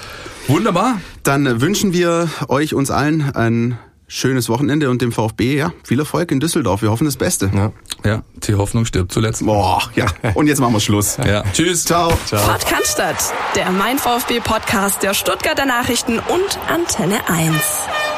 Wunderbar. 0.49 1.01
Dann 1.23 1.61
wünschen 1.61 1.93
wir 1.93 2.29
euch, 2.49 2.75
uns 2.75 2.91
allen, 2.91 3.31
ein 3.35 3.79
schönes 4.13 4.49
Wochenende 4.51 4.91
und 4.91 5.01
dem 5.01 5.11
VfB, 5.11 5.57
ja, 5.57 5.73
viel 5.85 5.99
Erfolg 5.99 6.31
in 6.31 6.39
Düsseldorf. 6.39 6.83
Wir 6.83 6.91
hoffen 6.91 7.07
das 7.07 7.17
Beste. 7.17 7.51
Ja, 7.55 7.73
ja 8.05 8.23
die 8.47 8.55
Hoffnung 8.55 8.85
stirbt 8.85 9.11
zuletzt. 9.11 9.45
Boah, 9.45 9.83
ja. 9.95 10.07
Und 10.35 10.49
jetzt 10.49 10.61
machen 10.61 10.75
wir 10.75 10.81
Schluss. 10.81 11.17
Ja. 11.33 11.45
Tschüss. 11.53 11.85
Ciao. 11.85 12.13
Ciao. 12.27 12.59
Cannstatt, 12.69 13.33
der 13.55 13.71
Mein 13.71 13.97
VfB 13.97 14.41
Podcast 14.41 15.03
der 15.03 15.15
Stuttgarter 15.15 15.65
Nachrichten 15.65 16.19
und 16.19 16.59
Antenne 16.69 17.21
1. 17.29 18.12